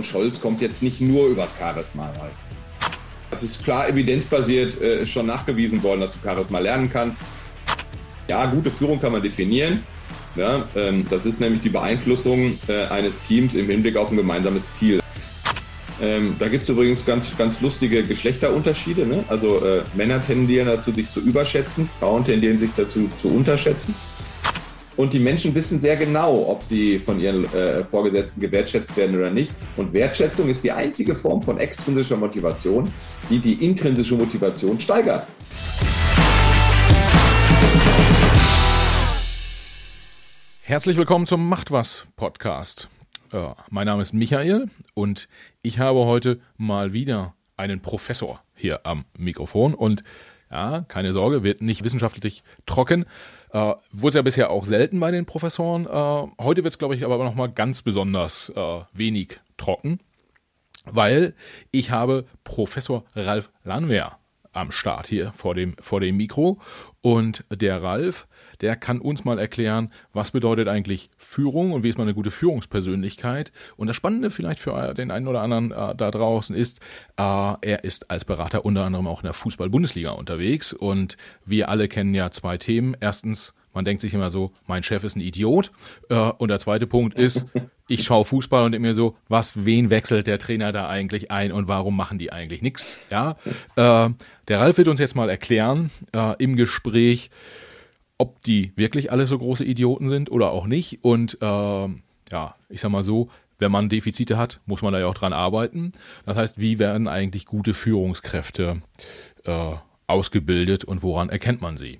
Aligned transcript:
und 0.00 0.06
Scholz 0.06 0.40
kommt 0.40 0.62
jetzt 0.62 0.82
nicht 0.82 1.02
nur 1.02 1.28
übers 1.28 1.50
Charisma 1.58 2.06
rein. 2.06 2.30
Es 3.30 3.42
ist 3.42 3.62
klar 3.62 3.86
evidenzbasiert 3.86 4.80
äh, 4.80 5.04
schon 5.06 5.26
nachgewiesen 5.26 5.82
worden, 5.82 6.00
dass 6.00 6.14
du 6.14 6.18
Charisma 6.24 6.58
lernen 6.58 6.90
kannst. 6.90 7.20
Ja, 8.26 8.46
gute 8.46 8.70
Führung 8.70 8.98
kann 8.98 9.12
man 9.12 9.22
definieren. 9.22 9.84
Ja, 10.36 10.66
ähm, 10.74 11.04
das 11.10 11.26
ist 11.26 11.38
nämlich 11.38 11.60
die 11.60 11.68
Beeinflussung 11.68 12.58
äh, 12.66 12.86
eines 12.86 13.20
Teams 13.20 13.54
im 13.54 13.68
Hinblick 13.68 13.96
auf 13.98 14.10
ein 14.10 14.16
gemeinsames 14.16 14.72
Ziel. 14.72 15.00
Ähm, 16.00 16.36
da 16.38 16.48
gibt 16.48 16.62
es 16.62 16.70
übrigens 16.70 17.04
ganz, 17.04 17.36
ganz 17.36 17.60
lustige 17.60 18.02
Geschlechterunterschiede. 18.02 19.06
Ne? 19.06 19.22
Also 19.28 19.62
äh, 19.62 19.82
Männer 19.94 20.24
tendieren 20.24 20.66
dazu, 20.66 20.92
sich 20.92 21.10
zu 21.10 21.20
überschätzen, 21.20 21.90
Frauen 21.98 22.24
tendieren 22.24 22.58
sich 22.58 22.70
dazu 22.74 23.10
zu 23.20 23.28
unterschätzen. 23.28 23.94
Und 25.00 25.14
die 25.14 25.18
Menschen 25.18 25.54
wissen 25.54 25.78
sehr 25.78 25.96
genau, 25.96 26.46
ob 26.46 26.62
sie 26.62 26.98
von 26.98 27.18
ihren 27.18 27.46
äh, 27.54 27.86
Vorgesetzten 27.86 28.38
gewertschätzt 28.38 28.94
werden 28.98 29.16
oder 29.16 29.30
nicht. 29.30 29.50
Und 29.78 29.94
Wertschätzung 29.94 30.50
ist 30.50 30.62
die 30.62 30.72
einzige 30.72 31.16
Form 31.16 31.42
von 31.42 31.56
extrinsischer 31.56 32.18
Motivation, 32.18 32.92
die 33.30 33.38
die 33.38 33.64
intrinsische 33.64 34.14
Motivation 34.14 34.78
steigert. 34.78 35.26
Herzlich 40.60 40.98
willkommen 40.98 41.26
zum 41.26 41.48
Macht 41.48 41.70
was 41.70 42.04
Podcast. 42.16 42.90
Äh, 43.32 43.54
mein 43.70 43.86
Name 43.86 44.02
ist 44.02 44.12
Michael 44.12 44.66
und 44.92 45.30
ich 45.62 45.78
habe 45.78 46.00
heute 46.00 46.40
mal 46.58 46.92
wieder 46.92 47.32
einen 47.56 47.80
Professor 47.80 48.42
hier 48.54 48.80
am 48.84 49.06
Mikrofon 49.16 49.72
und 49.72 50.04
ja, 50.50 50.84
keine 50.88 51.12
Sorge, 51.12 51.42
wird 51.42 51.62
nicht 51.62 51.84
wissenschaftlich 51.84 52.42
trocken. 52.66 53.06
Äh, 53.52 53.74
Wurde 53.92 54.08
es 54.08 54.14
ja 54.14 54.22
bisher 54.22 54.50
auch 54.50 54.64
selten 54.64 55.00
bei 55.00 55.10
den 55.10 55.26
Professoren. 55.26 55.86
Äh, 55.86 56.42
heute 56.42 56.62
wird 56.62 56.72
es, 56.72 56.78
glaube 56.78 56.94
ich, 56.94 57.04
aber 57.04 57.22
noch 57.24 57.34
mal 57.34 57.48
ganz 57.48 57.82
besonders 57.82 58.50
äh, 58.50 58.80
wenig 58.92 59.40
trocken, 59.56 59.98
weil 60.84 61.34
ich 61.70 61.90
habe 61.90 62.26
Professor 62.44 63.04
Ralf 63.14 63.50
Landwehr 63.64 64.18
am 64.52 64.72
Start 64.72 65.06
hier 65.06 65.32
vor 65.32 65.54
dem, 65.54 65.74
vor 65.80 66.00
dem 66.00 66.16
Mikro. 66.16 66.60
Und 67.02 67.44
der 67.50 67.82
Ralf, 67.82 68.28
der 68.60 68.76
kann 68.76 69.00
uns 69.00 69.24
mal 69.24 69.38
erklären, 69.38 69.92
was 70.12 70.30
bedeutet 70.30 70.68
eigentlich 70.68 71.08
Führung 71.16 71.72
und 71.72 71.82
wie 71.82 71.88
ist 71.88 71.98
man 71.98 72.06
eine 72.06 72.14
gute 72.14 72.30
Führungspersönlichkeit. 72.30 73.52
Und 73.76 73.86
das 73.86 73.96
Spannende 73.96 74.30
vielleicht 74.30 74.60
für 74.60 74.94
den 74.94 75.10
einen 75.10 75.28
oder 75.28 75.42
anderen 75.42 75.72
äh, 75.72 75.94
da 75.94 76.10
draußen 76.10 76.54
ist, 76.54 76.80
äh, 77.16 77.22
er 77.22 77.84
ist 77.84 78.10
als 78.10 78.24
Berater 78.24 78.64
unter 78.64 78.84
anderem 78.84 79.06
auch 79.06 79.20
in 79.20 79.26
der 79.26 79.32
Fußball-Bundesliga 79.32 80.10
unterwegs. 80.10 80.72
Und 80.72 81.16
wir 81.44 81.68
alle 81.68 81.88
kennen 81.88 82.14
ja 82.14 82.30
zwei 82.30 82.58
Themen. 82.58 82.96
Erstens, 83.00 83.54
man 83.72 83.84
denkt 83.84 84.00
sich 84.00 84.14
immer 84.14 84.30
so, 84.30 84.52
mein 84.66 84.82
Chef 84.82 85.04
ist 85.04 85.16
ein 85.16 85.20
Idiot. 85.20 85.70
Äh, 86.08 86.14
und 86.14 86.48
der 86.48 86.58
zweite 86.58 86.86
Punkt 86.86 87.18
ist, 87.18 87.46
ich 87.88 88.04
schaue 88.04 88.24
Fußball 88.24 88.64
und 88.64 88.72
denke 88.72 88.86
mir 88.86 88.94
so, 88.94 89.16
was, 89.28 89.64
wen 89.64 89.90
wechselt 89.90 90.26
der 90.26 90.38
Trainer 90.38 90.72
da 90.72 90.88
eigentlich 90.88 91.30
ein 91.30 91.52
und 91.52 91.68
warum 91.68 91.96
machen 91.96 92.18
die 92.18 92.32
eigentlich 92.32 92.62
nichts? 92.62 93.00
Ja, 93.10 93.36
äh, 93.76 94.10
der 94.48 94.60
Ralf 94.60 94.78
wird 94.78 94.88
uns 94.88 95.00
jetzt 95.00 95.16
mal 95.16 95.30
erklären 95.30 95.90
äh, 96.12 96.34
im 96.38 96.56
Gespräch, 96.56 97.30
ob 98.20 98.42
die 98.42 98.72
wirklich 98.76 99.10
alle 99.10 99.26
so 99.26 99.38
große 99.38 99.64
Idioten 99.64 100.08
sind 100.08 100.30
oder 100.30 100.50
auch 100.50 100.66
nicht. 100.66 100.98
Und 101.02 101.38
äh, 101.40 101.46
ja, 101.46 102.54
ich 102.68 102.80
sag 102.82 102.90
mal 102.90 103.02
so, 103.02 103.30
wenn 103.58 103.72
man 103.72 103.88
Defizite 103.88 104.36
hat, 104.36 104.60
muss 104.66 104.82
man 104.82 104.92
da 104.92 105.00
ja 105.00 105.06
auch 105.06 105.14
dran 105.14 105.32
arbeiten. 105.32 105.94
Das 106.26 106.36
heißt, 106.36 106.60
wie 106.60 106.78
werden 106.78 107.08
eigentlich 107.08 107.46
gute 107.46 107.72
Führungskräfte 107.72 108.82
äh, 109.44 109.74
ausgebildet 110.06 110.84
und 110.84 111.02
woran 111.02 111.30
erkennt 111.30 111.62
man 111.62 111.78
sie? 111.78 111.98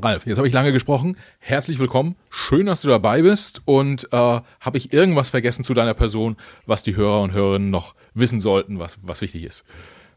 Ralf, 0.00 0.26
jetzt 0.26 0.38
habe 0.38 0.46
ich 0.46 0.54
lange 0.54 0.72
gesprochen. 0.72 1.16
Herzlich 1.40 1.80
willkommen. 1.80 2.14
Schön, 2.30 2.66
dass 2.66 2.82
du 2.82 2.88
dabei 2.88 3.22
bist. 3.22 3.62
Und 3.64 4.08
äh, 4.12 4.16
habe 4.60 4.78
ich 4.78 4.92
irgendwas 4.92 5.30
vergessen 5.30 5.64
zu 5.64 5.74
deiner 5.74 5.94
Person, 5.94 6.36
was 6.66 6.84
die 6.84 6.94
Hörer 6.94 7.20
und 7.20 7.32
Hörerinnen 7.32 7.70
noch 7.70 7.96
wissen 8.14 8.38
sollten, 8.38 8.78
was, 8.78 8.98
was 9.02 9.20
wichtig 9.20 9.42
ist? 9.42 9.64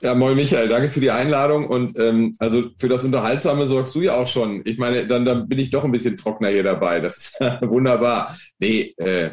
Ja, 0.05 0.13
moin 0.13 0.35
Michael, 0.35 0.67
danke 0.67 0.89
für 0.89 0.99
die 0.99 1.09
Einladung. 1.09 1.65
Und 1.67 1.97
ähm, 1.97 2.35
also 2.37 2.69
für 2.77 2.87
das 2.87 3.03
Unterhaltsame 3.03 3.65
sorgst 3.65 3.95
du 3.95 4.01
ja 4.01 4.15
auch 4.15 4.27
schon. 4.27 4.61
Ich 4.63 4.77
meine, 4.77 5.07
dann, 5.07 5.25
dann 5.25 5.49
bin 5.49 5.57
ich 5.57 5.71
doch 5.71 5.83
ein 5.83 5.91
bisschen 5.91 6.15
trockener 6.15 6.49
hier 6.49 6.61
dabei. 6.61 6.99
Das 6.99 7.17
ist 7.17 7.39
wunderbar. 7.61 8.37
Nee, 8.59 8.93
äh, 8.97 9.31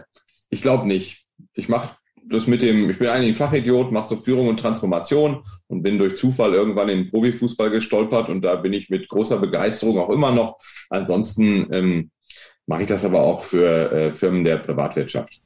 ich 0.49 0.62
glaube 0.62 0.88
nicht. 0.88 1.27
Ich 1.53 1.69
mache 1.69 1.94
das 2.25 2.47
mit 2.47 2.62
dem, 2.62 2.88
ich 2.88 2.99
bin 2.99 3.09
eigentlich 3.09 3.32
ein 3.32 3.34
Fachidiot, 3.34 3.93
mache 3.93 4.09
so 4.09 4.16
Führung 4.16 4.49
und 4.49 4.61
Transformation 4.61 5.44
und 5.66 5.82
bin 5.82 5.99
durch 5.99 6.16
Zufall 6.16 6.55
irgendwann 6.55 6.88
in 6.88 7.03
den 7.03 7.11
Profifußball 7.11 7.69
gestolpert 7.69 8.31
und 8.31 8.41
da 8.41 8.56
bin 8.56 8.72
ich 8.72 8.88
mit 8.88 9.11
großer 9.11 9.37
Begeisterung 9.37 9.99
auch 9.99 10.09
immer 10.09 10.31
noch. 10.31 10.56
Ansonsten 10.88 11.66
ähm, 11.71 12.11
mache 12.65 12.81
ich 12.81 12.88
das 12.88 13.05
aber 13.05 13.21
auch 13.21 13.43
für 13.43 13.93
äh, 13.93 14.12
Firmen 14.15 14.43
der 14.43 14.56
Privatwirtschaft. 14.56 15.43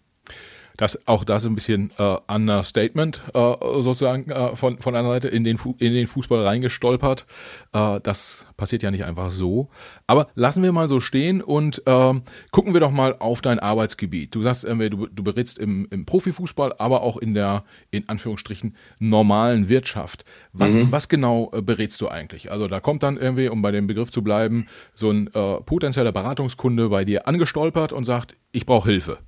Das, 0.76 1.06
auch 1.06 1.24
das 1.24 1.46
ein 1.46 1.54
bisschen 1.54 1.92
äh, 1.98 2.16
Understatement 2.28 3.22
äh, 3.34 3.54
sozusagen 3.80 4.30
äh, 4.30 4.54
von, 4.56 4.78
von 4.78 4.94
einer 4.94 5.08
Seite 5.08 5.28
in 5.28 5.44
den, 5.44 5.56
Fu 5.56 5.74
in 5.78 5.94
den 5.94 6.06
Fußball 6.06 6.44
reingestolpert. 6.44 7.26
Äh, 7.72 8.00
das 8.02 8.46
passiert 8.56 8.82
ja 8.82 8.90
nicht 8.90 9.04
einfach 9.04 9.30
so. 9.30 9.68
Aber 10.06 10.28
lassen 10.34 10.62
wir 10.62 10.72
mal 10.72 10.88
so 10.88 11.00
stehen 11.00 11.40
und 11.42 11.82
äh, 11.86 12.14
gucken 12.50 12.74
wir 12.74 12.80
doch 12.80 12.90
mal 12.90 13.16
auf 13.18 13.40
dein 13.40 13.58
Arbeitsgebiet. 13.58 14.34
Du 14.34 14.42
sagst, 14.42 14.64
äh, 14.64 14.90
du, 14.90 15.06
du 15.06 15.22
berätst 15.22 15.58
im, 15.58 15.86
im 15.90 16.04
Profifußball, 16.04 16.74
aber 16.78 17.02
auch 17.02 17.16
in 17.16 17.34
der, 17.34 17.64
in 17.90 18.08
Anführungsstrichen, 18.08 18.76
normalen 18.98 19.68
Wirtschaft. 19.68 20.24
Was, 20.52 20.74
mhm. 20.74 20.92
was 20.92 21.08
genau 21.08 21.50
äh, 21.52 21.62
berätst 21.62 22.00
du 22.00 22.08
eigentlich? 22.08 22.50
Also 22.50 22.68
da 22.68 22.80
kommt 22.80 23.02
dann 23.02 23.16
irgendwie, 23.16 23.48
um 23.48 23.62
bei 23.62 23.70
dem 23.70 23.86
Begriff 23.86 24.10
zu 24.10 24.22
bleiben, 24.22 24.66
so 24.94 25.10
ein 25.10 25.28
äh, 25.28 25.60
potenzieller 25.60 26.12
Beratungskunde 26.12 26.88
bei 26.88 27.04
dir 27.04 27.26
angestolpert 27.26 27.92
und 27.92 28.04
sagt, 28.04 28.36
ich 28.52 28.66
brauche 28.66 28.90
Hilfe. 28.90 29.18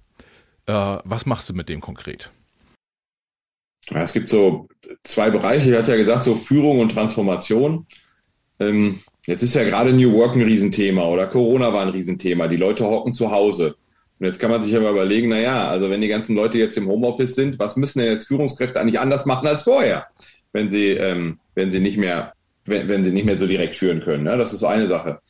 Äh, 0.69 0.99
was 1.05 1.25
machst 1.25 1.49
du 1.49 1.55
mit 1.55 1.69
dem 1.69 1.81
konkret? 1.81 2.31
Ja, 3.91 4.03
es 4.03 4.13
gibt 4.13 4.29
so 4.29 4.69
zwei 5.03 5.31
Bereiche. 5.31 5.71
Ich 5.71 5.77
hatte 5.77 5.93
ja 5.93 5.97
gesagt, 5.97 6.25
so 6.25 6.35
Führung 6.35 6.81
und 6.81 6.93
Transformation. 6.93 7.87
Ähm, 8.61 9.01
jetzt 9.27 9.43
ist 9.43 9.55
ja 9.55 9.65
gerade 9.65 9.95
New 9.95 10.13
Work 10.13 10.37
ein 10.37 10.43
Riesenthema 10.43 11.07
oder 11.07 11.27
Corona 11.27 11.73
war 11.73 11.83
ein 11.83 11.89
Riesenthema. 11.89 12.49
Die 12.49 12.57
Leute 12.57 12.85
hocken 12.85 13.15
zu 13.15 13.31
Hause. 13.31 13.77
Und 14.19 14.27
jetzt 14.27 14.39
kann 14.39 14.51
man 14.51 14.63
sich 14.63 14.77
aber 14.77 14.91
überlegen, 14.91 15.31
na 15.31 15.39
ja, 15.39 15.69
also 15.69 15.89
wenn 15.89 16.03
die 16.03 16.09
ganzen 16.09 16.37
Leute 16.37 16.59
jetzt 16.59 16.77
im 16.77 16.89
Homeoffice 16.89 17.35
sind, 17.35 17.59
was 17.59 17.77
müssen 17.77 18.01
denn 18.01 18.13
jetzt 18.13 18.27
Führungskräfte 18.27 18.79
eigentlich 18.79 19.01
anders 19.01 19.25
machen 19.25 19.47
als 19.47 19.63
vorher, 19.63 20.09
wenn 20.53 20.69
sie, 20.69 20.91
ähm, 20.91 21.39
wenn 21.55 21.71
sie 21.71 21.81
nicht 21.81 21.97
mehr, 21.97 22.35
wenn, 22.67 22.89
wenn 22.89 23.05
sie 23.05 23.13
nicht 23.13 23.25
mehr 23.25 23.39
so 23.39 23.47
direkt 23.47 23.77
führen 23.77 24.03
können. 24.03 24.25
Ne? 24.25 24.37
Das 24.37 24.53
ist 24.53 24.61
so 24.61 24.67
eine 24.67 24.87
Sache. 24.87 25.21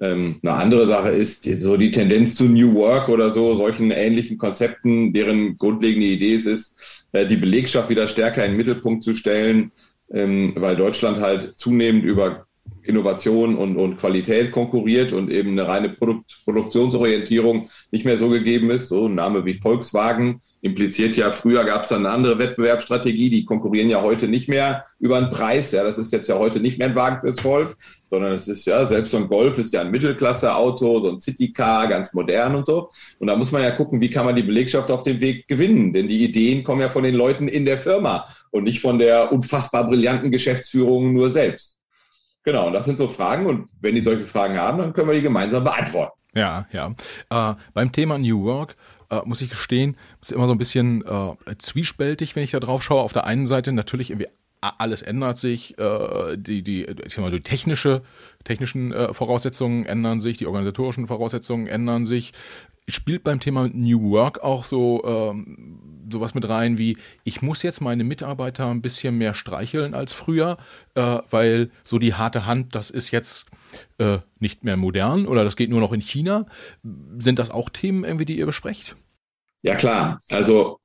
Ähm, 0.00 0.36
eine 0.42 0.52
andere 0.52 0.86
Sache 0.86 1.10
ist 1.10 1.44
so 1.44 1.76
die 1.76 1.90
Tendenz 1.90 2.36
zu 2.36 2.44
New 2.44 2.74
Work 2.74 3.08
oder 3.08 3.32
so, 3.32 3.56
solchen 3.56 3.90
ähnlichen 3.90 4.38
Konzepten, 4.38 5.12
deren 5.12 5.56
grundlegende 5.56 6.06
Idee 6.06 6.34
es 6.34 6.46
ist, 6.46 7.04
äh, 7.12 7.26
die 7.26 7.36
Belegschaft 7.36 7.88
wieder 7.88 8.06
stärker 8.06 8.44
in 8.44 8.52
den 8.52 8.58
Mittelpunkt 8.58 9.02
zu 9.02 9.14
stellen, 9.14 9.72
ähm, 10.12 10.52
weil 10.56 10.76
Deutschland 10.76 11.20
halt 11.20 11.58
zunehmend 11.58 12.04
über 12.04 12.46
Innovation 12.82 13.56
und, 13.56 13.76
und 13.76 13.98
Qualität 13.98 14.52
konkurriert 14.52 15.12
und 15.12 15.30
eben 15.30 15.50
eine 15.50 15.68
reine 15.68 15.90
Produkt, 15.90 16.38
Produktionsorientierung 16.44 17.68
nicht 17.90 18.04
mehr 18.04 18.18
so 18.18 18.28
gegeben 18.28 18.70
ist. 18.70 18.88
So 18.88 19.06
ein 19.06 19.14
Name 19.14 19.44
wie 19.44 19.54
Volkswagen 19.54 20.40
impliziert 20.60 21.16
ja, 21.16 21.30
früher 21.30 21.64
gab 21.64 21.84
es 21.84 21.92
eine 21.92 22.10
andere 22.10 22.38
Wettbewerbsstrategie, 22.38 23.30
die 23.30 23.44
konkurrieren 23.44 23.88
ja 23.88 24.02
heute 24.02 24.28
nicht 24.28 24.48
mehr 24.48 24.84
über 24.98 25.20
den 25.20 25.30
Preis. 25.30 25.72
Ja, 25.72 25.84
das 25.84 25.98
ist 25.98 26.12
jetzt 26.12 26.28
ja 26.28 26.38
heute 26.38 26.60
nicht 26.60 26.78
mehr 26.78 26.88
ein 26.88 26.94
Wagen 26.94 27.20
fürs 27.20 27.40
Volk, 27.40 27.76
sondern 28.06 28.32
es 28.32 28.48
ist 28.48 28.66
ja, 28.66 28.86
selbst 28.86 29.12
so 29.12 29.16
ein 29.16 29.28
Golf 29.28 29.58
ist 29.58 29.72
ja 29.72 29.80
ein 29.80 29.90
Mittelklasse-Auto, 29.90 31.00
so 31.00 31.10
ein 31.10 31.20
Citycar, 31.20 31.86
ganz 31.88 32.12
modern 32.12 32.56
und 32.56 32.66
so. 32.66 32.90
Und 33.18 33.28
da 33.28 33.36
muss 33.36 33.52
man 33.52 33.62
ja 33.62 33.70
gucken, 33.70 34.00
wie 34.00 34.10
kann 34.10 34.26
man 34.26 34.36
die 34.36 34.42
Belegschaft 34.42 34.90
auf 34.90 35.02
dem 35.02 35.20
Weg 35.20 35.46
gewinnen? 35.48 35.92
Denn 35.92 36.08
die 36.08 36.24
Ideen 36.24 36.64
kommen 36.64 36.80
ja 36.80 36.88
von 36.88 37.04
den 37.04 37.14
Leuten 37.14 37.48
in 37.48 37.64
der 37.64 37.78
Firma 37.78 38.26
und 38.50 38.64
nicht 38.64 38.80
von 38.80 38.98
der 38.98 39.32
unfassbar 39.32 39.86
brillanten 39.86 40.30
Geschäftsführung 40.30 41.12
nur 41.12 41.30
selbst. 41.30 41.78
Genau, 42.44 42.68
und 42.68 42.72
das 42.72 42.86
sind 42.86 42.98
so 42.98 43.08
Fragen 43.08 43.46
und 43.46 43.68
wenn 43.80 43.94
die 43.94 44.00
solche 44.00 44.24
Fragen 44.24 44.58
haben, 44.58 44.78
dann 44.78 44.92
können 44.92 45.08
wir 45.08 45.14
die 45.14 45.22
gemeinsam 45.22 45.64
beantworten. 45.64 46.17
Ja, 46.34 46.66
ja. 46.72 46.94
Äh, 47.30 47.54
beim 47.74 47.92
Thema 47.92 48.18
New 48.18 48.44
Work 48.44 48.76
äh, 49.10 49.20
muss 49.24 49.40
ich 49.40 49.50
gestehen, 49.50 49.96
ist 50.20 50.32
immer 50.32 50.46
so 50.46 50.52
ein 50.52 50.58
bisschen 50.58 51.04
äh, 51.04 51.34
zwiespältig, 51.58 52.36
wenn 52.36 52.44
ich 52.44 52.50
da 52.50 52.60
drauf 52.60 52.82
schaue. 52.82 53.02
Auf 53.02 53.12
der 53.12 53.24
einen 53.24 53.46
Seite 53.46 53.72
natürlich 53.72 54.10
irgendwie 54.10 54.28
alles 54.60 55.02
ändert 55.02 55.38
sich, 55.38 55.78
äh, 55.78 56.36
die, 56.36 56.62
die, 56.62 56.84
ich 56.84 57.14
sag 57.14 57.22
mal, 57.22 57.30
die 57.30 57.40
technische, 57.40 58.02
technischen 58.44 58.92
äh, 58.92 59.14
Voraussetzungen 59.14 59.86
ändern 59.86 60.20
sich, 60.20 60.36
die 60.38 60.46
organisatorischen 60.46 61.06
Voraussetzungen 61.06 61.68
ändern 61.68 62.06
sich. 62.06 62.32
Spielt 62.88 63.22
beim 63.22 63.40
Thema 63.40 63.68
New 63.68 64.10
Work 64.10 64.42
auch 64.42 64.64
so 64.64 65.04
ähm, 65.04 66.08
sowas 66.10 66.34
mit 66.34 66.48
rein 66.48 66.78
wie, 66.78 66.96
ich 67.24 67.42
muss 67.42 67.62
jetzt 67.62 67.80
meine 67.80 68.04
Mitarbeiter 68.04 68.70
ein 68.70 68.82
bisschen 68.82 69.18
mehr 69.18 69.34
streicheln 69.34 69.94
als 69.94 70.12
früher, 70.12 70.56
äh, 70.94 71.18
weil 71.30 71.70
so 71.84 71.98
die 71.98 72.14
harte 72.14 72.46
Hand, 72.46 72.74
das 72.74 72.90
ist 72.90 73.10
jetzt 73.10 73.46
äh, 73.98 74.18
nicht 74.38 74.64
mehr 74.64 74.76
modern 74.76 75.26
oder 75.26 75.44
das 75.44 75.56
geht 75.56 75.70
nur 75.70 75.80
noch 75.80 75.92
in 75.92 76.00
China. 76.00 76.46
Sind 77.18 77.38
das 77.38 77.50
auch 77.50 77.68
Themen 77.68 78.04
irgendwie, 78.04 78.24
die 78.24 78.38
ihr 78.38 78.46
besprecht? 78.46 78.96
Ja 79.62 79.74
klar, 79.74 80.18
also 80.30 80.78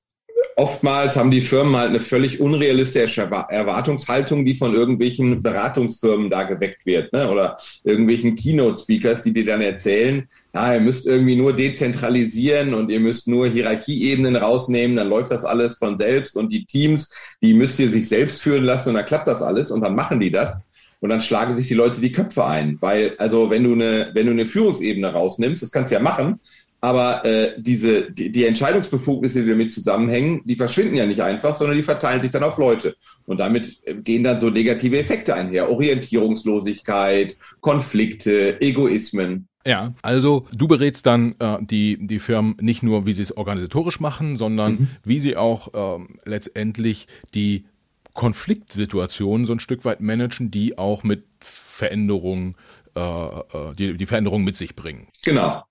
oftmals 0.55 1.15
haben 1.15 1.31
die 1.31 1.41
Firmen 1.41 1.75
halt 1.75 1.89
eine 1.89 1.99
völlig 1.99 2.39
unrealistische 2.39 3.21
Erwartungshaltung, 3.21 4.45
die 4.45 4.53
von 4.53 4.73
irgendwelchen 4.73 5.41
Beratungsfirmen 5.41 6.29
da 6.29 6.43
geweckt 6.43 6.85
wird, 6.85 7.13
ne? 7.13 7.29
oder 7.29 7.57
irgendwelchen 7.83 8.35
Keynote-Speakers, 8.35 9.23
die 9.23 9.33
dir 9.33 9.45
dann 9.45 9.61
erzählen, 9.61 10.27
ja, 10.53 10.73
ihr 10.73 10.79
müsst 10.81 11.07
irgendwie 11.07 11.35
nur 11.35 11.53
dezentralisieren 11.53 12.73
und 12.73 12.89
ihr 12.89 12.99
müsst 12.99 13.27
nur 13.27 13.47
Hierarchieebenen 13.47 14.35
rausnehmen, 14.35 14.97
dann 14.97 15.09
läuft 15.09 15.31
das 15.31 15.45
alles 15.45 15.75
von 15.75 15.97
selbst 15.97 16.35
und 16.35 16.51
die 16.53 16.65
Teams, 16.65 17.11
die 17.41 17.53
müsst 17.53 17.79
ihr 17.79 17.89
sich 17.89 18.07
selbst 18.07 18.41
führen 18.41 18.63
lassen 18.63 18.89
und 18.89 18.95
dann 18.95 19.05
klappt 19.05 19.27
das 19.27 19.41
alles 19.41 19.71
und 19.71 19.81
dann 19.81 19.95
machen 19.95 20.19
die 20.19 20.31
das. 20.31 20.61
Und 20.99 21.09
dann 21.09 21.21
schlagen 21.21 21.53
sich 21.53 21.67
die 21.67 21.73
Leute 21.73 21.99
die 21.99 22.13
Köpfe 22.13 22.45
ein. 22.45 22.77
Weil, 22.79 23.15
also 23.17 23.49
wenn 23.49 23.65
du 23.65 23.73
eine, 23.73 24.11
wenn 24.13 24.25
du 24.25 24.31
eine 24.31 24.45
Führungsebene 24.45 25.11
rausnimmst, 25.11 25.61
das 25.61 25.69
kannst 25.69 25.91
du 25.91 25.95
ja 25.95 26.01
machen, 26.01 26.39
aber 26.83 27.23
äh, 27.23 27.53
diese, 27.55 28.11
die, 28.11 28.29
die 28.29 28.45
Entscheidungsbefugnisse, 28.45 29.43
die 29.43 29.49
damit 29.49 29.71
zusammenhängen, 29.71 30.41
die 30.43 30.57
verschwinden 30.57 30.95
ja 30.95 31.05
nicht 31.05 31.21
einfach, 31.21 31.55
sondern 31.55 31.77
die 31.77 31.83
verteilen 31.83 32.19
sich 32.21 32.31
dann 32.31 32.43
auf 32.43 32.57
Leute. 32.57 32.97
Und 33.25 33.37
damit 33.37 33.79
äh, 33.85 33.95
gehen 33.95 34.25
dann 34.25 34.41
so 34.41 34.49
negative 34.49 34.99
Effekte 34.99 35.33
einher. 35.33 35.71
Orientierungslosigkeit, 35.71 37.37
Konflikte, 37.61 38.59
Egoismen. 38.59 39.47
Ja, 39.65 39.93
also 40.01 40.45
du 40.51 40.67
berätst 40.67 41.05
dann 41.05 41.35
äh, 41.39 41.57
die, 41.61 42.05
die 42.05 42.19
Firmen 42.19 42.57
nicht 42.59 42.83
nur, 42.83 43.05
wie 43.05 43.13
sie 43.13 43.21
es 43.21 43.37
organisatorisch 43.37 44.01
machen, 44.01 44.35
sondern 44.35 44.73
mhm. 44.73 44.87
wie 45.05 45.19
sie 45.19 45.37
auch 45.37 45.69
ähm, 45.73 46.19
letztendlich 46.25 47.07
die 47.33 47.63
Konfliktsituationen 48.13 49.45
so 49.45 49.53
ein 49.53 49.61
Stück 49.61 49.85
weit 49.85 50.01
managen, 50.01 50.51
die 50.51 50.77
auch 50.77 51.03
mit 51.03 51.23
Veränderungen, 51.39 52.55
äh, 52.93 52.99
äh, 52.99 53.73
die, 53.79 53.95
die 53.95 54.05
Veränderungen 54.05 54.43
mit 54.43 54.57
sich 54.57 54.75
bringen. 54.75 55.07
Genau. 55.23 55.63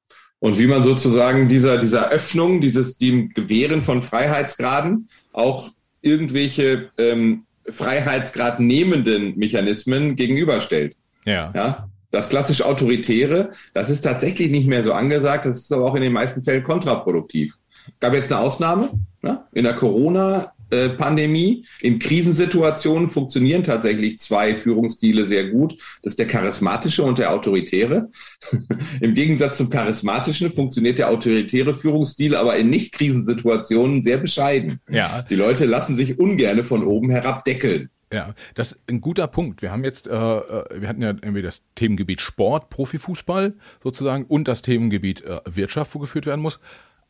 Und 0.43 0.59
wie 0.59 0.67
man 0.67 0.83
sozusagen 0.83 1.47
dieser, 1.47 1.79
dieser 1.79 2.11
Öffnung, 2.11 2.61
dieses 2.61 2.99
dem 2.99 3.29
Gewähren 3.29 3.81
von 3.81 4.03
Freiheitsgraden 4.03 5.09
auch 5.33 5.71
irgendwelche 6.01 6.91
ähm, 6.99 7.45
Freiheitsgrad 7.69 8.59
nehmenden 8.59 9.39
Mechanismen 9.39 10.17
gegenüberstellt. 10.17 10.97
Ja. 11.27 11.53
ja. 11.55 11.89
Das 12.11 12.29
klassisch 12.29 12.61
Autoritäre, 12.61 13.53
das 13.73 13.89
ist 13.89 14.01
tatsächlich 14.01 14.51
nicht 14.51 14.67
mehr 14.67 14.83
so 14.83 14.93
angesagt, 14.93 15.47
das 15.47 15.59
ist 15.59 15.73
aber 15.73 15.85
auch 15.85 15.95
in 15.95 16.03
den 16.03 16.13
meisten 16.13 16.43
Fällen 16.43 16.65
kontraproduktiv. 16.65 17.55
Gab 18.01 18.13
jetzt 18.13 18.33
eine 18.33 18.41
Ausnahme. 18.41 18.91
Ne? 19.23 19.45
In 19.53 19.63
der 19.63 19.77
Corona 19.77 20.55
Pandemie. 20.91 21.65
In 21.81 21.99
Krisensituationen 21.99 23.09
funktionieren 23.09 23.65
tatsächlich 23.65 24.19
zwei 24.19 24.55
Führungsstile 24.55 25.27
sehr 25.27 25.51
gut. 25.51 25.79
Das 26.03 26.13
ist 26.13 26.19
der 26.19 26.27
charismatische 26.27 27.03
und 27.03 27.19
der 27.19 27.33
autoritäre. 27.33 28.09
Im 29.01 29.15
Gegensatz 29.15 29.59
zum 29.59 29.71
charismatischen 29.71 30.51
funktioniert 30.51 30.99
der 30.99 31.11
autoritäre 31.11 31.75
Führungsstil 31.75 32.35
aber 32.35 32.57
in 32.57 32.71
Nicht-Krisensituationen 32.71 34.03
sehr 34.03 34.19
bescheiden. 34.19 34.81
Ja. 34.89 35.23
Die 35.23 35.35
Leute 35.35 35.65
lassen 35.65 35.95
sich 35.95 36.19
ungerne 36.19 36.65
von 36.65 36.85
oben 36.85 37.11
herab 37.11 37.45
deckeln. 37.45 37.91
Ja, 38.13 38.35
das 38.55 38.73
ist 38.73 38.89
ein 38.89 39.01
guter 39.01 39.27
Punkt. 39.27 39.63
Wir 39.63 39.73
haben 39.73 39.85
jetzt, 39.85 40.07
äh, 40.07 40.13
äh 40.13 40.81
wir 40.81 40.89
hatten 40.89 41.03
ja 41.03 41.09
irgendwie 41.09 41.43
das 41.43 41.63
Themengebiet 41.75 42.21
Sport, 42.21 42.69
Profifußball 42.69 43.55
sozusagen 43.83 44.25
und 44.25 44.49
das 44.49 44.63
Themengebiet 44.63 45.23
äh, 45.25 45.41
Wirtschaft, 45.47 45.95
wo 45.95 45.99
geführt 45.99 46.27
werden 46.27 46.43
muss. 46.43 46.61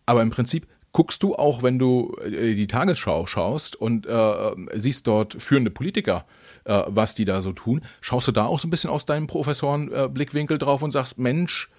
Aber 0.07 0.23
im 0.23 0.31
Prinzip 0.31 0.67
Guckst 0.93 1.23
du 1.23 1.35
auch, 1.35 1.63
wenn 1.63 1.79
du 1.79 2.15
äh, 2.23 2.55
die 2.55 2.67
Tagesschau 2.67 3.27
schaust 3.27 3.77
und 3.77 4.07
äh, 4.07 4.51
siehst 4.75 5.07
dort 5.07 5.41
führende 5.41 5.71
Politiker, 5.71 6.27
äh, 6.65 6.83
was 6.87 7.15
die 7.15 7.25
da 7.25 7.41
so 7.41 7.53
tun, 7.53 7.83
schaust 8.01 8.29
du 8.29 8.33
da 8.33 8.45
auch 8.45 8.61
so 8.61 8.69
ein 8.69 8.71
bisschen 8.71 8.91
aus 8.91 9.07
deinem 9.07 9.27
Professorenblickwinkel 9.27 10.57
äh, 10.57 10.59
drauf 10.59 10.83
und 10.83 10.91
sagst, 10.91 11.19
Mensch, 11.19 11.71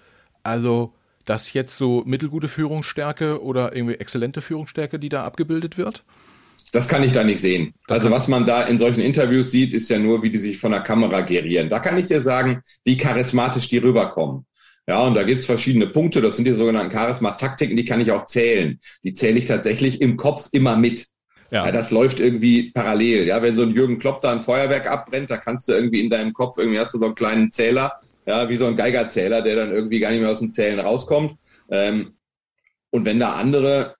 also 0.42 0.92
das 1.24 1.52
jetzt 1.52 1.78
so 1.78 2.02
mittelgute 2.04 2.48
Führungsstärke 2.48 3.42
oder 3.42 3.74
irgendwie 3.74 3.94
exzellente 3.94 4.40
Führungsstärke, 4.40 4.98
die 4.98 5.08
da 5.08 5.24
abgebildet 5.24 5.78
wird? 5.78 6.02
Das 6.72 6.88
kann 6.88 7.04
ich 7.04 7.12
da 7.12 7.22
nicht 7.22 7.40
sehen. 7.40 7.72
Das 7.86 7.98
also 7.98 8.10
was 8.10 8.26
man 8.26 8.46
da 8.46 8.62
in 8.62 8.78
solchen 8.78 9.00
Interviews 9.00 9.52
sieht, 9.52 9.72
ist 9.72 9.88
ja 9.90 9.98
nur, 9.98 10.24
wie 10.24 10.30
die 10.30 10.38
sich 10.38 10.58
von 10.58 10.72
der 10.72 10.80
Kamera 10.80 11.20
gerieren. 11.20 11.70
Da 11.70 11.78
kann 11.78 11.96
ich 11.98 12.06
dir 12.06 12.20
sagen, 12.20 12.62
wie 12.84 12.96
charismatisch 12.96 13.68
die 13.68 13.78
rüberkommen. 13.78 14.44
Ja, 14.86 15.02
und 15.02 15.14
da 15.14 15.22
gibt's 15.22 15.46
verschiedene 15.46 15.86
Punkte. 15.86 16.20
Das 16.20 16.36
sind 16.36 16.46
die 16.46 16.52
sogenannten 16.52 16.92
Charisma-Taktiken, 16.92 17.76
die 17.76 17.84
kann 17.84 18.00
ich 18.00 18.12
auch 18.12 18.26
zählen. 18.26 18.78
Die 19.02 19.14
zähle 19.14 19.38
ich 19.38 19.46
tatsächlich 19.46 20.00
im 20.00 20.16
Kopf 20.16 20.48
immer 20.52 20.76
mit. 20.76 21.06
Ja. 21.50 21.66
ja. 21.66 21.72
das 21.72 21.90
läuft 21.90 22.20
irgendwie 22.20 22.70
parallel. 22.72 23.26
Ja, 23.26 23.40
wenn 23.40 23.56
so 23.56 23.62
ein 23.62 23.70
Jürgen 23.70 23.98
Klopp 23.98 24.20
da 24.22 24.32
ein 24.32 24.42
Feuerwerk 24.42 24.90
abbrennt, 24.90 25.30
da 25.30 25.36
kannst 25.36 25.68
du 25.68 25.72
irgendwie 25.72 26.00
in 26.00 26.10
deinem 26.10 26.32
Kopf, 26.32 26.58
irgendwie 26.58 26.78
hast 26.78 26.92
du 26.94 26.98
so 26.98 27.06
einen 27.06 27.14
kleinen 27.14 27.50
Zähler, 27.50 27.92
ja, 28.26 28.48
wie 28.48 28.56
so 28.56 28.66
ein 28.66 28.76
Geigerzähler, 28.76 29.42
der 29.42 29.56
dann 29.56 29.72
irgendwie 29.72 30.00
gar 30.00 30.10
nicht 30.10 30.20
mehr 30.20 30.30
aus 30.30 30.40
dem 30.40 30.52
Zählen 30.52 30.80
rauskommt. 30.80 31.38
Ähm, 31.70 32.14
und 32.90 33.04
wenn 33.04 33.18
da 33.18 33.34
andere 33.34 33.96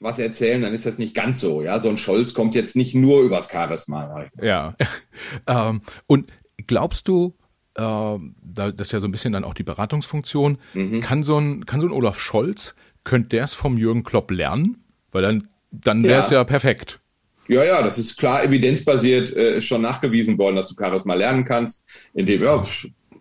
was 0.00 0.18
erzählen, 0.18 0.60
dann 0.60 0.74
ist 0.74 0.86
das 0.86 0.98
nicht 0.98 1.14
ganz 1.14 1.40
so. 1.40 1.62
Ja, 1.62 1.80
so 1.80 1.88
ein 1.88 1.98
Scholz 1.98 2.34
kommt 2.34 2.54
jetzt 2.54 2.76
nicht 2.76 2.94
nur 2.94 3.22
übers 3.22 3.48
Charisma. 3.50 4.26
Ja. 4.40 4.76
ähm, 5.46 5.80
und 6.06 6.30
glaubst 6.66 7.08
du, 7.08 7.34
äh, 7.76 8.18
das 8.42 8.74
ist 8.78 8.92
ja 8.92 9.00
so 9.00 9.08
ein 9.08 9.12
bisschen 9.12 9.32
dann 9.32 9.44
auch 9.44 9.54
die 9.54 9.62
Beratungsfunktion. 9.62 10.58
Mhm. 10.74 11.00
Kann, 11.00 11.22
so 11.22 11.38
ein, 11.38 11.66
kann 11.66 11.80
so 11.80 11.86
ein 11.86 11.92
Olaf 11.92 12.18
Scholz, 12.18 12.74
könnte 13.04 13.30
der 13.30 13.44
es 13.44 13.54
vom 13.54 13.78
Jürgen 13.78 14.04
Klopp 14.04 14.30
lernen? 14.30 14.78
Weil 15.12 15.22
dann, 15.22 15.48
dann 15.70 16.02
wäre 16.02 16.20
es 16.20 16.30
ja. 16.30 16.38
ja. 16.38 16.44
perfekt. 16.44 17.00
Ja, 17.48 17.64
ja, 17.64 17.82
das 17.82 17.96
ist 17.96 18.18
klar 18.18 18.42
evidenzbasiert 18.42 19.34
äh, 19.36 19.62
schon 19.62 19.82
nachgewiesen 19.82 20.36
worden, 20.36 20.56
dass 20.56 20.68
du 20.68 20.74
Charisma 20.74 21.14
lernen 21.14 21.44
kannst, 21.44 21.84
indem, 22.12 22.42
ja, 22.42 22.56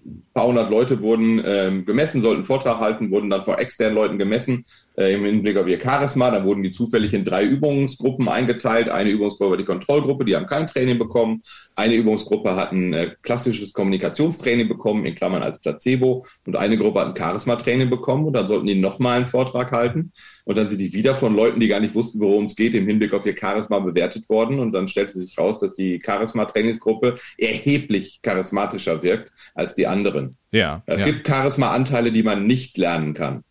ein 0.06 0.24
paar 0.34 0.48
hundert 0.48 0.70
Leute 0.70 1.02
wurden 1.02 1.42
ähm, 1.46 1.86
gemessen, 1.86 2.22
sollten 2.22 2.44
Vortrag 2.44 2.80
halten, 2.80 3.12
wurden 3.12 3.30
dann 3.30 3.44
vor 3.44 3.60
externen 3.60 3.96
Leuten 3.96 4.18
gemessen 4.18 4.66
im 4.98 5.26
Hinblick 5.26 5.58
auf 5.58 5.68
ihr 5.68 5.82
Charisma. 5.82 6.32
Dann 6.32 6.46
wurden 6.46 6.64
die 6.64 6.72
zufällig 6.72 7.14
in 7.14 7.26
drei 7.26 7.44
Übungsgruppen 7.44 8.30
eingeteilt. 8.30 8.90
Eine 8.90 9.10
Übungsgruppe 9.10 9.52
war 9.52 9.58
die 9.58 9.66
Kontrollgruppe, 9.66 10.26
die 10.26 10.36
haben 10.36 10.48
kein 10.48 10.68
Training 10.68 10.98
bekommen. 10.98 11.42
Eine 11.76 11.96
Übungsgruppe 11.96 12.56
hat 12.56 12.72
ein 12.72 12.94
äh, 12.94 13.12
klassisches 13.22 13.74
Kommunikationstraining 13.74 14.70
bekommen, 14.70 15.06
in 15.06 15.16
Klammern 15.16 15.44
als 15.44 15.60
Placebo. 15.60 16.26
Und 16.46 16.56
eine 16.56 16.78
Gruppe 16.78 17.02
hat 17.02 17.08
ein 17.10 17.18
Charisma-Training 17.18 17.90
bekommen. 17.90 18.26
Und 18.26 18.34
dann 18.34 18.48
sollten 18.48 18.68
die 18.68 18.76
nochmal 18.76 19.18
einen 19.18 19.28
Vortrag 19.28 19.72
halten. 19.72 20.14
Und 20.46 20.58
dann 20.58 20.70
sind 20.70 20.80
die 20.80 20.94
wieder 20.94 21.16
von 21.16 21.36
Leuten, 21.36 21.60
die 21.60 21.68
gar 21.68 21.80
nicht 21.82 21.96
wussten, 21.96 22.20
worum 22.20 22.46
es 22.46 22.56
geht, 22.56 22.76
im 22.76 22.88
Hinblick 22.88 23.14
auf 23.14 23.26
ihr 23.26 23.36
Charisma 23.38 23.80
bewertet 23.80 24.30
worden. 24.30 24.60
Und 24.60 24.72
dann 24.72 24.88
stellte 24.88 25.18
sich 25.18 25.38
raus, 25.38 25.60
dass 25.60 25.74
die 25.74 26.02
Charisma-Trainingsgruppe 26.06 27.18
erheblich 27.38 28.20
charismatischer 28.22 29.04
wirkt 29.04 29.32
als 29.54 29.74
die 29.74 29.88
anderen. 29.88 30.32
Ja. 30.52 30.84
Es 30.86 31.02
ja. 31.02 31.08
gibt 31.08 31.28
Charisma-Anteile, 31.28 32.14
die 32.14 32.24
man 32.24 32.48
nicht 32.48 32.78
lernen 32.78 33.14
kann. 33.14 33.44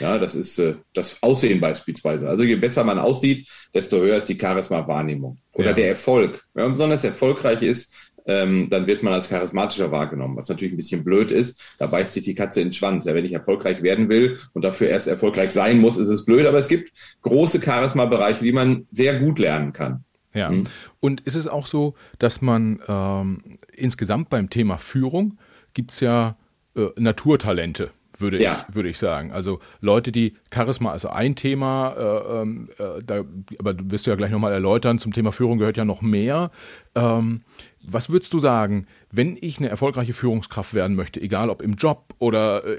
Ja, 0.00 0.18
das 0.18 0.34
ist 0.34 0.58
äh, 0.58 0.74
das 0.94 1.22
Aussehen 1.22 1.60
beispielsweise. 1.60 2.28
Also 2.28 2.44
je 2.44 2.56
besser 2.56 2.84
man 2.84 2.98
aussieht, 2.98 3.48
desto 3.74 3.98
höher 3.98 4.16
ist 4.16 4.28
die 4.28 4.38
Charisma-Wahrnehmung. 4.38 5.38
Oder 5.52 5.70
ja. 5.70 5.72
der 5.72 5.88
Erfolg. 5.88 6.44
Wenn 6.54 6.64
man 6.64 6.72
besonders 6.72 7.04
erfolgreich 7.04 7.62
ist, 7.62 7.92
ähm, 8.26 8.68
dann 8.68 8.86
wird 8.86 9.02
man 9.02 9.14
als 9.14 9.28
charismatischer 9.30 9.90
wahrgenommen, 9.90 10.36
was 10.36 10.48
natürlich 10.48 10.74
ein 10.74 10.76
bisschen 10.76 11.02
blöd 11.02 11.30
ist. 11.30 11.62
Da 11.78 11.86
beißt 11.86 12.12
sich 12.12 12.24
die 12.24 12.34
Katze 12.34 12.60
in 12.60 12.68
den 12.68 12.72
Schwanz. 12.74 13.06
Ja, 13.06 13.14
wenn 13.14 13.24
ich 13.24 13.32
erfolgreich 13.32 13.82
werden 13.82 14.08
will 14.08 14.38
und 14.52 14.64
dafür 14.64 14.88
erst 14.88 15.08
erfolgreich 15.08 15.50
sein 15.50 15.80
muss, 15.80 15.96
ist 15.96 16.08
es 16.08 16.26
blöd. 16.26 16.46
Aber 16.46 16.58
es 16.58 16.68
gibt 16.68 16.92
große 17.22 17.60
Charisma-Bereiche, 17.60 18.44
die 18.44 18.52
man 18.52 18.86
sehr 18.90 19.18
gut 19.18 19.38
lernen 19.38 19.72
kann. 19.72 20.04
Ja. 20.34 20.50
Hm? 20.50 20.64
Und 21.00 21.22
ist 21.22 21.36
es 21.36 21.48
auch 21.48 21.66
so, 21.66 21.94
dass 22.18 22.42
man 22.42 22.80
ähm, 22.86 23.58
insgesamt 23.74 24.28
beim 24.28 24.50
Thema 24.50 24.76
Führung 24.76 25.38
gibt 25.72 25.92
es 25.92 26.00
ja 26.00 26.36
äh, 26.76 26.88
Naturtalente 26.96 27.90
würde 28.20 28.42
ja. 28.42 28.64
ich, 28.68 28.74
würde 28.74 28.88
ich 28.88 28.98
sagen. 28.98 29.32
Also 29.32 29.60
Leute, 29.80 30.12
die 30.12 30.34
Charisma 30.52 30.94
ist 30.94 31.06
ein 31.06 31.36
Thema, 31.36 31.94
äh, 31.96 32.40
ähm, 32.42 32.68
äh, 32.78 33.02
da, 33.04 33.24
aber 33.58 33.74
du 33.74 33.90
wirst 33.90 34.06
ja 34.06 34.14
gleich 34.14 34.30
nochmal 34.30 34.52
erläutern, 34.52 34.98
zum 34.98 35.12
Thema 35.12 35.32
Führung 35.32 35.58
gehört 35.58 35.76
ja 35.76 35.84
noch 35.84 36.02
mehr. 36.02 36.50
Ähm, 36.94 37.42
was 37.82 38.10
würdest 38.10 38.32
du 38.34 38.38
sagen, 38.38 38.86
wenn 39.10 39.38
ich 39.40 39.58
eine 39.58 39.68
erfolgreiche 39.68 40.12
Führungskraft 40.12 40.74
werden 40.74 40.96
möchte, 40.96 41.20
egal 41.20 41.48
ob 41.48 41.62
im 41.62 41.74
Job 41.74 42.14
oder, 42.18 42.64
äh, 42.66 42.78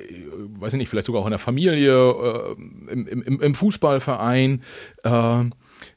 weiß 0.59 0.73
ich 0.73 0.77
nicht, 0.77 0.89
vielleicht 0.89 1.07
sogar 1.07 1.21
auch 1.21 1.27
in 1.27 1.31
der 1.31 1.39
Familie, 1.39 1.93
äh, 1.93 2.91
im, 2.91 3.07
im, 3.07 3.41
im, 3.41 3.55
Fußballverein, 3.55 4.63
äh, 5.03 5.43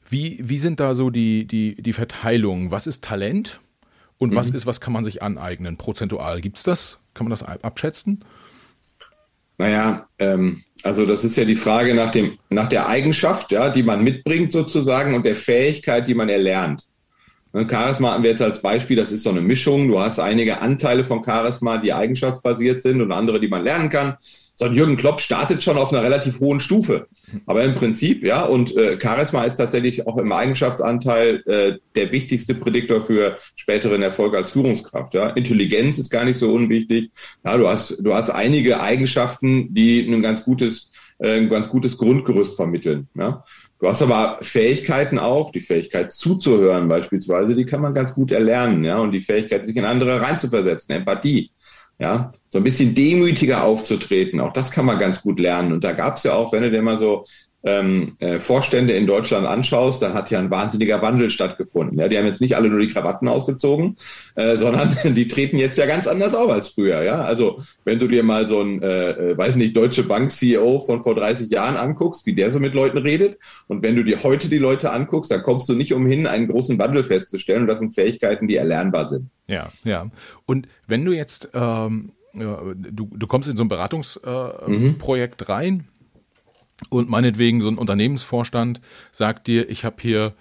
wie, 0.09 0.39
wie 0.41 0.57
sind 0.57 0.79
da 0.79 0.95
so 0.95 1.09
die, 1.09 1.45
die, 1.45 1.75
die 1.75 1.93
Verteilungen? 1.93 2.71
Was 2.71 2.87
ist 2.87 3.03
Talent 3.03 3.59
und 4.17 4.31
mhm. 4.31 4.35
was 4.35 4.49
ist, 4.49 4.65
was 4.65 4.81
kann 4.81 4.93
man 4.93 5.03
sich 5.03 5.21
aneignen? 5.21 5.77
Prozentual 5.77 6.41
gibt 6.41 6.57
es 6.57 6.63
das? 6.63 6.99
Kann 7.13 7.25
man 7.25 7.31
das 7.31 7.43
abschätzen? 7.43 8.23
Naja, 9.57 10.07
ähm, 10.19 10.63
also 10.83 11.05
das 11.05 11.23
ist 11.23 11.37
ja 11.37 11.45
die 11.45 11.55
Frage 11.55 11.93
nach, 11.93 12.11
dem, 12.11 12.37
nach 12.49 12.67
der 12.67 12.87
Eigenschaft, 12.87 13.51
ja, 13.51 13.69
die 13.69 13.83
man 13.83 14.03
mitbringt 14.03 14.51
sozusagen 14.51 15.13
und 15.13 15.25
der 15.25 15.35
Fähigkeit, 15.35 16.07
die 16.07 16.15
man 16.15 16.29
erlernt. 16.29 16.83
Ne, 17.53 17.67
Charisma 17.69 18.11
hatten 18.11 18.23
wir 18.23 18.31
jetzt 18.31 18.41
als 18.41 18.61
Beispiel, 18.61 18.97
das 18.97 19.11
ist 19.11 19.23
so 19.23 19.29
eine 19.29 19.41
Mischung. 19.41 19.87
Du 19.87 19.99
hast 19.99 20.19
einige 20.19 20.59
Anteile 20.59 21.05
von 21.05 21.23
Charisma, 21.23 21.77
die 21.77 21.93
eigenschaftsbasiert 21.93 22.81
sind 22.81 23.01
und 23.01 23.11
andere, 23.11 23.39
die 23.39 23.47
man 23.47 23.63
lernen 23.63 23.89
kann 23.89 24.17
so 24.55 24.67
Jürgen 24.67 24.97
Klopp 24.97 25.19
startet 25.19 25.63
schon 25.63 25.77
auf 25.77 25.91
einer 25.91 26.03
relativ 26.03 26.39
hohen 26.39 26.59
Stufe. 26.59 27.07
Aber 27.45 27.63
im 27.63 27.73
Prinzip, 27.73 28.23
ja, 28.23 28.43
und 28.43 28.75
äh, 28.77 28.99
Charisma 29.01 29.43
ist 29.43 29.55
tatsächlich 29.55 30.05
auch 30.05 30.17
im 30.17 30.31
Eigenschaftsanteil 30.31 31.43
äh, 31.45 31.77
der 31.95 32.11
wichtigste 32.11 32.53
Prädiktor 32.53 33.01
für 33.01 33.37
späteren 33.55 34.01
Erfolg 34.03 34.35
als 34.35 34.51
Führungskraft. 34.51 35.13
Ja. 35.13 35.29
Intelligenz 35.29 35.97
ist 35.97 36.09
gar 36.09 36.25
nicht 36.25 36.37
so 36.37 36.53
unwichtig. 36.53 37.11
Ja, 37.43 37.57
du 37.57 37.67
hast, 37.67 37.97
du 37.99 38.13
hast 38.13 38.29
einige 38.29 38.79
Eigenschaften, 38.79 39.73
die 39.73 40.01
ein 40.07 40.21
ganz 40.21 40.45
gutes, 40.45 40.91
äh, 41.17 41.37
ein 41.37 41.49
ganz 41.49 41.69
gutes 41.69 41.97
Grundgerüst 41.97 42.55
vermitteln. 42.55 43.07
Ja. 43.15 43.43
Du 43.79 43.89
hast 43.89 44.01
aber 44.01 44.37
Fähigkeiten 44.41 45.19
auch, 45.19 45.51
die 45.51 45.59
Fähigkeit 45.59 46.13
zuzuhören 46.13 46.87
beispielsweise, 46.87 47.53
die 47.53 47.65
kann 47.65 47.81
man 47.81 47.93
ganz 47.93 48.13
gut 48.13 48.31
erlernen, 48.31 48.85
ja, 48.85 48.97
und 48.99 49.11
die 49.11 49.19
Fähigkeit, 49.19 49.65
sich 49.65 49.75
in 49.75 49.83
andere 49.83 50.21
reinzuversetzen, 50.21 50.95
Empathie. 50.95 51.51
Ja, 51.99 52.29
so 52.49 52.57
ein 52.57 52.63
bisschen 52.63 52.95
demütiger 52.95 53.63
aufzutreten, 53.63 54.39
auch 54.39 54.51
das 54.53 54.71
kann 54.71 54.85
man 54.85 54.99
ganz 54.99 55.21
gut 55.21 55.39
lernen. 55.39 55.73
Und 55.73 55.83
da 55.83 55.93
gab 55.93 56.17
es 56.17 56.23
ja 56.23 56.33
auch, 56.33 56.51
wenn 56.51 56.63
du 56.63 56.71
dir 56.71 56.81
mal 56.81 56.97
so 56.97 57.25
ähm, 57.63 58.15
äh, 58.19 58.39
Vorstände 58.39 58.93
in 58.93 59.07
Deutschland 59.07 59.47
anschaust, 59.47 60.01
da 60.01 60.13
hat 60.13 60.29
ja 60.31 60.39
ein 60.39 60.51
wahnsinniger 60.51 61.01
Wandel 61.01 61.29
stattgefunden. 61.29 61.97
Ja, 61.97 62.09
die 62.09 62.17
haben 62.17 62.25
jetzt 62.25 62.41
nicht 62.41 62.55
alle 62.55 62.69
nur 62.69 62.79
die 62.79 62.89
Krawatten 62.89 63.27
ausgezogen, 63.27 63.95
äh, 64.35 64.55
sondern 64.57 64.89
die 65.05 65.27
treten 65.27 65.57
jetzt 65.57 65.77
ja 65.77 65.85
ganz 65.85 66.07
anders 66.07 66.35
auf 66.35 66.51
als 66.51 66.69
früher. 66.69 67.03
Ja, 67.03 67.23
also 67.23 67.61
wenn 67.85 67.99
du 67.99 68.07
dir 68.07 68.23
mal 68.23 68.47
so 68.47 68.61
ein, 68.61 68.81
äh, 68.81 69.11
äh 69.11 69.37
weiß 69.37 69.55
nicht, 69.55 69.77
Deutsche 69.77 70.03
Bank 70.03 70.31
CEO 70.31 70.79
von 70.79 71.01
vor 71.01 71.15
30 71.15 71.49
Jahren 71.49 71.77
anguckst, 71.77 72.25
wie 72.25 72.35
der 72.35 72.51
so 72.51 72.59
mit 72.59 72.73
Leuten 72.73 72.97
redet, 72.97 73.37
und 73.67 73.81
wenn 73.81 73.95
du 73.95 74.03
dir 74.03 74.21
heute 74.23 74.49
die 74.49 74.57
Leute 74.57 74.91
anguckst, 74.91 75.31
dann 75.31 75.43
kommst 75.43 75.69
du 75.69 75.73
nicht 75.73 75.93
umhin, 75.93 76.27
einen 76.27 76.49
großen 76.49 76.77
Wandel 76.77 77.03
festzustellen. 77.03 77.61
Und 77.61 77.67
das 77.67 77.79
sind 77.79 77.95
Fähigkeiten, 77.95 78.47
die 78.47 78.57
erlernbar 78.57 79.07
sind. 79.07 79.29
Ja, 79.47 79.71
ja. 79.83 80.09
Und 80.45 80.67
wenn 80.87 81.05
du 81.05 81.13
jetzt 81.13 81.49
ähm, 81.53 82.11
ja, 82.33 82.61
du, 82.75 83.09
du 83.13 83.27
kommst 83.27 83.47
in 83.47 83.55
so 83.55 83.63
ein 83.63 83.67
Beratungsprojekt 83.67 85.41
äh, 85.41 85.45
mhm. 85.45 85.51
rein 85.51 85.87
und 86.89 87.09
meinetwegen 87.09 87.61
so 87.61 87.67
ein 87.67 87.77
Unternehmensvorstand 87.77 88.81
sagt 89.11 89.47
dir, 89.47 89.69
ich 89.69 89.85
habe 89.85 89.97
hier, 89.99 90.33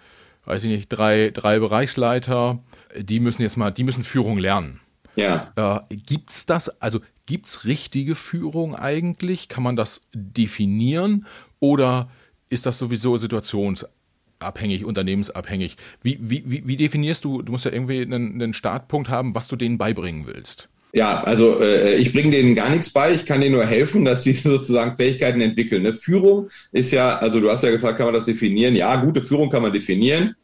weiß 0.45 0.65
ich 0.65 0.71
nicht, 0.71 0.89
drei, 0.89 1.31
drei 1.31 1.59
Bereichsleiter, 1.59 2.59
die 2.97 3.21
müssen 3.21 3.43
jetzt 3.43 3.57
mal, 3.57 3.71
die 3.71 3.85
müssen 3.85 4.03
Führung 4.03 4.39
lernen. 4.39 4.81
Ja. 5.17 5.53
Äh, 5.91 5.97
gibt's 5.97 6.47
das, 6.47 6.81
also 6.81 7.01
gibt's 7.27 7.65
richtige 7.65 8.15
Führung 8.15 8.75
eigentlich? 8.75 9.49
Kann 9.49 9.63
man 9.63 9.77
das 9.77 10.03
definieren? 10.15 11.27
Oder 11.61 12.11
ist 12.49 12.67
das 12.67 12.79
sowieso 12.79 13.17
situationsabhängig, 13.17 14.85
unternehmensabhängig? 14.85 15.77
Wie, 16.03 16.19
wie, 16.21 16.67
wie, 16.67 16.77
definierst 16.77 17.25
du, 17.25 17.43
du 17.43 17.53
musst 17.53 17.65
ja 17.65 17.73
irgendwie 17.73 18.03
einen, 18.03 18.41
einen 18.41 18.55
Startpunkt 18.55 19.09
haben, 19.09 19.35
was 19.35 19.49
du 19.49 19.57
denen 19.57 19.79
beibringen 19.79 20.27
willst? 20.27 20.69
Ja, 20.95 21.23
also 21.25 21.59
äh, 21.61 21.97
ich 21.97 22.13
bringe 22.13 22.33
denen 22.33 22.55
gar 22.55 22.69
nichts 22.69 22.91
bei, 22.91 23.15
ich 23.15 23.25
kann 23.25 23.41
denen 23.41 23.55
nur 23.55 23.65
helfen, 23.65 24.05
dass 24.05 24.23
die 24.23 24.33
sozusagen 24.35 24.97
Fähigkeiten 24.97 25.41
entwickeln. 25.41 25.83
Ne? 25.83 25.95
Führung 25.95 26.51
ist 26.71 26.93
ja, 26.93 27.19
also 27.19 27.41
du 27.41 27.51
hast 27.51 27.65
ja 27.65 27.71
gefragt, 27.71 27.97
kann 27.97 28.07
man 28.07 28.15
das 28.15 28.27
definieren? 28.27 28.77
Ja, 28.77 28.97
gute 28.97 29.23
Führung 29.23 29.51
kann 29.51 29.63
man 29.63 29.73
definieren. 29.73 30.35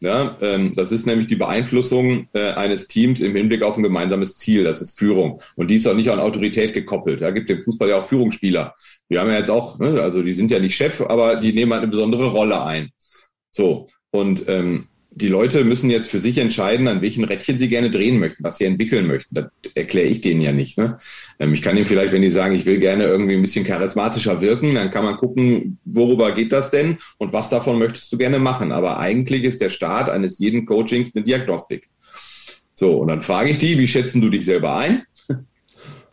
Ja, 0.00 0.38
ähm, 0.40 0.74
das 0.76 0.92
ist 0.92 1.06
nämlich 1.06 1.26
die 1.26 1.36
Beeinflussung 1.36 2.26
äh, 2.32 2.52
eines 2.52 2.86
Teams 2.86 3.20
im 3.20 3.34
Hinblick 3.34 3.62
auf 3.62 3.76
ein 3.76 3.82
gemeinsames 3.82 4.38
Ziel. 4.38 4.62
Das 4.62 4.80
ist 4.80 4.98
Führung. 4.98 5.42
Und 5.56 5.68
die 5.68 5.74
ist 5.74 5.88
auch 5.88 5.94
nicht 5.94 6.08
an 6.08 6.20
Autorität 6.20 6.72
gekoppelt. 6.72 7.20
Da 7.20 7.26
ja, 7.26 7.32
gibt 7.32 7.50
im 7.50 7.60
Fußball 7.60 7.88
ja 7.88 7.98
auch 7.98 8.06
Führungsspieler. 8.06 8.74
Die 9.10 9.18
haben 9.18 9.28
ja 9.28 9.38
jetzt 9.38 9.50
auch, 9.50 9.78
ne, 9.78 10.00
also 10.00 10.22
die 10.22 10.32
sind 10.32 10.50
ja 10.52 10.60
nicht 10.60 10.76
Chef, 10.76 11.00
aber 11.00 11.36
die 11.36 11.52
nehmen 11.52 11.72
halt 11.72 11.82
eine 11.82 11.90
besondere 11.90 12.28
Rolle 12.28 12.62
ein. 12.62 12.90
So. 13.50 13.88
Und 14.10 14.44
ähm, 14.48 14.86
die 15.10 15.28
Leute 15.28 15.64
müssen 15.64 15.90
jetzt 15.90 16.10
für 16.10 16.20
sich 16.20 16.38
entscheiden, 16.38 16.86
an 16.86 17.02
welchen 17.02 17.24
Rädchen 17.24 17.58
sie 17.58 17.68
gerne 17.68 17.90
drehen 17.90 18.18
möchten, 18.18 18.44
was 18.44 18.58
sie 18.58 18.64
entwickeln 18.64 19.06
möchten. 19.06 19.34
Das 19.34 19.46
erkläre 19.74 20.06
ich 20.06 20.20
denen 20.20 20.40
ja 20.40 20.52
nicht. 20.52 20.78
Ne? 20.78 20.98
Ähm, 21.38 21.54
ich 21.54 21.62
kann 21.62 21.76
ihnen 21.76 21.86
vielleicht, 21.86 22.12
wenn 22.12 22.22
die 22.22 22.30
sagen, 22.30 22.54
ich 22.54 22.66
will 22.66 22.78
gerne 22.78 23.04
irgendwie 23.04 23.34
ein 23.34 23.42
bisschen 23.42 23.64
charismatischer 23.64 24.40
wirken, 24.40 24.74
dann 24.74 24.90
kann 24.90 25.04
man 25.04 25.16
gucken, 25.16 25.78
worüber 25.84 26.32
geht 26.32 26.52
das 26.52 26.70
denn 26.70 26.98
und 27.18 27.32
was 27.32 27.48
davon 27.48 27.78
möchtest 27.78 28.12
du 28.12 28.18
gerne 28.18 28.38
machen. 28.38 28.70
Aber 28.70 28.98
eigentlich 28.98 29.44
ist 29.44 29.60
der 29.60 29.70
Start 29.70 30.08
eines 30.08 30.38
jeden 30.38 30.66
Coachings 30.66 31.14
eine 31.14 31.24
Diagnostik. 31.24 31.88
So, 32.74 32.98
und 32.98 33.08
dann 33.08 33.22
frage 33.22 33.50
ich 33.50 33.58
die, 33.58 33.76
wie 33.78 33.88
schätzen 33.88 34.20
du 34.20 34.28
dich 34.28 34.44
selber 34.44 34.76
ein? 34.76 35.02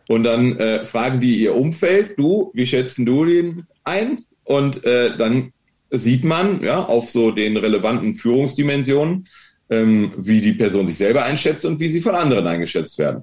Und 0.08 0.24
dann 0.24 0.56
äh, 0.58 0.84
fragen 0.84 1.20
die 1.20 1.36
ihr 1.36 1.54
Umfeld, 1.54 2.18
du, 2.18 2.50
wie 2.54 2.66
schätzen 2.66 3.06
du 3.06 3.24
den 3.24 3.66
ein? 3.84 4.24
Und 4.42 4.84
äh, 4.84 5.16
dann 5.16 5.52
sieht 5.90 6.24
man 6.24 6.62
ja 6.62 6.84
auf 6.84 7.08
so 7.10 7.30
den 7.30 7.56
relevanten 7.56 8.14
Führungsdimensionen, 8.14 9.28
ähm, 9.70 10.12
wie 10.16 10.40
die 10.40 10.52
Person 10.52 10.86
sich 10.86 10.98
selber 10.98 11.24
einschätzt 11.24 11.64
und 11.64 11.80
wie 11.80 11.88
sie 11.88 12.00
von 12.00 12.14
anderen 12.14 12.46
eingeschätzt 12.46 12.98
werden. 12.98 13.22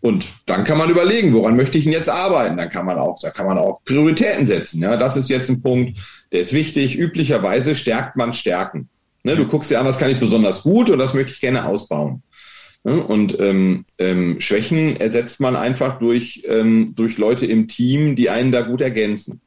Und 0.00 0.32
dann 0.46 0.64
kann 0.64 0.78
man 0.78 0.90
überlegen, 0.90 1.32
woran 1.32 1.56
möchte 1.56 1.76
ich 1.76 1.84
denn 1.84 1.92
jetzt 1.92 2.08
arbeiten? 2.08 2.56
Dann 2.56 2.70
kann 2.70 2.86
man 2.86 2.98
auch, 2.98 3.18
da 3.20 3.30
kann 3.30 3.46
man 3.46 3.58
auch 3.58 3.80
Prioritäten 3.84 4.46
setzen. 4.46 4.80
Ja, 4.80 4.96
das 4.96 5.16
ist 5.16 5.28
jetzt 5.28 5.48
ein 5.48 5.60
Punkt, 5.60 5.98
der 6.30 6.40
ist 6.40 6.52
wichtig. 6.52 6.96
Üblicherweise 6.96 7.74
stärkt 7.74 8.16
man 8.16 8.32
Stärken. 8.32 8.88
Ne, 9.24 9.34
du 9.34 9.46
guckst 9.48 9.70
dir 9.70 9.80
an, 9.80 9.86
was 9.86 9.98
kann 9.98 10.10
ich 10.10 10.20
besonders 10.20 10.62
gut 10.62 10.90
und 10.90 11.00
das 11.00 11.14
möchte 11.14 11.32
ich 11.32 11.40
gerne 11.40 11.64
ausbauen. 11.64 12.22
Ne, 12.84 13.02
und 13.02 13.38
ähm, 13.40 13.84
ähm, 13.98 14.40
Schwächen 14.40 14.96
ersetzt 14.96 15.40
man 15.40 15.56
einfach 15.56 15.98
durch, 15.98 16.44
ähm, 16.46 16.94
durch 16.94 17.18
Leute 17.18 17.46
im 17.46 17.66
Team, 17.66 18.14
die 18.14 18.30
einen 18.30 18.52
da 18.52 18.60
gut 18.60 18.80
ergänzen. 18.80 19.40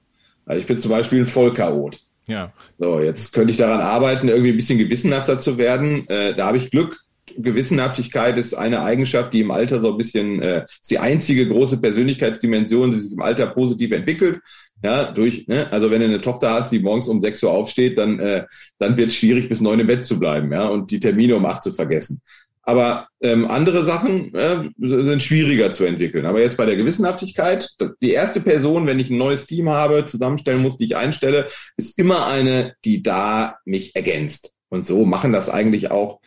Also 0.45 0.59
ich 0.59 0.67
bin 0.67 0.77
zum 0.77 0.91
Beispiel 0.91 1.19
ein 1.19 1.27
Vollchaot. 1.27 2.01
Ja. 2.31 2.53
So, 2.77 3.01
jetzt 3.01 3.33
könnte 3.33 3.51
ich 3.51 3.57
daran 3.57 3.81
arbeiten, 3.81 4.29
irgendwie 4.29 4.51
ein 4.51 4.55
bisschen 4.55 4.79
gewissenhafter 4.79 5.37
zu 5.37 5.57
werden. 5.57 6.07
Äh, 6.07 6.33
da 6.33 6.47
habe 6.47 6.57
ich 6.57 6.71
Glück. 6.71 6.97
Gewissenhaftigkeit 7.37 8.37
ist 8.37 8.53
eine 8.53 8.81
Eigenschaft, 8.81 9.33
die 9.33 9.41
im 9.41 9.51
Alter 9.51 9.81
so 9.81 9.91
ein 9.91 9.97
bisschen, 9.97 10.41
äh, 10.41 10.65
ist 10.81 10.91
die 10.91 10.99
einzige 10.99 11.47
große 11.47 11.81
Persönlichkeitsdimension, 11.81 12.91
die 12.91 12.99
sich 12.99 13.11
im 13.11 13.21
Alter 13.21 13.47
positiv 13.47 13.91
entwickelt. 13.91 14.39
Ja, 14.83 15.11
durch, 15.11 15.47
ne? 15.47 15.71
also 15.71 15.91
wenn 15.91 15.99
du 15.99 16.07
eine 16.07 16.21
Tochter 16.21 16.53
hast, 16.53 16.71
die 16.71 16.79
morgens 16.79 17.07
um 17.07 17.21
6 17.21 17.43
Uhr 17.43 17.51
aufsteht, 17.51 17.97
dann, 17.99 18.19
äh, 18.19 18.45
dann 18.79 18.97
wird 18.97 19.09
es 19.09 19.15
schwierig, 19.15 19.47
bis 19.47 19.61
neun 19.61 19.79
im 19.79 19.87
Bett 19.87 20.05
zu 20.05 20.19
bleiben, 20.19 20.51
ja, 20.51 20.67
und 20.67 20.89
die 20.89 20.99
Termine 20.99 21.35
um 21.35 21.45
acht 21.45 21.61
zu 21.61 21.71
vergessen. 21.71 22.21
Aber 22.63 23.07
ähm, 23.21 23.49
andere 23.49 23.83
Sachen 23.83 24.33
äh, 24.35 24.69
sind 24.77 25.23
schwieriger 25.23 25.71
zu 25.71 25.83
entwickeln. 25.83 26.25
Aber 26.25 26.41
jetzt 26.41 26.57
bei 26.57 26.65
der 26.65 26.75
Gewissenhaftigkeit, 26.75 27.69
die 28.01 28.11
erste 28.11 28.39
Person, 28.39 28.85
wenn 28.85 28.99
ich 28.99 29.09
ein 29.09 29.17
neues 29.17 29.47
Team 29.47 29.69
habe, 29.69 30.05
zusammenstellen 30.05 30.61
muss, 30.61 30.77
die 30.77 30.85
ich 30.85 30.95
einstelle, 30.95 31.47
ist 31.77 31.97
immer 31.97 32.27
eine, 32.27 32.75
die 32.85 33.01
da 33.01 33.57
mich 33.65 33.95
ergänzt. 33.95 34.53
Und 34.69 34.85
so 34.85 35.05
machen 35.05 35.33
das 35.33 35.49
eigentlich 35.49 35.91
auch 35.91 36.21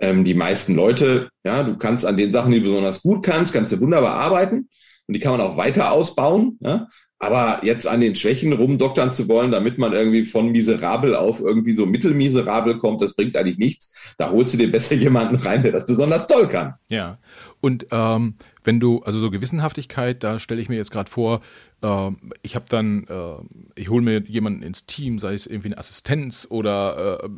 ähm, 0.00 0.24
die 0.24 0.34
meisten 0.34 0.74
Leute. 0.74 1.28
Ja, 1.44 1.62
du 1.62 1.76
kannst 1.76 2.06
an 2.06 2.16
den 2.16 2.32
Sachen, 2.32 2.52
die 2.52 2.58
du 2.58 2.64
besonders 2.64 3.02
gut 3.02 3.24
kannst, 3.24 3.52
kannst 3.52 3.72
du 3.72 3.80
wunderbar 3.80 4.14
arbeiten. 4.14 4.68
Und 5.06 5.14
die 5.14 5.20
kann 5.20 5.32
man 5.32 5.42
auch 5.42 5.56
weiter 5.56 5.92
ausbauen. 5.92 6.58
Ja? 6.60 6.88
Aber 7.24 7.64
jetzt 7.64 7.86
an 7.86 8.00
den 8.00 8.14
Schwächen 8.16 8.52
rumdoktern 8.52 9.12
zu 9.12 9.28
wollen, 9.28 9.50
damit 9.50 9.78
man 9.78 9.92
irgendwie 9.92 10.24
von 10.24 10.50
miserabel 10.52 11.14
auf 11.14 11.40
irgendwie 11.40 11.72
so 11.72 11.86
mittelmiserabel 11.86 12.78
kommt, 12.78 13.00
das 13.00 13.14
bringt 13.14 13.36
eigentlich 13.36 13.58
nichts. 13.58 13.94
Da 14.18 14.30
holst 14.30 14.54
du 14.54 14.58
dir 14.58 14.70
besser 14.70 14.94
jemanden 14.94 15.36
rein, 15.36 15.62
der 15.62 15.72
das 15.72 15.86
besonders 15.86 16.26
toll 16.26 16.48
kann. 16.48 16.74
Ja. 16.88 17.18
Und 17.60 17.86
ähm, 17.90 18.34
wenn 18.62 18.80
du, 18.80 19.00
also 19.02 19.18
so 19.18 19.30
Gewissenhaftigkeit, 19.30 20.22
da 20.22 20.38
stelle 20.38 20.60
ich 20.60 20.68
mir 20.68 20.76
jetzt 20.76 20.90
gerade 20.90 21.10
vor, 21.10 21.40
äh, 21.82 22.10
ich 22.42 22.54
habe 22.54 22.66
dann, 22.68 23.06
äh, 23.08 23.80
ich 23.80 23.88
hole 23.88 24.02
mir 24.02 24.22
jemanden 24.22 24.62
ins 24.62 24.86
Team, 24.86 25.18
sei 25.18 25.34
es 25.34 25.46
irgendwie 25.46 25.68
eine 25.68 25.78
Assistenz 25.78 26.46
oder 26.50 27.22
äh, 27.22 27.28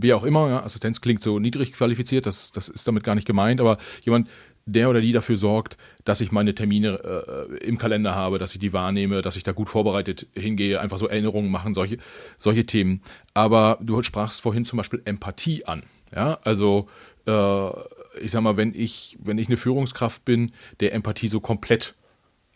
wie 0.00 0.12
auch 0.14 0.24
immer. 0.24 0.48
Ja? 0.48 0.62
Assistenz 0.62 1.00
klingt 1.00 1.20
so 1.20 1.38
niedrig 1.38 1.72
qualifiziert, 1.72 2.26
das, 2.26 2.52
das 2.52 2.68
ist 2.68 2.88
damit 2.88 3.04
gar 3.04 3.14
nicht 3.14 3.26
gemeint, 3.26 3.60
aber 3.60 3.78
jemand, 4.02 4.28
der 4.66 4.90
oder 4.90 5.00
die 5.00 5.12
dafür 5.12 5.36
sorgt, 5.36 5.76
dass 6.04 6.20
ich 6.20 6.32
meine 6.32 6.54
Termine 6.54 7.48
äh, 7.60 7.66
im 7.66 7.78
Kalender 7.78 8.14
habe, 8.14 8.38
dass 8.38 8.54
ich 8.54 8.60
die 8.60 8.72
wahrnehme, 8.72 9.22
dass 9.22 9.36
ich 9.36 9.42
da 9.42 9.52
gut 9.52 9.68
vorbereitet 9.68 10.26
hingehe, 10.34 10.80
einfach 10.80 10.98
so 10.98 11.06
Erinnerungen 11.06 11.50
machen, 11.50 11.74
solche, 11.74 11.98
solche 12.36 12.64
Themen. 12.64 13.02
Aber 13.34 13.78
du 13.80 14.02
sprachst 14.02 14.40
vorhin 14.40 14.64
zum 14.64 14.76
Beispiel 14.78 15.02
Empathie 15.04 15.64
an. 15.66 15.82
Ja, 16.14 16.38
also 16.44 16.88
äh, 17.26 17.68
ich 18.20 18.30
sag 18.30 18.42
mal, 18.42 18.56
wenn 18.56 18.74
ich, 18.74 19.18
wenn 19.22 19.38
ich 19.38 19.48
eine 19.48 19.56
Führungskraft 19.56 20.24
bin, 20.24 20.52
der 20.80 20.92
Empathie 20.94 21.28
so 21.28 21.40
komplett 21.40 21.94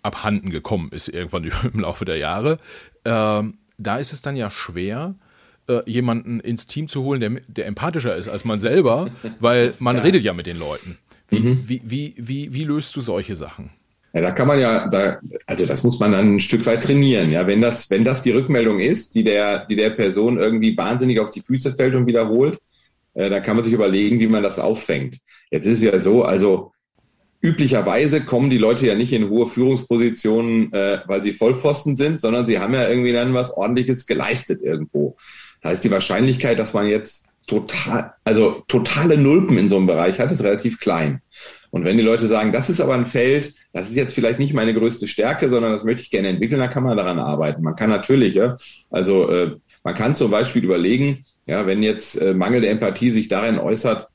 abhanden 0.03 0.51
gekommen 0.51 0.91
ist, 0.93 1.09
irgendwann 1.09 1.45
im 1.73 1.81
Laufe 1.81 2.05
der 2.05 2.17
Jahre, 2.17 2.59
äh, 3.05 3.43
da 3.79 3.99
ist 3.99 4.13
es 4.13 4.23
dann 4.23 4.37
ja 4.37 4.51
schwer, 4.51 5.15
äh, 5.69 5.83
jemanden 5.87 6.41
ins 6.41 6.67
Team 6.67 6.89
zu 6.89 7.03
holen, 7.03 7.21
der, 7.21 7.31
der 7.47 7.67
empathischer 7.67 8.17
ist 8.17 8.29
als 8.29 8.45
man 8.45 8.59
selber, 8.59 9.11
weil 9.41 9.75
man 9.79 9.97
ja. 9.97 10.03
redet 10.03 10.23
ja 10.23 10.33
mit 10.33 10.47
den 10.47 10.59
Leuten. 10.59 10.99
Wie, 11.29 11.41
mhm. 11.41 11.65
wie, 11.67 11.83
wie, 11.85 12.15
wie, 12.17 12.53
wie 12.53 12.65
löst 12.65 12.95
du 12.97 13.01
solche 13.01 13.37
Sachen? 13.37 13.71
Ja, 14.15 14.23
da 14.23 14.31
kann 14.31 14.49
man 14.49 14.59
ja, 14.59 14.89
da, 14.89 15.19
also 15.47 15.67
das 15.67 15.83
muss 15.83 16.01
man 16.01 16.13
dann 16.13 16.37
ein 16.37 16.41
Stück 16.41 16.65
weit 16.65 16.83
trainieren. 16.83 17.31
Ja, 17.31 17.47
wenn 17.47 17.61
das, 17.61 17.91
wenn 17.91 18.05
das 18.05 18.23
die 18.23 18.31
Rückmeldung 18.31 18.81
ist, 18.81 19.15
die 19.15 19.23
der, 19.23 19.67
die 19.67 19.77
der 19.77 19.91
Person 19.91 20.39
irgendwie 20.39 20.77
wahnsinnig 20.77 21.21
auf 21.21 21.31
die 21.31 21.43
Füße 21.43 21.75
fällt 21.75 21.95
und 21.95 22.07
wiederholt, 22.07 22.59
äh, 23.15 23.29
dann 23.29 23.43
kann 23.43 23.57
man 23.57 23.65
sich 23.65 23.75
überlegen, 23.75 24.19
wie 24.19 24.27
man 24.27 24.43
das 24.43 24.59
auffängt. 24.59 25.19
Jetzt 25.51 25.67
ist 25.67 25.79
es 25.79 25.85
ja 25.85 25.99
so, 25.99 26.25
also 26.25 26.73
üblicherweise 27.41 28.23
kommen 28.23 28.51
die 28.51 28.59
Leute 28.59 28.87
ja 28.87 28.95
nicht 28.95 29.13
in 29.13 29.29
hohe 29.29 29.47
Führungspositionen, 29.47 30.73
äh, 30.73 31.01
weil 31.07 31.23
sie 31.23 31.33
Vollpfosten 31.33 31.95
sind, 31.95 32.21
sondern 32.21 32.47
sie 32.47 32.59
haben 32.59 32.75
ja 32.75 32.89
irgendwie 32.89 33.13
dann 33.13 33.35
was 33.35 33.53
Ordentliches 33.53 34.07
geleistet 34.07 34.63
irgendwo. 34.63 35.17
Das 35.61 35.73
heißt, 35.73 35.85
die 35.85 35.91
Wahrscheinlichkeit, 35.91 36.59
dass 36.59 36.73
man 36.73 36.89
jetzt 36.89 37.28
total, 37.49 38.13
also 38.25 38.63
totale 38.69 39.19
Nulpen 39.19 39.59
in 39.59 39.69
so 39.69 39.77
einem 39.77 39.87
Bereich 39.87 40.21
hat, 40.21 40.31
ist 40.31 40.45
relativ 40.45 40.79
klein. 40.79 41.21
Und 41.71 41.85
wenn 41.85 41.99
die 41.99 42.05
Leute 42.05 42.29
sagen, 42.29 42.53
das 42.53 42.71
ist 42.71 42.81
aber 42.81 42.95
ein 42.95 43.07
Feld, 43.07 43.53
das 43.73 43.91
ist 43.91 43.97
jetzt 43.97 44.15
vielleicht 44.15 44.39
nicht 44.39 44.55
meine 44.55 44.73
größte 44.73 45.07
Stärke, 45.07 45.51
sondern 45.51 45.73
das 45.73 45.85
möchte 45.85 46.03
ich 46.03 46.11
gerne 46.11 46.29
entwickeln, 46.29 46.61
dann 46.61 46.71
kann 46.71 46.85
man 46.85 46.97
daran 46.97 47.19
arbeiten. 47.19 47.63
Man 47.63 47.77
kann 47.77 47.91
natürlich, 47.91 48.35
ja, 48.35 48.57
also 48.91 49.29
äh, 49.31 49.57
man 49.85 49.95
kann 49.95 50.15
zum 50.15 50.31
Beispiel 50.31 50.65
überlegen, 50.65 51.25
ja, 51.47 51.67
wenn 51.67 51.83
jetzt 51.83 52.21
äh, 52.21 52.33
mangelnde 52.33 52.69
Empathie 52.69 53.11
sich 53.11 53.29
darin 53.29 53.59
äußert, 53.59 54.09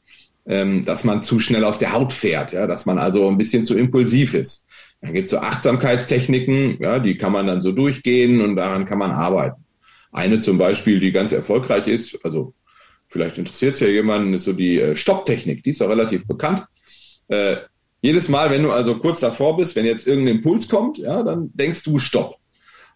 ähm, 0.46 0.84
dass 0.84 1.04
man 1.04 1.24
zu 1.24 1.40
schnell 1.40 1.64
aus 1.64 1.80
der 1.80 1.94
Haut 1.94 2.12
fährt, 2.12 2.54
ja, 2.54 2.66
dass 2.68 2.86
man 2.86 2.98
also 2.98 3.28
ein 3.28 3.38
bisschen 3.38 3.66
zu 3.66 3.78
impulsiv 3.78 4.34
ist. 4.34 4.68
Dann 5.02 5.14
gibt 5.14 5.26
es 5.26 5.32
so 5.32 5.38
Achtsamkeitstechniken, 5.38 6.78
ja, 6.80 7.00
die 7.00 7.18
kann 7.18 7.32
man 7.32 7.46
dann 7.46 7.62
so 7.62 7.72
durchgehen 7.72 8.42
und 8.42 8.56
daran 8.56 8.86
kann 8.86 8.98
man 8.98 9.12
arbeiten. 9.12 9.64
Eine 10.12 10.40
zum 10.40 10.58
Beispiel, 10.58 11.00
die 11.00 11.12
ganz 11.12 11.32
erfolgreich 11.32 11.88
ist, 11.88 12.24
also 12.24 12.54
vielleicht 13.14 13.38
interessiert 13.38 13.76
es 13.76 13.80
ja 13.80 13.88
jemanden, 13.88 14.34
ist 14.34 14.44
so 14.44 14.54
die 14.54 14.80
äh, 14.80 14.96
Stopptechnik, 14.96 15.64
die 15.64 15.70
ist 15.70 15.80
ja 15.80 15.88
relativ 15.88 16.28
bekannt. 16.28 16.66
Äh, 17.30 17.58
jedes 18.02 18.28
Mal, 18.28 18.50
wenn 18.50 18.64
du 18.64 18.72
also 18.72 18.98
kurz 18.98 19.22
davor 19.22 19.56
bist, 19.56 19.76
wenn 19.76 19.86
jetzt 19.86 20.08
irgendein 20.08 20.38
Impuls 20.38 20.68
kommt, 20.68 20.98
ja, 20.98 21.24
dann 21.24 21.52
denkst 21.54 21.84
du 21.84 22.00
Stopp. 22.00 22.36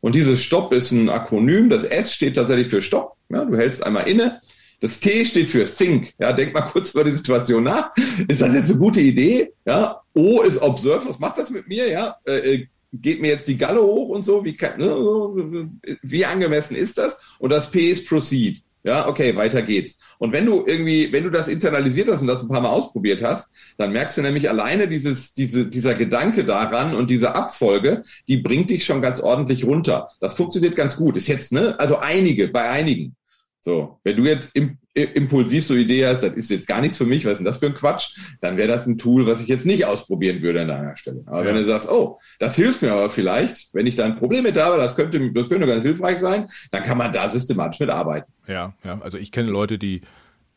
Und 0.01 0.15
dieses 0.15 0.41
Stopp 0.41 0.73
ist 0.73 0.91
ein 0.91 1.09
Akronym. 1.09 1.69
Das 1.69 1.83
S 1.83 2.13
steht 2.13 2.35
tatsächlich 2.35 2.67
für 2.67 2.81
Stopp. 2.81 3.15
Ja, 3.29 3.45
du 3.45 3.55
hältst 3.55 3.85
einmal 3.85 4.09
inne. 4.09 4.41
Das 4.79 4.99
T 4.99 5.25
steht 5.25 5.49
für 5.49 5.63
Think. 5.65 6.13
Ja, 6.19 6.33
denk 6.33 6.53
mal 6.53 6.61
kurz 6.73 6.91
über 6.91 7.03
die 7.03 7.11
Situation 7.11 7.63
nach. 7.63 7.95
Ist 8.27 8.41
das 8.41 8.53
jetzt 8.53 8.69
eine 8.69 8.79
gute 8.79 9.01
Idee? 9.01 9.53
Ja. 9.65 10.01
O 10.13 10.41
ist 10.41 10.61
Observe. 10.61 11.07
Was 11.07 11.19
macht 11.19 11.37
das 11.37 11.49
mit 11.49 11.67
mir? 11.67 11.89
Ja. 11.89 12.17
Äh, 12.25 12.53
äh 12.53 12.67
geht 12.93 13.21
mir 13.21 13.29
jetzt 13.29 13.47
die 13.47 13.57
Galle 13.57 13.81
hoch 13.81 14.09
und 14.09 14.21
so? 14.23 14.45
Wie, 14.45 14.55
kann, 14.55 14.79
ne, 14.79 15.69
wie 16.01 16.25
angemessen 16.25 16.75
ist 16.75 16.97
das? 16.97 17.19
Und 17.37 17.51
das 17.51 17.69
P 17.69 17.91
ist 17.91 18.07
Proceed. 18.07 18.61
Ja, 18.83 19.07
okay, 19.07 19.35
weiter 19.35 19.61
geht's. 19.61 19.99
Und 20.19 20.31
wenn 20.31 20.45
du 20.45 20.65
irgendwie, 20.65 21.11
wenn 21.11 21.23
du 21.23 21.29
das 21.29 21.47
internalisiert 21.47 22.09
hast 22.09 22.21
und 22.21 22.27
das 22.27 22.41
ein 22.41 22.47
paar 22.47 22.61
Mal 22.61 22.69
ausprobiert 22.69 23.21
hast, 23.21 23.51
dann 23.77 23.91
merkst 23.91 24.17
du 24.17 24.21
nämlich 24.21 24.49
alleine 24.49 24.87
dieses, 24.87 25.33
diese, 25.33 25.67
dieser 25.67 25.95
Gedanke 25.95 26.45
daran 26.45 26.95
und 26.95 27.09
diese 27.09 27.35
Abfolge, 27.35 28.03
die 28.27 28.37
bringt 28.37 28.69
dich 28.69 28.85
schon 28.85 29.01
ganz 29.01 29.19
ordentlich 29.19 29.65
runter. 29.65 30.09
Das 30.19 30.33
funktioniert 30.33 30.75
ganz 30.75 30.97
gut. 30.97 31.17
Ist 31.17 31.27
jetzt, 31.27 31.51
ne, 31.51 31.79
also 31.79 31.97
einige, 31.97 32.47
bei 32.47 32.69
einigen. 32.69 33.15
So, 33.61 33.99
wenn 34.03 34.17
du 34.17 34.23
jetzt 34.23 34.55
im, 34.55 34.77
impulsiv 35.03 35.65
so 35.65 35.75
Idee 35.75 36.07
hast, 36.07 36.23
das 36.23 36.33
ist 36.33 36.49
jetzt 36.49 36.67
gar 36.67 36.81
nichts 36.81 36.97
für 36.97 37.05
mich, 37.05 37.25
was 37.25 37.33
ist 37.33 37.37
denn 37.39 37.45
das 37.45 37.57
für 37.57 37.67
ein 37.67 37.73
Quatsch, 37.73 38.17
dann 38.41 38.57
wäre 38.57 38.67
das 38.67 38.87
ein 38.87 38.97
Tool, 38.97 39.25
was 39.27 39.41
ich 39.41 39.47
jetzt 39.47 39.65
nicht 39.65 39.85
ausprobieren 39.85 40.41
würde 40.41 40.61
an 40.61 40.67
deiner 40.67 40.97
Stelle. 40.97 41.23
Aber 41.25 41.41
ja. 41.41 41.47
wenn 41.47 41.55
du 41.55 41.63
sagst, 41.63 41.89
oh, 41.89 42.19
das 42.39 42.55
hilft 42.55 42.81
mir 42.81 42.91
aber 42.91 43.09
vielleicht, 43.09 43.73
wenn 43.73 43.87
ich 43.87 43.95
da 43.95 44.05
ein 44.05 44.17
Problem 44.17 44.43
mit 44.43 44.57
habe, 44.57 44.77
das 44.77 44.95
könnte, 44.95 45.31
das 45.31 45.49
könnte 45.49 45.67
ganz 45.67 45.83
hilfreich 45.83 46.19
sein, 46.19 46.49
dann 46.71 46.83
kann 46.83 46.97
man 46.97 47.13
da 47.13 47.29
systematisch 47.29 47.79
mit 47.79 47.89
arbeiten. 47.89 48.31
Ja, 48.47 48.73
ja, 48.83 48.99
also 49.01 49.17
ich 49.17 49.31
kenne 49.31 49.49
Leute, 49.49 49.77
die 49.77 50.01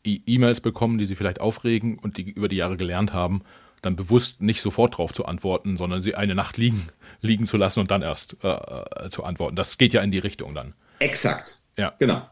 E-Mails 0.03 0.61
bekommen, 0.61 0.97
die 0.97 1.05
sie 1.05 1.15
vielleicht 1.15 1.39
aufregen 1.39 1.99
und 1.99 2.17
die 2.17 2.29
über 2.29 2.47
die 2.47 2.55
Jahre 2.55 2.77
gelernt 2.77 3.13
haben, 3.13 3.43
dann 3.81 3.95
bewusst 3.95 4.41
nicht 4.41 4.61
sofort 4.61 4.97
drauf 4.97 5.13
zu 5.13 5.25
antworten, 5.25 5.77
sondern 5.77 6.01
sie 6.01 6.15
eine 6.15 6.35
Nacht 6.35 6.57
liegen, 6.57 6.87
liegen 7.21 7.47
zu 7.47 7.57
lassen 7.57 7.79
und 7.79 7.91
dann 7.91 8.01
erst 8.01 8.37
äh, 8.43 8.47
äh 8.47 9.09
zu 9.09 9.23
antworten. 9.23 9.55
Das 9.55 9.77
geht 9.77 9.93
ja 9.93 10.01
in 10.01 10.11
die 10.11 10.19
Richtung 10.19 10.53
dann. 10.53 10.73
Exakt. 10.99 11.61
Ja. 11.77 11.93
Genau. 11.99 12.27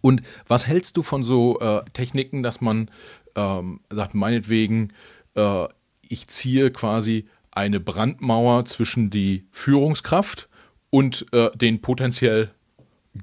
Und 0.00 0.22
was 0.46 0.66
hältst 0.66 0.96
du 0.96 1.02
von 1.02 1.22
so 1.22 1.58
äh, 1.60 1.82
Techniken, 1.92 2.42
dass 2.42 2.60
man 2.60 2.90
ähm, 3.34 3.80
sagt, 3.90 4.14
meinetwegen, 4.14 4.92
äh, 5.34 5.66
ich 6.08 6.28
ziehe 6.28 6.70
quasi 6.70 7.26
eine 7.50 7.80
Brandmauer 7.80 8.64
zwischen 8.64 9.10
die 9.10 9.46
Führungskraft 9.50 10.48
und 10.90 11.26
äh, 11.32 11.50
den 11.56 11.80
potenziell 11.80 12.50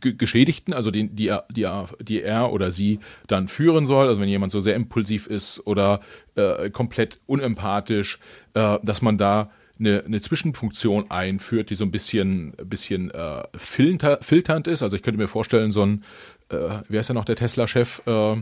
Geschädigten, 0.01 0.73
also 0.73 0.91
den, 0.91 1.15
die, 1.15 1.29
er, 1.29 1.45
die, 1.49 1.65
die 2.01 2.21
er 2.21 2.51
oder 2.51 2.71
sie 2.71 2.99
dann 3.27 3.47
führen 3.47 3.85
soll, 3.85 4.09
also 4.09 4.19
wenn 4.19 4.27
jemand 4.27 4.51
so 4.51 4.59
sehr 4.59 4.75
impulsiv 4.75 5.27
ist 5.27 5.65
oder 5.65 6.01
äh, 6.35 6.69
komplett 6.69 7.21
unempathisch, 7.25 8.19
äh, 8.53 8.79
dass 8.83 9.01
man 9.01 9.17
da 9.17 9.49
eine, 9.79 10.03
eine 10.03 10.19
Zwischenfunktion 10.19 11.09
einführt, 11.09 11.69
die 11.69 11.75
so 11.75 11.85
ein 11.85 11.91
bisschen, 11.91 12.53
bisschen 12.65 13.11
äh, 13.11 13.43
filter, 13.55 14.19
filternd 14.21 14.67
ist. 14.67 14.83
Also 14.83 14.97
ich 14.97 15.03
könnte 15.03 15.19
mir 15.19 15.27
vorstellen, 15.27 15.71
so 15.71 15.83
ein, 15.83 16.03
äh, 16.49 16.81
wer 16.87 16.99
ist 16.99 17.07
ja 17.07 17.13
noch 17.13 17.25
der 17.25 17.35
Tesla-Chef, 17.35 18.01
äh, 18.05 18.33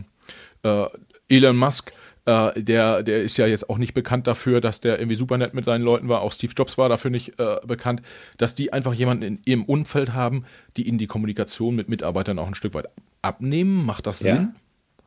äh, 0.62 0.88
Elon 1.28 1.56
Musk, 1.56 1.92
äh, 2.26 2.60
der, 2.60 3.02
der 3.02 3.22
ist 3.22 3.36
ja 3.36 3.46
jetzt 3.46 3.70
auch 3.70 3.78
nicht 3.78 3.94
bekannt 3.94 4.26
dafür, 4.26 4.60
dass 4.60 4.80
der 4.80 4.98
irgendwie 4.98 5.16
super 5.16 5.38
nett 5.38 5.54
mit 5.54 5.64
seinen 5.64 5.82
Leuten 5.82 6.08
war. 6.08 6.22
Auch 6.22 6.32
Steve 6.32 6.52
Jobs 6.56 6.76
war 6.76 6.88
dafür 6.88 7.10
nicht 7.10 7.38
äh, 7.38 7.58
bekannt, 7.64 8.02
dass 8.36 8.54
die 8.54 8.72
einfach 8.72 8.94
jemanden 8.94 9.22
in 9.22 9.38
ihrem 9.44 9.64
Umfeld 9.64 10.12
haben, 10.12 10.44
die 10.76 10.88
ihnen 10.88 10.98
die 10.98 11.06
Kommunikation 11.06 11.76
mit 11.76 11.88
Mitarbeitern 11.88 12.38
auch 12.38 12.48
ein 12.48 12.54
Stück 12.54 12.74
weit 12.74 12.88
abnehmen. 13.22 13.84
Macht 13.86 14.06
das 14.06 14.20
ja. 14.20 14.34
Sinn? 14.34 14.54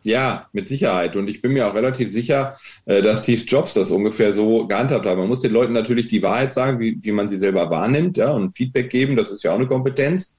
Ja, 0.04 0.48
mit 0.54 0.70
Sicherheit. 0.70 1.18
Und 1.18 1.28
ich 1.28 1.42
bin 1.42 1.52
mir 1.52 1.68
auch 1.68 1.76
relativ 1.76 2.10
sicher, 2.10 2.58
äh, 2.86 3.02
dass 3.02 3.24
Steve 3.24 3.42
Jobs 3.42 3.74
das 3.74 3.92
ungefähr 3.92 4.32
so 4.32 4.66
gehandhabt 4.66 5.06
hat. 5.06 5.18
Man 5.18 5.28
muss 5.28 5.42
den 5.42 5.52
Leuten 5.52 5.74
natürlich 5.74 6.08
die 6.08 6.24
Wahrheit 6.24 6.54
sagen, 6.54 6.80
wie, 6.80 6.98
wie 7.02 7.12
man 7.12 7.28
sie 7.28 7.38
selber 7.38 7.70
wahrnimmt, 7.70 8.16
ja, 8.16 8.32
und 8.32 8.52
Feedback 8.52 8.90
geben. 8.90 9.18
Das 9.18 9.30
ist 9.30 9.44
ja 9.44 9.52
auch 9.52 9.58
eine 9.58 9.68
Kompetenz. 9.68 10.38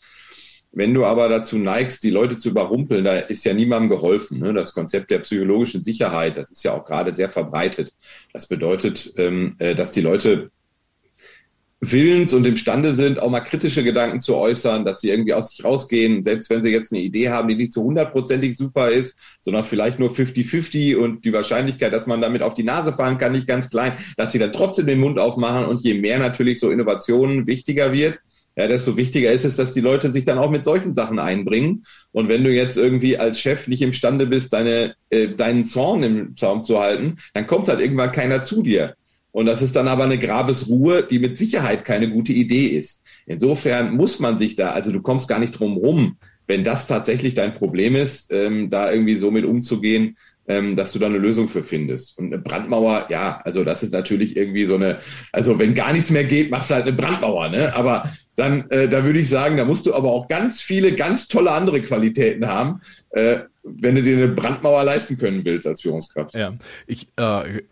Wenn 0.72 0.94
du 0.94 1.04
aber 1.04 1.28
dazu 1.28 1.59
neigst, 1.59 2.02
die 2.04 2.11
Leute 2.11 2.38
zu 2.38 2.50
überrumpeln, 2.50 3.04
da 3.04 3.16
ist 3.16 3.44
ja 3.44 3.52
niemandem 3.52 3.90
geholfen. 3.90 4.38
Ne? 4.38 4.54
Das 4.54 4.72
Konzept 4.72 5.11
der 5.11 5.18
psychologischen 5.18 5.83
Sicherheit, 5.83 6.37
das 6.37 6.50
ist 6.50 6.62
ja 6.62 6.74
auch 6.74 6.85
gerade 6.85 7.12
sehr 7.12 7.28
verbreitet. 7.28 7.92
Das 8.33 8.46
bedeutet, 8.46 9.12
ähm, 9.16 9.56
äh, 9.59 9.74
dass 9.74 9.90
die 9.90 10.00
Leute 10.00 10.50
willens 11.80 12.35
und 12.35 12.46
imstande 12.46 12.92
sind, 12.94 13.18
auch 13.20 13.30
mal 13.30 13.40
kritische 13.40 13.83
Gedanken 13.83 14.20
zu 14.20 14.37
äußern, 14.37 14.85
dass 14.85 15.00
sie 15.00 15.09
irgendwie 15.09 15.33
aus 15.33 15.50
sich 15.50 15.64
rausgehen, 15.64 16.22
selbst 16.22 16.50
wenn 16.50 16.62
sie 16.62 16.70
jetzt 16.70 16.92
eine 16.92 17.00
Idee 17.00 17.30
haben, 17.30 17.48
die 17.48 17.56
nicht 17.56 17.72
so 17.72 17.83
hundertprozentig 17.83 18.56
super 18.56 18.90
ist, 18.90 19.18
sondern 19.40 19.64
vielleicht 19.64 19.98
nur 19.98 20.11
50-50 20.11 20.96
und 20.96 21.24
die 21.24 21.33
Wahrscheinlichkeit, 21.33 21.92
dass 21.92 22.06
man 22.06 22.20
damit 22.20 22.42
auf 22.42 22.52
die 22.52 22.64
Nase 22.64 22.92
fallen 22.92 23.16
kann, 23.16 23.33
nicht 23.33 23.48
ganz 23.48 23.70
klein, 23.70 23.94
dass 24.18 24.33
sie 24.33 24.38
dann 24.38 24.52
trotzdem 24.52 24.87
den 24.87 25.00
Mund 25.00 25.18
aufmachen 25.18 25.64
und 25.64 25.80
je 25.80 25.94
mehr 25.94 26.18
natürlich 26.18 26.61
so 26.61 26.70
Innovationen 26.70 27.46
wichtiger 27.46 27.92
wird, 27.94 28.20
ja, 28.56 28.66
desto 28.66 28.96
wichtiger 28.96 29.32
ist 29.32 29.44
es, 29.44 29.56
dass 29.56 29.72
die 29.72 29.80
Leute 29.80 30.12
sich 30.12 30.24
dann 30.24 30.38
auch 30.38 30.50
mit 30.50 30.64
solchen 30.64 30.94
Sachen 30.94 31.18
einbringen. 31.18 31.84
Und 32.12 32.28
wenn 32.28 32.44
du 32.44 32.50
jetzt 32.50 32.76
irgendwie 32.76 33.16
als 33.16 33.40
Chef 33.40 33.68
nicht 33.68 33.82
imstande 33.82 34.26
bist, 34.26 34.52
deine, 34.52 34.94
äh, 35.10 35.28
deinen 35.28 35.64
Zorn 35.64 36.02
im 36.02 36.36
Zaum 36.36 36.64
zu 36.64 36.80
halten, 36.80 37.16
dann 37.32 37.46
kommt 37.46 37.68
halt 37.68 37.80
irgendwann 37.80 38.12
keiner 38.12 38.42
zu 38.42 38.62
dir. 38.62 38.94
Und 39.32 39.46
das 39.46 39.62
ist 39.62 39.76
dann 39.76 39.88
aber 39.88 40.04
eine 40.04 40.18
Grabesruhe, 40.18 41.04
die 41.04 41.20
mit 41.20 41.38
Sicherheit 41.38 41.84
keine 41.84 42.10
gute 42.10 42.32
Idee 42.32 42.66
ist. 42.66 43.04
Insofern 43.26 43.94
muss 43.94 44.18
man 44.18 44.38
sich 44.38 44.56
da, 44.56 44.72
also 44.72 44.90
du 44.90 45.00
kommst 45.00 45.28
gar 45.28 45.38
nicht 45.38 45.52
drum 45.52 45.76
rum, 45.76 46.16
wenn 46.48 46.64
das 46.64 46.88
tatsächlich 46.88 47.34
dein 47.34 47.54
Problem 47.54 47.94
ist, 47.94 48.32
ähm, 48.32 48.70
da 48.70 48.90
irgendwie 48.92 49.14
so 49.14 49.30
mit 49.30 49.44
umzugehen, 49.44 50.16
ähm, 50.50 50.74
dass 50.74 50.90
du 50.90 50.98
da 50.98 51.06
eine 51.06 51.18
Lösung 51.18 51.46
für 51.46 51.62
findest. 51.62 52.18
Und 52.18 52.26
eine 52.26 52.42
Brandmauer, 52.42 53.06
ja, 53.08 53.40
also 53.44 53.62
das 53.62 53.84
ist 53.84 53.92
natürlich 53.92 54.36
irgendwie 54.36 54.64
so 54.64 54.74
eine, 54.74 54.98
also 55.30 55.56
wenn 55.60 55.74
gar 55.74 55.92
nichts 55.92 56.10
mehr 56.10 56.24
geht, 56.24 56.50
machst 56.50 56.70
du 56.70 56.74
halt 56.74 56.88
eine 56.88 56.96
Brandmauer, 56.96 57.50
ne? 57.50 57.72
Aber 57.76 58.10
dann, 58.34 58.68
äh, 58.70 58.88
da 58.88 59.04
würde 59.04 59.20
ich 59.20 59.28
sagen, 59.28 59.56
da 59.56 59.64
musst 59.64 59.86
du 59.86 59.94
aber 59.94 60.10
auch 60.10 60.26
ganz 60.26 60.60
viele, 60.60 60.92
ganz 60.92 61.28
tolle 61.28 61.52
andere 61.52 61.80
Qualitäten 61.82 62.48
haben, 62.48 62.80
äh, 63.10 63.40
wenn 63.62 63.94
du 63.94 64.02
dir 64.02 64.16
eine 64.16 64.28
Brandmauer 64.28 64.82
leisten 64.82 65.18
können 65.18 65.44
willst 65.44 65.68
als 65.68 65.82
Führungskraft. 65.82 66.34
Ja, 66.34 66.54
ich, 66.88 67.06
äh, 67.16 67.62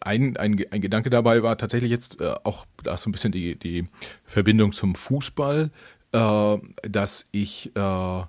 ein, 0.00 0.38
ein, 0.38 0.64
ein 0.70 0.80
Gedanke 0.80 1.10
dabei 1.10 1.42
war 1.42 1.58
tatsächlich 1.58 1.90
jetzt 1.90 2.22
äh, 2.22 2.36
auch, 2.42 2.64
da 2.82 2.94
ist 2.94 3.02
so 3.02 3.10
ein 3.10 3.12
bisschen 3.12 3.32
die, 3.32 3.56
die 3.56 3.84
Verbindung 4.24 4.72
zum 4.72 4.94
Fußball, 4.94 5.70
äh, 6.12 6.56
dass 6.88 7.26
ich 7.32 7.72
äh, 7.74 8.22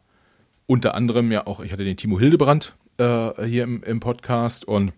unter 0.68 0.96
anderem 0.96 1.32
ja 1.32 1.48
auch, 1.48 1.62
ich 1.62 1.72
hatte 1.72 1.86
den 1.86 1.96
Timo 1.96 2.20
Hildebrand 2.20 2.76
äh, 2.98 3.46
hier 3.46 3.64
im, 3.64 3.84
im 3.84 4.00
Podcast 4.00 4.66
und 4.66 4.94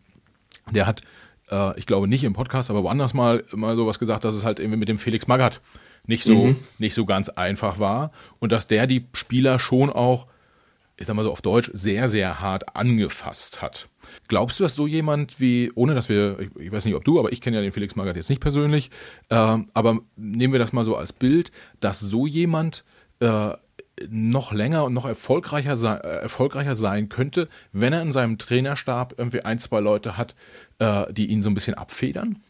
der 0.71 0.85
hat, 0.85 1.01
äh, 1.49 1.77
ich 1.79 1.85
glaube 1.85 2.07
nicht 2.07 2.23
im 2.23 2.33
Podcast, 2.33 2.69
aber 2.69 2.83
woanders 2.83 3.13
mal, 3.13 3.43
mal 3.53 3.75
sowas 3.75 3.99
gesagt, 3.99 4.23
dass 4.23 4.35
es 4.35 4.43
halt 4.43 4.59
irgendwie 4.59 4.79
mit 4.79 4.89
dem 4.89 4.97
Felix 4.97 5.27
Magath 5.27 5.61
nicht 6.05 6.23
so, 6.23 6.47
mhm. 6.47 6.57
nicht 6.79 6.93
so 6.93 7.05
ganz 7.05 7.29
einfach 7.29 7.79
war 7.79 8.11
und 8.39 8.51
dass 8.51 8.67
der 8.67 8.87
die 8.87 9.05
Spieler 9.13 9.59
schon 9.59 9.89
auch, 9.89 10.27
ich 10.97 11.05
sag 11.05 11.15
mal 11.15 11.23
so 11.23 11.31
auf 11.31 11.41
Deutsch, 11.41 11.69
sehr, 11.73 12.07
sehr 12.07 12.39
hart 12.39 12.75
angefasst 12.75 13.61
hat. 13.61 13.89
Glaubst 14.27 14.59
du, 14.59 14.63
dass 14.63 14.75
so 14.75 14.87
jemand 14.87 15.39
wie, 15.39 15.71
ohne 15.75 15.93
dass 15.93 16.09
wir, 16.09 16.39
ich, 16.39 16.49
ich 16.57 16.71
weiß 16.71 16.85
nicht, 16.85 16.95
ob 16.95 17.03
du, 17.03 17.19
aber 17.19 17.31
ich 17.31 17.41
kenne 17.41 17.57
ja 17.57 17.61
den 17.61 17.73
Felix 17.73 17.95
Magath 17.95 18.15
jetzt 18.15 18.29
nicht 18.29 18.41
persönlich, 18.41 18.89
äh, 19.29 19.35
aber 19.35 19.99
nehmen 20.15 20.53
wir 20.53 20.59
das 20.59 20.73
mal 20.73 20.85
so 20.85 20.95
als 20.95 21.13
Bild, 21.13 21.51
dass 21.79 21.99
so 21.99 22.25
jemand 22.25 22.83
äh, 23.19 23.51
noch 24.09 24.53
länger 24.53 24.85
und 24.85 24.93
noch 24.93 25.05
erfolgreicher, 25.05 25.77
sei, 25.77 25.95
äh, 25.95 26.21
erfolgreicher 26.21 26.75
sein 26.75 27.09
könnte, 27.09 27.47
wenn 27.71 27.93
er 27.93 28.01
in 28.01 28.11
seinem 28.11 28.37
Trainerstab 28.37 29.15
irgendwie 29.17 29.41
ein, 29.41 29.59
zwei 29.59 29.79
Leute 29.79 30.17
hat, 30.17 30.35
äh, 30.79 31.11
die 31.11 31.27
ihn 31.27 31.41
so 31.41 31.49
ein 31.49 31.53
bisschen 31.53 31.73
abfedern? 31.73 32.41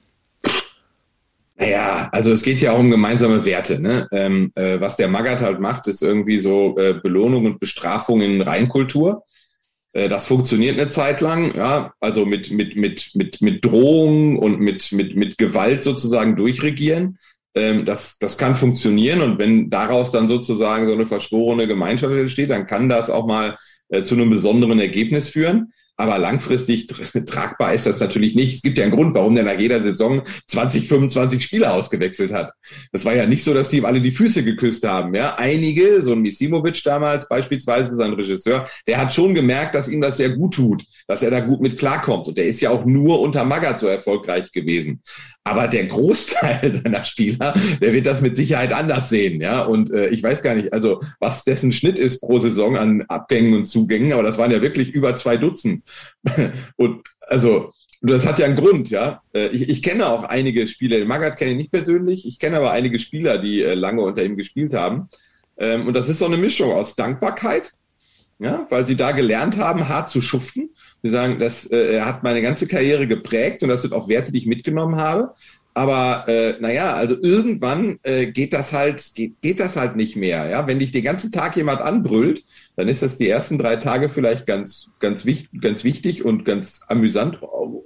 Naja, 1.55 2.09
also 2.11 2.31
es 2.31 2.43
geht 2.43 2.61
ja 2.61 2.73
auch 2.73 2.79
um 2.79 2.91
gemeinsame 2.91 3.43
Werte. 3.45 3.81
Ne? 3.81 4.07
Ähm, 4.11 4.51
äh, 4.55 4.79
was 4.79 4.95
der 4.95 5.07
Magath 5.07 5.41
halt 5.41 5.59
macht, 5.59 5.87
ist 5.87 6.03
irgendwie 6.03 6.37
so 6.37 6.77
äh, 6.77 6.93
Belohnung 7.01 7.45
und 7.45 7.59
Bestrafung 7.59 8.21
in 8.21 8.41
Reinkultur. 8.41 9.23
Äh, 9.93 10.07
das 10.07 10.27
funktioniert 10.27 10.79
eine 10.79 10.89
Zeit 10.89 11.19
lang, 11.19 11.55
ja, 11.55 11.93
also 11.99 12.25
mit, 12.25 12.51
mit, 12.51 12.75
mit, 12.75 13.11
mit, 13.15 13.41
mit 13.41 13.65
Drohung 13.65 14.37
und 14.37 14.59
mit, 14.59 14.91
mit, 14.91 15.15
mit 15.15 15.37
Gewalt 15.39 15.83
sozusagen 15.83 16.35
durchregieren. 16.35 17.17
Ähm, 17.57 17.85
das, 17.85 18.17
das 18.19 18.37
kann 18.37 18.55
funktionieren 18.55 19.21
und 19.21 19.39
wenn 19.39 19.69
daraus 19.69 20.11
dann 20.11 20.27
sozusagen 20.27 20.85
so 20.85 20.93
eine 20.93 21.07
verschworene 21.07 21.67
Gemeinschaft 21.67 22.13
entsteht, 22.13 22.51
dann 22.51 22.67
kann 22.67 22.87
das 22.87 23.09
auch 23.09 23.25
mal 23.25 23.57
äh, 23.89 24.03
zu 24.03 24.15
einem 24.15 24.29
besonderen 24.29 24.79
Ergebnis 24.79 25.29
führen. 25.29 25.73
Aber 25.97 26.19
langfristig 26.19 26.87
tragbar 27.25 27.73
ist 27.73 27.87
das 27.87 27.99
natürlich 27.99 28.35
nicht. 28.35 28.55
Es 28.55 28.61
gibt 28.61 28.77
ja 28.77 28.83
einen 28.83 28.93
Grund, 28.93 29.15
warum 29.15 29.33
der 29.33 29.43
nach 29.43 29.59
jeder 29.59 29.81
Saison 29.81 30.21
20, 30.47 30.87
25 30.87 31.43
Spieler 31.43 31.73
ausgewechselt 31.73 32.31
hat. 32.31 32.53
Das 32.91 33.03
war 33.03 33.15
ja 33.15 33.25
nicht 33.25 33.43
so, 33.43 33.53
dass 33.53 33.69
die 33.69 33.77
ihm 33.77 33.85
alle 33.85 33.99
die 33.99 34.11
Füße 34.11 34.43
geküsst 34.43 34.85
haben. 34.85 35.15
Ja, 35.15 35.35
einige, 35.37 36.01
so 36.01 36.13
ein 36.13 36.21
Misimovic 36.21 36.83
damals 36.83 37.27
beispielsweise, 37.27 37.95
sein 37.95 38.13
Regisseur, 38.13 38.67
der 38.85 38.99
hat 38.99 39.11
schon 39.11 39.33
gemerkt, 39.33 39.73
dass 39.73 39.89
ihm 39.89 40.01
das 40.01 40.17
sehr 40.17 40.29
gut 40.29 40.53
tut, 40.53 40.83
dass 41.07 41.23
er 41.23 41.31
da 41.31 41.39
gut 41.39 41.61
mit 41.61 41.79
klarkommt. 41.79 42.27
Und 42.27 42.37
der 42.37 42.45
ist 42.45 42.61
ja 42.61 42.69
auch 42.69 42.85
nur 42.85 43.19
unter 43.19 43.43
Magath 43.43 43.79
so 43.79 43.87
erfolgreich 43.87 44.51
gewesen. 44.51 45.01
Aber 45.47 45.67
der 45.67 45.85
Großteil 45.85 46.81
seiner 46.83 47.05
Spieler, 47.05 47.53
der 47.81 47.93
wird 47.93 48.05
das 48.05 48.21
mit 48.21 48.35
Sicherheit 48.35 48.73
anders 48.73 49.09
sehen, 49.09 49.41
ja. 49.41 49.61
Und 49.61 49.91
äh, 49.91 50.09
ich 50.09 50.21
weiß 50.21 50.43
gar 50.43 50.55
nicht, 50.55 50.73
also 50.73 51.01
was 51.19 51.43
dessen 51.45 51.71
Schnitt 51.71 51.97
ist 51.97 52.19
pro 52.19 52.39
Saison 52.39 52.77
an 52.77 53.03
Abgängen 53.07 53.53
und 53.53 53.65
Zugängen, 53.65 54.11
aber 54.11 54.23
das 54.23 54.37
waren 54.37 54.51
ja 54.51 54.61
wirklich 54.61 54.91
über 54.91 55.15
zwei 55.15 55.37
Dutzend. 55.37 55.83
und 56.75 57.01
also 57.27 57.71
das 58.01 58.25
hat 58.27 58.39
ja 58.39 58.45
einen 58.45 58.55
Grund, 58.55 58.89
ja. 58.89 59.21
Äh, 59.33 59.47
ich, 59.47 59.69
ich 59.69 59.83
kenne 59.83 60.07
auch 60.07 60.23
einige 60.23 60.67
Spieler, 60.67 61.03
Magath 61.05 61.37
kenne 61.37 61.51
ich 61.51 61.57
nicht 61.57 61.71
persönlich, 61.71 62.27
ich 62.27 62.39
kenne 62.39 62.57
aber 62.57 62.71
einige 62.71 62.99
Spieler, 62.99 63.37
die 63.37 63.63
äh, 63.63 63.73
lange 63.73 64.01
unter 64.01 64.23
ihm 64.23 64.37
gespielt 64.37 64.73
haben. 64.73 65.09
Ähm, 65.57 65.87
und 65.87 65.95
das 65.95 66.07
ist 66.09 66.19
so 66.19 66.25
eine 66.25 66.37
Mischung 66.37 66.71
aus 66.71 66.95
Dankbarkeit, 66.95 67.73
ja, 68.39 68.67
weil 68.69 68.85
sie 68.85 68.95
da 68.95 69.11
gelernt 69.11 69.57
haben, 69.57 69.89
hart 69.89 70.09
zu 70.09 70.21
schuften 70.21 70.69
wir 71.01 71.11
sagen, 71.11 71.39
das 71.39 71.69
äh, 71.71 72.01
hat 72.01 72.23
meine 72.23 72.41
ganze 72.41 72.67
Karriere 72.67 73.07
geprägt 73.07 73.63
und 73.63 73.69
das 73.69 73.83
sind 73.83 73.93
auch 73.93 74.07
Werte, 74.07 74.31
die 74.31 74.39
ich 74.39 74.45
mitgenommen 74.45 74.97
habe. 74.99 75.33
Aber 75.77 76.27
äh, 76.27 76.55
naja, 76.59 76.95
also 76.95 77.15
irgendwann 77.21 77.99
äh, 78.01 78.25
geht 78.25 78.51
das 78.51 78.73
halt, 78.73 79.13
geht, 79.13 79.43
geht 79.43 79.59
das 79.59 79.75
halt 79.75 79.95
nicht 79.95 80.15
mehr. 80.15 80.49
Ja, 80.49 80.65
wenn 80.65 80.79
dich 80.79 80.91
den 80.91 81.03
ganzen 81.03 81.31
Tag 81.31 81.55
jemand 81.55 81.81
anbrüllt, 81.81 82.43
dann 82.75 82.87
ist 82.87 83.03
das 83.03 83.15
die 83.15 83.29
ersten 83.29 83.59
drei 83.59 83.75
Tage 83.75 84.09
vielleicht 84.09 84.47
ganz, 84.47 84.89
ganz 84.99 85.23
wichtig, 85.25 85.61
ganz 85.61 85.83
wichtig 85.83 86.25
und 86.25 86.45
ganz 86.45 86.81
amüsant 86.87 87.43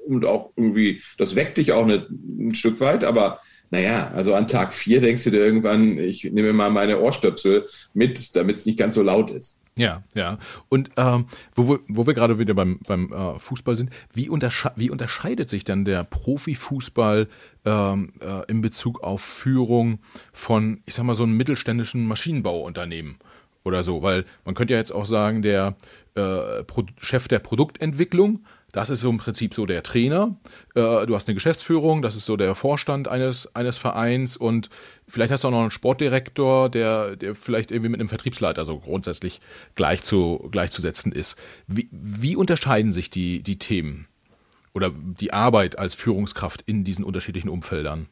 und 0.07 0.23
auch 0.23 0.53
irgendwie, 0.55 1.01
das 1.17 1.35
weckt 1.35 1.57
dich 1.57 1.73
auch 1.73 1.83
eine, 1.83 2.07
ein 2.09 2.55
Stück 2.55 2.79
weit. 2.79 3.03
Aber 3.03 3.41
naja, 3.71 4.09
also 4.15 4.35
an 4.35 4.47
Tag 4.47 4.73
vier 4.73 5.01
denkst 5.01 5.25
du 5.25 5.31
dir 5.31 5.43
irgendwann, 5.43 5.97
ich 5.97 6.23
nehme 6.23 6.53
mal 6.53 6.69
meine 6.69 6.97
Ohrstöpsel 7.01 7.67
mit, 7.93 8.37
damit 8.37 8.55
es 8.55 8.65
nicht 8.65 8.79
ganz 8.79 8.95
so 8.95 9.01
laut 9.01 9.31
ist. 9.31 9.60
Ja, 9.81 10.03
ja. 10.13 10.37
Und 10.69 10.91
ähm, 10.95 11.25
wo, 11.55 11.67
wir, 11.67 11.79
wo 11.87 12.05
wir 12.05 12.13
gerade 12.13 12.37
wieder 12.37 12.53
beim, 12.53 12.77
beim 12.85 13.11
äh, 13.11 13.39
Fußball 13.39 13.75
sind, 13.75 13.89
wie, 14.13 14.29
untersche 14.29 14.71
wie 14.75 14.91
unterscheidet 14.91 15.49
sich 15.49 15.63
dann 15.63 15.85
der 15.85 16.03
Profifußball 16.03 17.27
ähm, 17.65 18.13
äh, 18.21 18.45
in 18.45 18.61
Bezug 18.61 19.01
auf 19.01 19.21
Führung 19.23 19.97
von, 20.33 20.81
ich 20.85 20.93
sag 20.93 21.05
mal, 21.05 21.15
so 21.15 21.23
einem 21.23 21.35
mittelständischen 21.35 22.05
Maschinenbauunternehmen 22.05 23.15
oder 23.63 23.81
so? 23.81 24.03
Weil 24.03 24.25
man 24.45 24.53
könnte 24.53 24.75
ja 24.75 24.79
jetzt 24.79 24.91
auch 24.91 25.07
sagen, 25.07 25.41
der 25.41 25.75
äh, 26.13 26.63
Chef 26.99 27.27
der 27.27 27.39
Produktentwicklung 27.39 28.45
das 28.71 28.89
ist 28.89 29.01
so 29.01 29.09
im 29.09 29.17
Prinzip 29.17 29.53
so 29.53 29.65
der 29.65 29.83
Trainer. 29.83 30.35
Äh, 30.75 31.05
du 31.05 31.15
hast 31.15 31.27
eine 31.27 31.35
Geschäftsführung, 31.35 32.01
das 32.01 32.15
ist 32.15 32.25
so 32.25 32.37
der 32.37 32.55
Vorstand 32.55 33.07
eines, 33.07 33.55
eines 33.55 33.77
Vereins 33.77 34.37
und 34.37 34.69
vielleicht 35.07 35.31
hast 35.31 35.43
du 35.43 35.49
auch 35.49 35.51
noch 35.51 35.61
einen 35.61 35.71
Sportdirektor, 35.71 36.69
der, 36.69 37.15
der 37.15 37.35
vielleicht 37.35 37.71
irgendwie 37.71 37.89
mit 37.89 37.99
einem 37.99 38.09
Vertriebsleiter 38.09 38.65
so 38.65 38.79
grundsätzlich 38.79 39.41
gleich 39.75 40.03
zu, 40.03 40.47
gleichzusetzen 40.51 41.11
ist. 41.11 41.37
Wie, 41.67 41.89
wie 41.91 42.35
unterscheiden 42.35 42.91
sich 42.91 43.09
die, 43.09 43.43
die 43.43 43.59
Themen 43.59 44.07
oder 44.73 44.91
die 44.91 45.33
Arbeit 45.33 45.77
als 45.77 45.95
Führungskraft 45.95 46.63
in 46.65 46.83
diesen 46.83 47.03
unterschiedlichen 47.03 47.49
Umfeldern? 47.49 48.07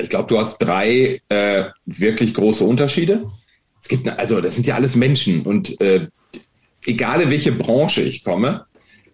Ich 0.00 0.08
glaube, 0.08 0.28
du 0.28 0.38
hast 0.38 0.58
drei 0.58 1.20
äh, 1.28 1.66
wirklich 1.84 2.34
große 2.34 2.64
Unterschiede. 2.64 3.30
Es 3.80 3.88
gibt, 3.88 4.08
also 4.08 4.40
das 4.40 4.54
sind 4.54 4.66
ja 4.66 4.76
alles 4.76 4.96
Menschen 4.96 5.42
und 5.42 5.80
äh, 5.80 6.08
egal 6.86 7.20
in 7.20 7.30
welche 7.30 7.52
Branche 7.52 8.02
ich 8.02 8.24
komme, 8.24 8.66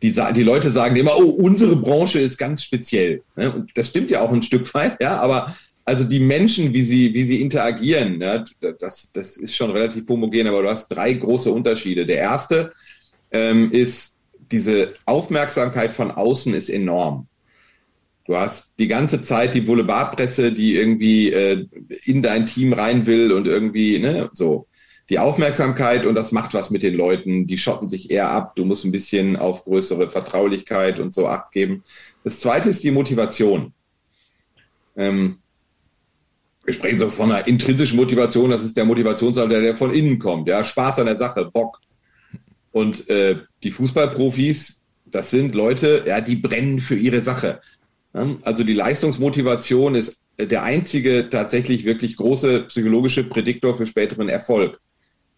die, 0.02 0.14
die 0.34 0.42
Leute 0.42 0.70
sagen 0.70 0.96
immer, 0.96 1.16
oh, 1.16 1.30
unsere 1.30 1.76
Branche 1.76 2.20
ist 2.20 2.38
ganz 2.38 2.62
speziell. 2.64 3.22
Ne? 3.36 3.52
Und 3.52 3.70
das 3.74 3.88
stimmt 3.88 4.10
ja 4.10 4.20
auch 4.20 4.32
ein 4.32 4.42
Stück 4.42 4.72
weit, 4.74 5.00
ja, 5.02 5.18
aber 5.20 5.54
also 5.84 6.04
die 6.04 6.20
Menschen, 6.20 6.72
wie 6.72 6.82
sie, 6.82 7.12
wie 7.14 7.22
sie 7.22 7.40
interagieren, 7.40 8.20
ja, 8.20 8.44
das, 8.78 9.10
das 9.12 9.36
ist 9.36 9.56
schon 9.56 9.70
relativ 9.70 10.08
homogen, 10.08 10.46
aber 10.46 10.62
du 10.62 10.68
hast 10.68 10.88
drei 10.88 11.12
große 11.14 11.50
Unterschiede. 11.50 12.06
Der 12.06 12.18
erste 12.18 12.72
ähm, 13.30 13.72
ist, 13.72 14.16
diese 14.52 14.92
Aufmerksamkeit 15.04 15.90
von 15.90 16.10
außen 16.10 16.54
ist 16.54 16.70
enorm. 16.70 17.26
Du 18.26 18.36
hast 18.36 18.74
die 18.78 18.86
ganze 18.86 19.22
Zeit 19.22 19.54
die 19.54 19.62
Boulevardpresse, 19.62 20.52
die 20.52 20.76
irgendwie 20.76 21.32
äh, 21.32 21.66
in 22.04 22.22
dein 22.22 22.46
Team 22.46 22.72
rein 22.72 23.06
will 23.06 23.32
und 23.32 23.46
irgendwie, 23.46 23.98
ne, 23.98 24.30
so 24.32 24.66
die 25.10 25.18
Aufmerksamkeit 25.18 26.06
und 26.06 26.14
das 26.14 26.30
macht 26.30 26.54
was 26.54 26.70
mit 26.70 26.84
den 26.84 26.94
Leuten. 26.94 27.48
Die 27.48 27.58
schotten 27.58 27.88
sich 27.88 28.12
eher 28.12 28.30
ab. 28.30 28.54
Du 28.54 28.64
musst 28.64 28.84
ein 28.84 28.92
bisschen 28.92 29.36
auf 29.36 29.64
größere 29.64 30.08
Vertraulichkeit 30.08 31.00
und 31.00 31.12
so 31.12 31.26
Acht 31.26 31.50
geben. 31.50 31.82
Das 32.22 32.38
zweite 32.38 32.70
ist 32.70 32.84
die 32.84 32.92
Motivation. 32.92 33.72
Ähm, 34.96 35.38
wir 36.64 36.74
sprechen 36.74 37.00
so 37.00 37.10
von 37.10 37.32
einer 37.32 37.48
intrinsischen 37.48 37.96
Motivation. 37.96 38.50
Das 38.50 38.62
ist 38.62 38.76
der 38.76 38.84
Motivationsalter, 38.84 39.60
der 39.60 39.74
von 39.74 39.92
innen 39.92 40.20
kommt. 40.20 40.46
Ja, 40.46 40.64
Spaß 40.64 41.00
an 41.00 41.06
der 41.06 41.16
Sache, 41.16 41.46
Bock. 41.46 41.80
Und 42.70 43.10
äh, 43.10 43.40
die 43.64 43.72
Fußballprofis, 43.72 44.84
das 45.06 45.32
sind 45.32 45.56
Leute, 45.56 46.04
ja, 46.06 46.20
die 46.20 46.36
brennen 46.36 46.78
für 46.78 46.94
ihre 46.94 47.20
Sache. 47.20 47.60
Ja, 48.14 48.36
also 48.42 48.62
die 48.62 48.74
Leistungsmotivation 48.74 49.96
ist 49.96 50.20
der 50.38 50.62
einzige 50.62 51.28
tatsächlich 51.30 51.84
wirklich 51.84 52.16
große 52.16 52.66
psychologische 52.68 53.24
Prädiktor 53.24 53.76
für 53.76 53.86
späteren 53.86 54.28
Erfolg. 54.28 54.80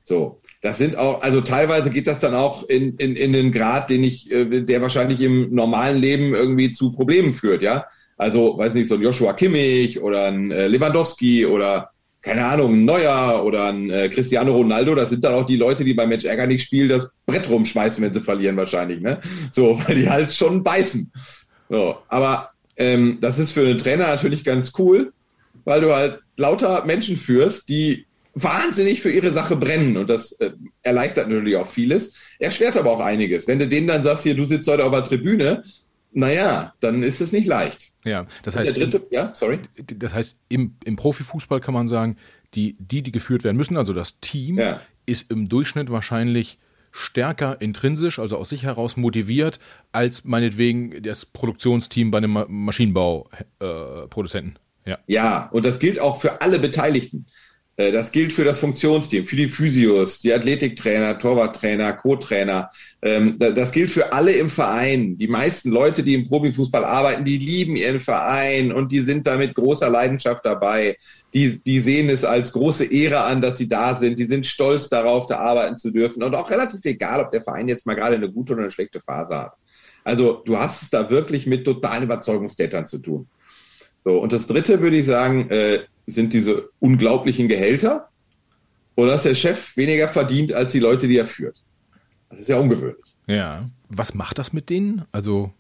So, 0.05 0.41
das 0.63 0.79
sind 0.79 0.97
auch, 0.97 1.23
also 1.23 1.41
teilweise 1.41 1.91
geht 1.91 2.07
das 2.07 2.21
dann 2.21 2.35
auch 2.35 2.69
in, 2.69 2.97
in, 2.97 3.17
in 3.17 3.33
den 3.33 3.53
Grad, 3.53 3.91
den 3.91 4.03
ich, 4.05 4.31
äh, 4.31 4.63
der 4.63 4.83
wahrscheinlich 4.83 5.21
im 5.21 5.55
normalen 5.55 5.99
Leben 6.01 6.35
irgendwie 6.35 6.71
zu 6.71 6.93
Problemen 6.93 7.33
führt, 7.33 7.63
ja. 7.63 7.87
Also, 8.17 8.57
weiß 8.57 8.75
nicht, 8.75 8.89
so 8.89 8.95
ein 8.95 9.03
Joshua 9.03 9.33
Kimmich 9.33 10.01
oder 10.01 10.27
ein 10.27 10.51
äh, 10.51 10.69
Lewandowski 10.69 11.47
oder 11.47 11.91
keine 12.23 12.45
Ahnung, 12.45 12.75
ein 12.75 12.85
Neuer 12.85 13.43
oder 13.45 13.67
ein 13.67 13.91
äh, 13.91 14.09
Cristiano 14.09 14.53
Ronaldo, 14.53 14.95
das 14.95 15.11
sind 15.11 15.25
dann 15.25 15.35
auch 15.35 15.45
die 15.45 15.57
Leute, 15.57 15.83
die 15.83 15.93
beim 15.93 16.09
Match 16.09 16.25
Ärger 16.25 16.47
nicht 16.47 16.63
spielen, 16.63 16.89
das 16.89 17.13
Brett 17.27 17.51
rumschmeißen, 17.51 18.03
wenn 18.03 18.15
sie 18.15 18.21
verlieren 18.21 18.57
wahrscheinlich, 18.57 19.01
ne? 19.01 19.21
So, 19.51 19.81
weil 19.87 19.97
die 19.97 20.09
halt 20.09 20.33
schon 20.33 20.63
beißen. 20.63 21.13
So, 21.69 21.97
aber 22.09 22.51
ähm, 22.77 23.19
das 23.21 23.39
ist 23.39 23.51
für 23.51 23.67
einen 23.67 23.79
Trainer 23.79 24.07
natürlich 24.07 24.45
ganz 24.45 24.73
cool, 24.79 25.13
weil 25.65 25.81
du 25.81 25.93
halt 25.93 26.21
lauter 26.37 26.85
Menschen 26.85 27.17
führst, 27.17 27.69
die 27.69 28.07
wahnsinnig 28.35 29.03
für 29.03 29.11
ihre 29.11 29.31
Sache 29.31 29.57
brennen 29.57 29.97
und 29.97 30.09
das 30.09 30.33
äh, 30.33 30.53
erleichtert 30.83 31.29
natürlich 31.29 31.57
auch 31.57 31.67
vieles, 31.67 32.15
erschwert 32.39 32.77
aber 32.77 32.91
auch 32.91 33.01
einiges. 33.01 33.47
Wenn 33.47 33.59
du 33.59 33.69
denen 33.69 33.87
dann 33.87 34.03
sagst, 34.03 34.25
hier, 34.25 34.35
du 34.35 34.45
sitzt 34.45 34.69
heute 34.69 34.85
auf 34.85 34.93
der 34.93 35.05
Tribüne, 35.05 35.65
naja, 36.13 36.75
dann 36.81 37.03
ist 37.03 37.21
es 37.21 37.33
nicht 37.33 37.47
leicht. 37.47 37.93
Ja, 38.05 38.27
das 38.43 38.57
heißt, 38.57 38.77
dritte, 38.77 39.07
ja, 39.11 39.33
sorry. 39.35 39.61
Das 39.97 40.15
heißt, 40.15 40.39
im, 40.49 40.77
im 40.85 40.97
Profifußball 40.97 41.61
kann 41.61 41.75
man 41.75 41.87
sagen, 41.87 42.17
die, 42.55 42.77
die, 42.79 43.03
die 43.03 43.13
geführt 43.13 43.45
werden 43.45 43.57
müssen, 43.57 43.77
also 43.77 43.93
das 43.93 44.21
Team, 44.21 44.59
ja. 44.59 44.81
ist 45.07 45.31
im 45.31 45.49
Durchschnitt 45.49 45.91
wahrscheinlich 45.91 46.59
stärker 46.91 47.61
intrinsisch, 47.61 48.19
also 48.19 48.37
aus 48.37 48.51
sich 48.51 48.65
heraus 48.65 48.97
motiviert, 48.97 49.59
als 49.93 50.25
meinetwegen 50.25 51.03
das 51.03 51.25
Produktionsteam 51.25 52.11
bei 52.11 52.19
einem 52.19 52.45
Maschinenbauproduzenten. 52.49 54.59
Äh, 54.85 54.91
ja. 54.91 54.99
ja, 55.07 55.49
und 55.53 55.65
das 55.65 55.79
gilt 55.79 56.01
auch 56.01 56.21
für 56.21 56.43
alle 56.43 56.59
Beteiligten. 56.59 57.27
Äh, 57.77 57.93
das 57.93 58.13
gilt 58.13 58.33
für 58.33 58.45
das 58.45 58.59
Funktionsteam, 58.59 59.27
für 59.27 59.37
die 59.37 59.49
Physios, 59.49 60.21
die 60.21 60.33
Athletiktrainer, 60.33 61.19
Torwarttrainer, 61.19 61.95
Co-Trainer. 61.95 62.71
Ähm, 63.01 63.39
das 63.39 63.73
gilt 63.73 63.91
für 63.91 64.13
alle 64.13 64.33
im 64.33 64.51
Verein. 64.51 65.17
Die 65.17 65.29
meisten 65.29 65.71
Leute, 65.71 66.03
die 66.03 66.15
im 66.15 66.29
Profifußball 66.29 66.85
arbeiten, 66.85 67.25
die 67.25 67.39
lieben 67.39 67.77
ihren 67.77 68.01
Verein 68.01 68.73
und 68.73 68.93
die 68.93 69.01
sind 69.01 69.27
da 69.27 69.37
mit 69.37 69.55
großer 69.55 69.89
Leidenschaft 69.89 70.45
dabei. 70.45 70.97
Die, 71.35 71.61
die 71.63 71.81
sehen 71.81 72.09
es 72.11 72.25
als 72.25 72.53
große 72.53 72.85
Ehre 72.85 73.25
an, 73.25 73.41
dass 73.41 73.57
sie 73.57 73.69
da 73.69 73.95
sind. 73.95 74.19
Die 74.19 74.27
sind 74.27 74.47
stolz 74.47 74.89
darauf, 74.89 75.27
da 75.27 75.39
arbeiten 75.39 75.79
zu 75.79 75.91
dürfen. 75.91 76.23
Und 76.23 76.35
auch 76.35 76.51
relativ 76.51 76.85
egal, 76.85 77.21
ob 77.21 77.31
der 77.31 77.43
Verein 77.43 77.69
jetzt 77.69 77.87
mal 77.87 77.95
gerade 77.95 78.17
eine 78.17 78.31
gute 78.31 78.53
oder 78.53 78.63
eine 78.63 78.73
schlechte 78.73 79.01
Phase 79.01 79.37
hat. 79.37 79.53
Also 80.05 80.43
du 80.45 80.59
hast 80.59 80.83
es 80.83 80.91
da 80.91 81.09
wirklich 81.11 81.47
mit 81.47 81.65
totalen 81.65 82.03
Überzeugungstätern 82.03 82.87
zu 82.87 82.99
tun. 82.99 83.29
So, 84.05 84.19
und 84.19 84.33
das 84.33 84.49
Dritte 84.49 84.81
würde 84.81 84.97
ich 84.97 85.07
sagen, 85.07 85.49
äh, 85.51 85.81
sind 86.13 86.33
diese 86.33 86.71
unglaublichen 86.79 87.49
Gehälter 87.49 88.09
oder 88.95 89.13
dass 89.13 89.23
der 89.25 89.35
Chef 89.35 89.77
weniger 89.77 90.09
verdient 90.09 90.53
als 90.53 90.73
die 90.73 90.79
Leute, 90.79 91.09
die 91.09 91.17
er 91.17 91.27
führt. 91.27 91.63
Das 92.31 92.41
ist 92.41 92.49
ja 92.49 92.59
ungewöhnlich. 92.59 93.05
Ja. 93.27 93.69
Was 93.89 94.15
macht 94.15 94.39
das 94.39 94.53
mit 94.53 94.71
denen? 94.71 95.05
Also, 95.13 95.53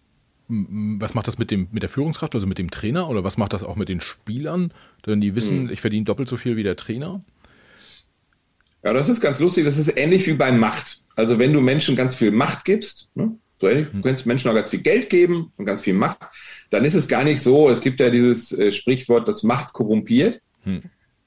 was 0.49 1.15
macht 1.15 1.29
das 1.29 1.39
mit, 1.39 1.51
dem, 1.51 1.69
mit 1.71 1.83
der 1.83 1.91
Führungskraft, 1.91 2.35
also 2.35 2.47
mit 2.47 2.59
dem 2.59 2.71
Trainer? 2.71 3.09
Oder 3.09 3.25
was 3.25 3.37
macht 3.37 3.53
das 3.53 3.65
auch 3.65 3.77
mit 3.77 3.89
den 3.89 4.01
Spielern? 4.01 4.73
Denn 5.07 5.21
die 5.21 5.35
wissen, 5.35 5.65
hm. 5.65 5.71
ich 5.71 5.81
verdiene 5.81 6.05
doppelt 6.05 6.29
so 6.29 6.37
viel 6.37 6.57
wie 6.57 6.63
der 6.63 6.77
Trainer. 6.77 7.23
Ja, 8.83 8.93
das 8.93 9.09
ist 9.09 9.21
ganz 9.21 9.39
lustig. 9.39 9.65
Das 9.65 9.79
ist 9.79 9.97
ähnlich 9.97 10.27
wie 10.27 10.35
bei 10.35 10.51
Macht. 10.51 11.03
Also, 11.15 11.39
wenn 11.39 11.53
du 11.53 11.61
Menschen 11.61 11.95
ganz 11.95 12.17
viel 12.17 12.31
Macht 12.31 12.65
gibst, 12.65 13.11
ne? 13.15 13.37
Du 13.63 14.03
kannst 14.03 14.27
Menschen 14.27 14.51
auch 14.51 14.55
ganz 14.55 14.71
viel 14.71 14.81
Geld 14.81 15.09
geben 15.09 15.53
und 15.57 15.65
ganz 15.65 15.83
viel 15.83 15.95
Macht, 15.95 16.19
dann 16.71 16.85
ist 16.85 16.95
es 16.95 17.09
gar 17.09 17.25
nicht 17.25 17.41
so. 17.41 17.71
Es 17.71 17.81
gibt 17.81 18.01
ja 18.01 18.11
dieses 18.11 18.53
äh, 18.53 18.73
Sprichwort, 18.73 19.29
das 19.29 19.43
Macht 19.43 19.73
korrumpiert. 19.73 20.41
Hm. 20.65 20.83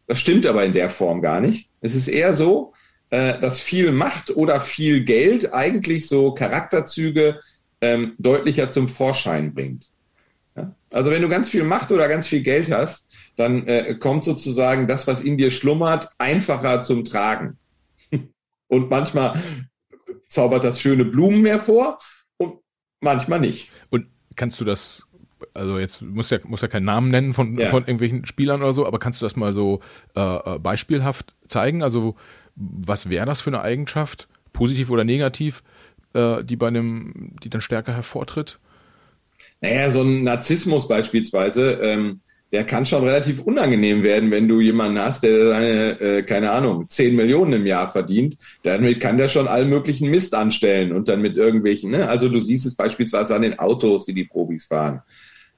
Das 0.08 0.20
stimmt 0.20 0.46
aber 0.46 0.66
in 0.66 0.74
der 0.74 0.90
Form 0.90 1.22
gar 1.22 1.42
nicht. 1.42 1.70
Es 1.82 1.96
ist 1.96 2.08
eher 2.08 2.34
so, 2.34 2.74
äh, 3.10 3.40
dass 3.40 3.60
viel 3.60 3.92
Macht 3.92 4.36
oder 4.36 4.62
viel 4.62 5.04
Geld 5.04 5.54
eigentlich 5.54 6.08
so 6.08 6.34
Charakterzüge 6.34 7.40
ähm, 7.82 8.14
deutlicher 8.18 8.70
zum 8.72 8.90
Vorschein 8.90 9.54
bringt. 9.54 9.90
Ja? 10.56 10.76
Also 10.92 11.12
wenn 11.12 11.22
du 11.22 11.30
ganz 11.30 11.50
viel 11.50 11.64
Macht 11.64 11.92
oder 11.92 12.08
ganz 12.08 12.28
viel 12.28 12.42
Geld 12.42 12.72
hast, 12.72 13.08
dann 13.38 13.68
äh, 13.68 13.96
kommt 13.96 14.24
sozusagen 14.24 14.88
das, 14.88 15.08
was 15.08 15.22
in 15.22 15.38
dir 15.38 15.52
schlummert, 15.52 16.10
einfacher 16.18 16.82
zum 16.82 17.04
Tragen. 17.04 17.58
Und 18.68 18.90
manchmal 18.90 19.42
zaubert 20.28 20.64
das 20.64 20.82
schöne 20.82 21.06
Blumen 21.06 21.46
hervor 21.46 22.00
manchmal 23.02 23.40
nicht. 23.40 23.70
Und 23.90 24.08
kannst 24.36 24.60
du 24.60 24.66
das, 24.66 25.08
also 25.54 25.80
jetzt 25.80 26.02
muss 26.02 26.30
ja, 26.30 26.40
muss 26.44 26.62
ja 26.62 26.68
keinen 26.68 26.86
Namen 26.86 27.10
nennen 27.10 27.34
von, 27.34 27.58
ja. 27.58 27.70
von 27.70 27.84
irgendwelchen 27.84 28.26
Spielern 28.26 28.62
oder 28.62 28.74
so, 28.74 28.86
aber 28.86 29.00
kannst 29.00 29.22
du 29.22 29.26
das 29.26 29.36
mal 29.36 29.54
so 29.54 29.82
äh, 30.16 30.56
äh 30.56 30.60
beispielhaft 30.60 31.34
zeigen? 31.48 31.84
Also 31.84 32.16
was 32.56 33.10
wäre 33.10 33.26
das 33.26 33.42
für 33.42 33.50
eine 33.50 33.62
Eigenschaft, 33.62 34.28
positiv 34.54 34.90
oder 34.90 35.04
negativ, 35.04 35.64
äh, 36.14 36.44
die 36.44 36.56
bei 36.56 36.68
einem, 36.68 37.36
die 37.44 37.50
dann 37.50 37.62
stärker 37.62 37.94
hervortritt? 37.94 38.60
Naja, 39.62 39.90
so 39.90 40.02
ein 40.02 40.24
Narzissmus 40.24 40.88
beispielsweise, 40.88 41.74
ähm, 41.82 42.22
der 42.56 42.64
kann 42.64 42.86
schon 42.86 43.04
relativ 43.04 43.42
unangenehm 43.42 44.02
werden, 44.02 44.32
wenn 44.32 44.48
du 44.48 44.62
jemanden 44.62 44.98
hast, 44.98 45.24
der 45.24 45.50
seine, 45.50 46.00
äh, 46.00 46.24
keine 46.24 46.52
Ahnung, 46.52 46.88
10 46.88 47.14
Millionen 47.14 47.52
im 47.52 47.66
Jahr 47.66 47.92
verdient. 47.92 48.38
Damit 48.64 49.02
kann 49.02 49.18
der 49.18 49.28
schon 49.28 49.50
allen 49.50 49.70
möglichen 49.70 50.10
Mist 50.10 50.34
anstellen 50.34 50.94
und 50.94 51.10
dann 51.10 51.22
mit 51.22 51.36
irgendwelchen, 51.36 51.92
ne? 51.92 52.08
Also 52.08 52.30
du 52.30 52.40
siehst 52.40 52.66
es 52.66 52.74
beispielsweise 52.74 53.36
an 53.36 53.42
den 53.42 53.60
Autos, 53.60 54.06
die 54.06 54.14
die 54.14 54.24
Profis 54.24 54.68
fahren. 54.68 55.02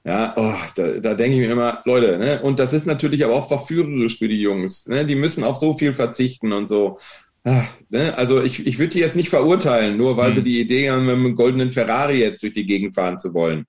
Ja, 0.03 0.33
oh, 0.37 0.55
da, 0.73 0.93
da 0.93 1.13
denke 1.13 1.35
ich 1.35 1.45
mir 1.45 1.51
immer, 1.51 1.83
Leute, 1.85 2.17
ne? 2.17 2.41
Und 2.41 2.57
das 2.57 2.73
ist 2.73 2.87
natürlich 2.87 3.23
aber 3.23 3.35
auch 3.35 3.47
verführerisch 3.47 4.17
für 4.17 4.27
die 4.27 4.41
Jungs. 4.41 4.87
Ne? 4.87 5.05
Die 5.05 5.13
müssen 5.13 5.43
auf 5.43 5.57
so 5.57 5.75
viel 5.75 5.93
verzichten 5.93 6.51
und 6.51 6.65
so. 6.65 6.97
Ach, 7.43 7.67
ne? 7.91 8.17
Also 8.17 8.41
ich, 8.41 8.65
ich 8.65 8.79
würde 8.79 8.93
die 8.93 9.01
jetzt 9.01 9.17
nicht 9.17 9.29
verurteilen, 9.29 9.97
nur 9.97 10.17
weil 10.17 10.29
hm. 10.29 10.35
sie 10.37 10.43
die 10.43 10.61
Idee 10.61 10.89
haben, 10.89 11.05
mit 11.05 11.13
einem 11.13 11.35
goldenen 11.35 11.71
Ferrari 11.71 12.21
jetzt 12.21 12.41
durch 12.41 12.53
die 12.53 12.65
Gegend 12.65 12.95
fahren 12.95 13.19
zu 13.19 13.35
wollen. 13.35 13.67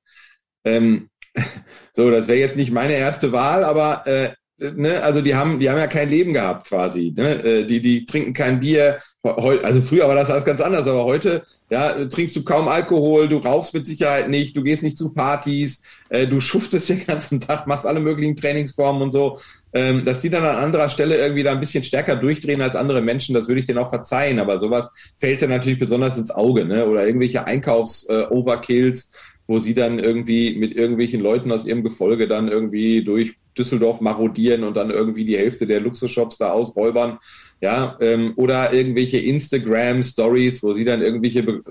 Ähm, 0.64 1.10
so, 1.92 2.10
das 2.10 2.28
wäre 2.28 2.38
jetzt 2.38 2.56
nicht 2.56 2.72
meine 2.72 2.94
erste 2.94 3.32
Wahl, 3.32 3.64
aber 3.64 4.06
äh, 4.06 4.30
ne, 4.58 5.02
also 5.02 5.22
die 5.22 5.34
haben, 5.34 5.58
die 5.58 5.70
haben 5.70 5.78
ja 5.78 5.86
kein 5.86 6.10
Leben 6.10 6.32
gehabt 6.32 6.68
quasi. 6.68 7.12
Ne? 7.16 7.44
Äh, 7.44 7.64
die, 7.64 7.80
die 7.80 8.06
trinken 8.06 8.34
kein 8.34 8.60
Bier. 8.60 8.98
Also 9.22 9.82
früher 9.82 10.08
war 10.08 10.14
das 10.14 10.30
alles 10.30 10.44
ganz 10.44 10.60
anders, 10.60 10.86
aber 10.86 11.04
heute 11.04 11.44
ja, 11.70 12.06
trinkst 12.06 12.34
du 12.34 12.44
kaum 12.44 12.68
Alkohol, 12.68 13.28
du 13.28 13.38
rauchst 13.38 13.74
mit 13.74 13.86
Sicherheit 13.86 14.30
nicht, 14.30 14.56
du 14.56 14.62
gehst 14.62 14.82
nicht 14.82 14.96
zu 14.96 15.12
Partys, 15.12 15.82
äh, 16.08 16.26
du 16.26 16.40
schuftest 16.40 16.88
den 16.88 17.04
ganzen 17.06 17.40
Tag, 17.40 17.66
machst 17.66 17.86
alle 17.86 18.00
möglichen 18.00 18.36
Trainingsformen 18.36 19.02
und 19.02 19.12
so. 19.12 19.38
Ähm, 19.74 20.02
dass 20.04 20.20
die 20.20 20.30
dann 20.30 20.44
an 20.44 20.56
anderer 20.56 20.88
Stelle 20.88 21.18
irgendwie 21.18 21.42
da 21.42 21.52
ein 21.52 21.60
bisschen 21.60 21.84
stärker 21.84 22.16
durchdrehen 22.16 22.62
als 22.62 22.74
andere 22.74 23.02
Menschen, 23.02 23.34
das 23.34 23.48
würde 23.48 23.60
ich 23.60 23.66
denen 23.66 23.78
auch 23.78 23.90
verzeihen. 23.90 24.38
Aber 24.38 24.58
sowas 24.60 24.90
fällt 25.18 25.42
dann 25.42 25.50
natürlich 25.50 25.78
besonders 25.78 26.16
ins 26.16 26.30
Auge, 26.30 26.64
ne? 26.64 26.86
Oder 26.86 27.06
irgendwelche 27.06 27.46
Einkaufs-Overkills. 27.46 29.12
Wo 29.48 29.58
sie 29.58 29.74
dann 29.74 29.98
irgendwie 29.98 30.56
mit 30.56 30.76
irgendwelchen 30.76 31.20
Leuten 31.20 31.50
aus 31.50 31.66
ihrem 31.66 31.82
Gefolge 31.82 32.28
dann 32.28 32.48
irgendwie 32.48 33.02
durch 33.02 33.34
Düsseldorf 33.56 34.00
marodieren 34.00 34.62
und 34.62 34.76
dann 34.76 34.90
irgendwie 34.90 35.24
die 35.24 35.36
Hälfte 35.36 35.66
der 35.66 35.80
Luxusshops 35.80 36.38
da 36.38 36.52
ausräubern. 36.52 37.18
Ja, 37.60 37.96
ähm, 38.00 38.34
oder 38.36 38.72
irgendwelche 38.72 39.18
Instagram-Stories, 39.18 40.62
wo 40.62 40.74
sie 40.74 40.84
dann 40.84 41.02
irgendwelche 41.02 41.62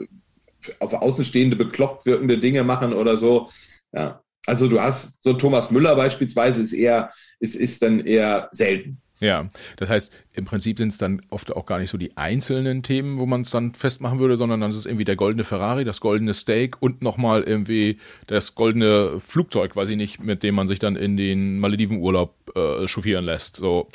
auf 0.79 0.93
Außenstehende 0.93 1.55
bekloppt 1.55 2.05
wirkende 2.05 2.39
Dinge 2.39 2.63
machen 2.63 2.93
oder 2.93 3.17
so. 3.17 3.49
Ja. 3.93 4.21
Also 4.45 4.67
du 4.67 4.81
hast 4.81 5.21
so 5.21 5.33
Thomas 5.33 5.71
Müller 5.71 5.95
beispielsweise 5.95 6.61
ist 6.61 6.73
eher, 6.73 7.11
ist, 7.39 7.55
ist 7.55 7.81
dann 7.81 8.05
eher 8.05 8.49
selten. 8.51 9.01
Ja, 9.19 9.47
das 9.77 9.89
heißt, 9.89 10.13
im 10.34 10.45
Prinzip 10.45 10.77
sind 10.77 10.89
es 10.89 10.99
dann 10.99 11.21
oft 11.30 11.56
auch 11.56 11.65
gar 11.65 11.80
nicht 11.80 11.89
so 11.89 11.97
die 11.97 12.15
einzelnen 12.17 12.84
Themen, 12.84 13.19
wo 13.19 13.25
man 13.25 13.41
es 13.41 13.49
dann 13.49 13.73
festmachen 13.73 14.19
würde, 14.19 14.38
sondern 14.38 14.62
dann 14.62 14.69
ist 14.69 14.75
es 14.75 14.86
irgendwie 14.86 15.06
der 15.06 15.15
goldene 15.15 15.43
Ferrari, 15.43 15.86
das 15.86 16.01
goldene 16.01 16.36
Steak 16.36 16.82
und 16.82 17.01
nochmal 17.01 17.41
irgendwie 17.41 17.97
das 18.27 18.53
goldene 18.53 19.19
Flugzeug, 19.19 19.75
weiß 19.75 19.89
ich 19.89 19.97
nicht, 19.97 20.19
mit 20.19 20.43
dem 20.43 20.53
man 20.53 20.67
sich 20.67 20.77
dann 20.77 20.95
in 20.95 21.17
den 21.17 21.60
Maledivenurlaub 21.60 22.36
äh, 22.56 22.88
chauffieren 22.88 23.25
lässt. 23.25 23.56
So 23.56 23.88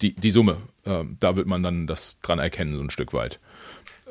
die, 0.00 0.14
die 0.14 0.30
Summe, 0.30 0.56
äh, 0.84 1.04
da 1.20 1.36
wird 1.36 1.46
man 1.46 1.62
dann 1.62 1.86
das 1.86 2.20
dran 2.20 2.38
erkennen, 2.38 2.76
so 2.76 2.82
ein 2.82 2.90
Stück 2.90 3.12
weit. 3.12 3.40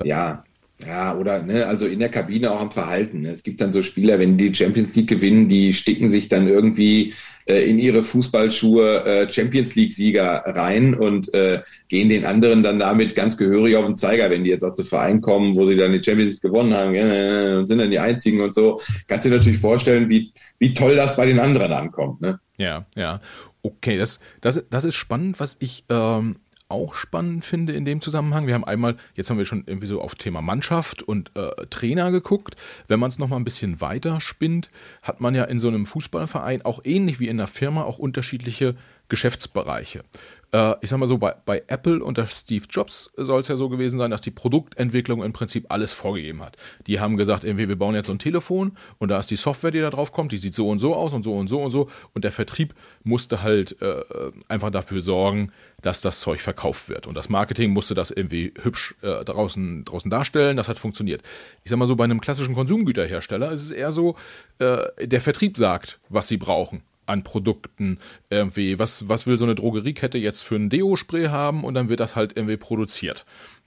Ja, 0.04 0.44
ja, 0.86 1.15
oder 1.15 1.41
ne, 1.41 1.65
also 1.65 1.86
in 1.86 2.00
der 2.00 2.10
Kabine 2.10 2.52
auch 2.52 2.62
am 2.62 2.72
Verhalten. 2.72 3.22
Ne? 3.22 3.32
Es 3.32 3.43
gibt 3.43 3.62
dann 3.62 3.72
so 3.72 3.84
Spieler, 3.84 4.19
wenn 4.19 4.38
die 4.38 4.54
Champions 4.54 4.96
League 4.96 5.10
gewinnen, 5.10 5.50
die 5.50 5.74
sticken 5.74 6.10
sich 6.10 6.28
dann 6.28 6.48
irgendwie 6.48 7.13
äh, 7.46 7.69
in 7.69 7.80
ihre 7.80 8.04
Fußballschuhe 8.04 9.06
äh, 9.06 9.30
Champions 9.30 9.76
League-Sieger 9.76 10.43
rein 10.46 10.93
und 10.93 11.34
äh, 11.34 11.62
gehen 11.88 12.10
den 12.10 12.26
anderen 12.26 12.63
dann 12.63 12.80
damit 12.80 13.15
ganz 13.15 13.38
gehörig 13.38 13.76
auf 13.76 13.86
den 13.86 13.96
Zeiger, 13.96 14.30
wenn 14.30 14.43
die 14.43 14.50
jetzt 14.50 14.63
aus 14.63 14.76
dem 14.76 14.86
Verein 14.86 15.22
kommen, 15.22 15.56
wo 15.56 15.67
sie 15.67 15.76
dann 15.76 15.93
die 15.93 16.04
Champions 16.04 16.34
League 16.34 16.41
gewonnen 16.41 16.74
haben 16.74 16.96
äh, 16.96 17.56
und 17.58 17.65
sind 17.67 17.80
dann 17.80 17.91
die 17.91 18.00
einzigen 18.00 18.41
und 18.41 18.56
so. 18.56 18.80
Kannst 19.08 19.26
du 19.26 19.30
dir 19.30 19.38
natürlich 19.38 19.60
vorstellen, 19.60 20.10
wie, 20.10 20.32
wie 20.60 20.74
toll 20.74 20.96
das 20.96 21.15
bei 21.15 21.26
den 21.26 21.39
anderen 21.39 21.72
ankommt. 21.72 22.22
Ne? 22.22 22.39
Ja, 22.58 22.86
ja. 22.96 23.19
Okay, 23.62 23.98
das, 23.98 24.19
das, 24.41 24.63
das 24.69 24.84
ist 24.84 24.96
spannend, 24.96 25.39
was 25.39 25.56
ich 25.60 25.86
ähm, 25.89 26.36
auch 26.69 26.95
spannend 26.95 27.45
finde 27.45 27.73
in 27.73 27.86
dem 27.86 28.02
Zusammenhang. 28.02 28.47
Wir 28.47 28.54
haben 28.54 28.63
einmal, 28.63 28.95
jetzt 29.15 29.30
haben 29.30 29.38
wir 29.38 29.45
schon 29.45 29.63
irgendwie 29.65 29.88
so 29.88 30.02
auf 30.02 30.15
Thema 30.15 30.41
Mannschaft 30.41 31.04
und 31.04 31.32
äh, 31.36 31.67
Trainer 31.69 32.12
geguckt. 32.12 32.56
Wenn 32.88 32.99
man 32.99 33.10
es 33.10 33.19
nochmal 33.19 33.39
ein 33.39 33.43
bisschen 33.43 33.82
weiter 33.82 34.19
spinnt, 34.21 34.69
hat 35.02 35.21
man 35.21 35.36
ja 35.36 35.43
in 35.43 35.60
so 35.60 35.67
einem 35.67 35.86
Fußballverein 35.86 36.63
auch 36.63 36.82
ähnlich 36.84 37.19
wie 37.19 37.28
in 37.28 37.38
der 37.38 37.47
Firma 37.47 37.84
auch 37.84 37.99
unterschiedliche 37.99 38.76
Geschäftsbereiche. 39.13 40.04
Äh, 40.52 40.73
ich 40.82 40.89
sag 40.89 40.97
mal 40.97 41.08
so, 41.08 41.19
bei, 41.19 41.36
bei 41.45 41.62
Apple 41.67 42.04
unter 42.04 42.26
Steve 42.26 42.65
Jobs 42.67 43.12
soll 43.15 43.41
es 43.41 43.47
ja 43.47 43.58
so 43.58 43.69
gewesen 43.69 43.99
sein, 43.99 44.10
dass 44.10 44.21
die 44.21 44.32
Produktentwicklung 44.32 45.21
im 45.21 45.34
Prinzip 45.34 45.67
alles 45.69 45.93
vorgegeben 45.93 46.41
hat. 46.41 46.58
Die 46.88 46.99
haben 46.99 47.15
gesagt, 47.15 47.43
irgendwie, 47.43 47.69
wir 47.69 47.76
bauen 47.76 47.93
jetzt 47.93 48.08
so 48.08 48.12
ein 48.12 48.17
Telefon 48.17 48.76
und 48.97 49.10
da 49.10 49.19
ist 49.19 49.30
die 49.30 49.36
Software, 49.36 49.69
die 49.69 49.82
da 49.82 49.91
drauf 49.91 50.12
kommt, 50.12 50.32
die 50.32 50.38
sieht 50.38 50.56
so 50.56 50.67
und 50.67 50.80
so 50.80 50.95
aus 50.95 51.13
und 51.13 51.21
so 51.21 51.36
und 51.36 51.47
so 51.47 51.62
und 51.62 51.69
so. 51.69 51.91
Und 52.15 52.23
der 52.23 52.32
Vertrieb 52.32 52.73
musste 53.04 53.43
halt 53.43 53.80
äh, 53.84 54.02
einfach 54.47 54.71
dafür 54.71 55.04
sorgen, 55.04 55.52
dass 55.84 56.02
das 56.02 56.21
Zeug 56.21 56.41
verkauft 56.41 56.89
wird. 56.89 57.06
Und 57.06 57.13
das 57.13 57.30
Marketing 57.30 57.69
musste 57.69 57.93
das 57.93 58.10
irgendwie 58.10 58.52
hübsch 58.63 58.95
äh, 59.04 59.23
draußen, 59.23 59.86
draußen 59.86 60.10
darstellen. 60.10 60.58
Das 60.58 60.69
hat 60.69 60.80
funktioniert. 60.80 61.21
Ich 61.63 61.69
sag 61.69 61.78
mal 61.78 61.86
so, 61.86 61.95
bei 61.95 62.06
einem 62.06 62.19
klassischen 62.19 62.56
Konsumgüterhersteller 62.56 63.52
ist 63.52 63.62
es 63.62 63.69
eher 63.69 63.91
so, 63.91 64.15
äh, 64.58 65.06
der 65.06 65.21
Vertrieb 65.21 65.56
sagt, 65.56 65.99
was 66.10 66.28
sie 66.28 66.38
brauchen 66.38 66.82
an 67.06 67.24
Produkten 67.24 68.00
irgendwie. 68.30 68.80
Was, 68.80 69.10
was 69.10 69.28
will 69.28 69.38
so 69.38 69.46
eine 69.46 69.56
Drogeriekette 69.56 70.18
jetzt 70.18 70.42
für 70.44 70.56
ein 70.56 70.70
Deo-Spray 70.70 71.28
haben? 71.28 71.63
Und 71.63 71.74
dann 71.74 71.89
wird 71.89 72.00
das 72.00 72.16
halt 72.16 72.36
irgendwie 72.36 72.58
produziert, 72.58 73.26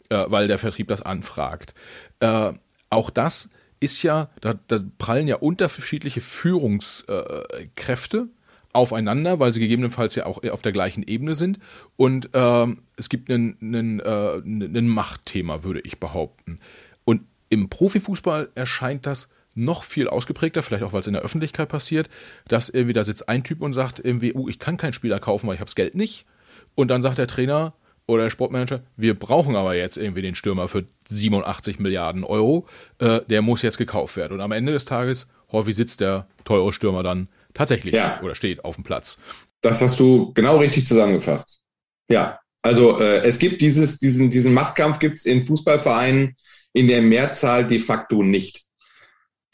äh, 0.09 0.25
weil 0.29 0.49
der 0.49 0.59
Vertrieb 0.59 0.89
das 0.89 1.03
anfragt. 1.03 1.75
Äh, 2.21 2.53
auch 2.91 3.11
das 3.11 3.51
ist 3.81 4.03
ja, 4.03 4.31
da, 4.41 4.55
da 4.69 4.79
prallen 4.99 5.29
ja 5.29 5.37
unterschiedliche 5.37 6.21
Führungskräfte 6.21 8.17
äh, 8.19 8.27
aufeinander, 8.73 9.41
weil 9.41 9.53
sie 9.53 9.61
gegebenenfalls 9.61 10.15
ja 10.15 10.27
auch 10.27 10.43
auf 10.45 10.63
der 10.63 10.73
gleichen 10.73 11.03
Ebene 11.03 11.35
sind. 11.35 11.59
Und 11.97 12.31
ähm, 12.35 12.83
es 12.97 13.09
gibt 13.09 13.31
einen, 13.31 14.01
äh, 14.01 14.83
Machtthema, 14.83 15.63
würde 15.63 15.81
ich 15.81 15.99
behaupten. 15.99 16.57
Und 17.05 17.23
im 17.49 17.69
Profifußball 17.69 18.51
erscheint 18.55 19.07
das 19.07 19.31
noch 19.57 19.85
viel 19.85 20.09
ausgeprägter, 20.09 20.63
vielleicht 20.63 20.85
auch, 20.85 20.93
weil 20.93 21.01
es 21.01 21.07
in 21.07 21.15
der 21.15 21.23
Öffentlichkeit 21.23 21.69
passiert, 21.69 22.09
dass 22.47 22.69
irgendwie 22.69 22.93
da 22.93 23.03
sitzt 23.03 23.29
ein 23.29 23.43
Typ 23.43 23.63
und 23.63 23.73
sagt 23.73 24.01
irgendwie, 24.03 24.35
uh, 24.35 24.49
ich 24.49 24.59
kann 24.59 24.77
keinen 24.77 24.93
Spieler 24.93 25.19
kaufen, 25.19 25.49
weil 25.49 25.55
ich 25.55 25.61
habe 25.61 25.69
das 25.69 25.75
Geld 25.75 25.95
nicht. 25.95 26.27
Und 26.75 26.89
dann 26.89 27.03
sagt 27.03 27.19
der 27.19 27.27
Trainer 27.27 27.75
oder 28.07 28.25
der 28.25 28.31
Sportmanager, 28.31 28.83
wir 28.97 29.19
brauchen 29.19 29.57
aber 29.57 29.75
jetzt 29.75 29.97
irgendwie 29.97 30.23
den 30.23 30.35
Stürmer 30.35 30.69
für 30.69 30.85
87 31.09 31.79
Milliarden 31.81 32.23
Euro, 32.23 32.67
äh, 32.99 33.21
der 33.29 33.43
muss 33.43 33.63
jetzt 33.63 33.79
gekauft 33.79 34.17
werden. 34.17 34.35
Und 34.35 34.41
am 34.41 34.53
Ende 34.53 34.73
des 34.73 34.85
Tages, 34.85 35.29
häufig 35.51 35.75
sitzt 35.75 36.01
der 36.01 36.29
teure 36.45 36.73
Stürmer 36.73 37.03
dann 37.03 37.29
tatsächlich 37.55 37.95
ja. 37.95 38.21
oder 38.23 38.35
steht 38.35 38.65
auf 38.65 38.77
dem 38.77 38.85
Platz. 38.85 39.19
Das 39.63 39.81
hast 39.81 39.99
du 39.99 40.33
genau 40.35 40.59
richtig 40.59 40.87
zusammengefasst. 40.87 41.65
Ja, 42.09 42.39
also 42.63 43.01
äh, 43.01 43.25
es 43.25 43.39
gibt 43.39 43.63
dieses, 43.63 43.99
diesen, 43.99 44.31
diesen 44.31 44.53
Machtkampf 44.53 44.99
gibt 44.99 45.19
es 45.19 45.25
in 45.25 45.45
Fußballvereinen 45.45 46.37
in 46.73 46.89
der 46.89 47.01
Mehrzahl 47.01 47.67
de 47.67 47.79
facto 47.79 48.23
nicht. 48.23 48.66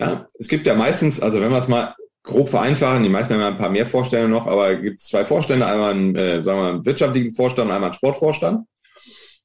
Ja, 0.02 0.26
es 0.38 0.48
gibt 0.48 0.66
ja 0.66 0.74
meistens, 0.74 1.20
also 1.20 1.40
wenn 1.40 1.50
wir 1.50 1.58
es 1.58 1.68
mal 1.68 1.94
grob 2.22 2.48
vereinfachen, 2.48 3.02
die 3.02 3.08
meisten 3.08 3.34
haben 3.34 3.40
ja 3.40 3.48
ein 3.48 3.58
paar 3.58 3.70
mehr 3.70 3.86
Vorstände 3.86 4.28
noch, 4.28 4.46
aber 4.46 4.76
gibt 4.76 5.00
es 5.00 5.06
zwei 5.06 5.24
Vorstände, 5.24 5.66
einmal 5.66 5.92
einen, 5.92 6.16
äh, 6.16 6.42
sagen 6.42 6.60
wir 6.60 6.68
einen 6.68 6.84
wirtschaftlichen 6.84 7.32
Vorstand 7.32 7.68
und 7.68 7.74
einmal 7.74 7.90
einen 7.90 7.94
Sportvorstand. 7.94 8.66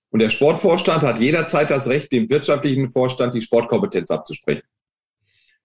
Und 0.10 0.20
der 0.20 0.30
Sportvorstand 0.30 1.04
hat 1.04 1.20
jederzeit 1.20 1.70
das 1.70 1.88
Recht, 1.88 2.12
dem 2.12 2.30
wirtschaftlichen 2.30 2.90
Vorstand 2.90 3.34
die 3.34 3.42
Sportkompetenz 3.42 4.10
abzusprechen. 4.10 4.64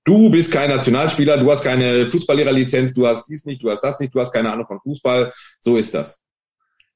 Du 0.05 0.31
bist 0.31 0.51
kein 0.51 0.69
Nationalspieler, 0.69 1.37
du 1.37 1.51
hast 1.51 1.63
keine 1.63 2.11
Fußballlehrerlizenz, 2.11 2.93
du 2.93 3.07
hast 3.07 3.29
dies 3.29 3.45
nicht, 3.45 3.63
du 3.63 3.71
hast 3.71 3.83
das 3.83 4.01
nicht, 4.01 4.13
du 4.13 4.21
hast 4.21 4.33
keine 4.33 4.53
Ahnung 4.53 4.67
von 4.67 4.81
Fußball. 4.81 5.33
So 5.61 5.77
ist 5.77 5.95
das. 5.95 6.23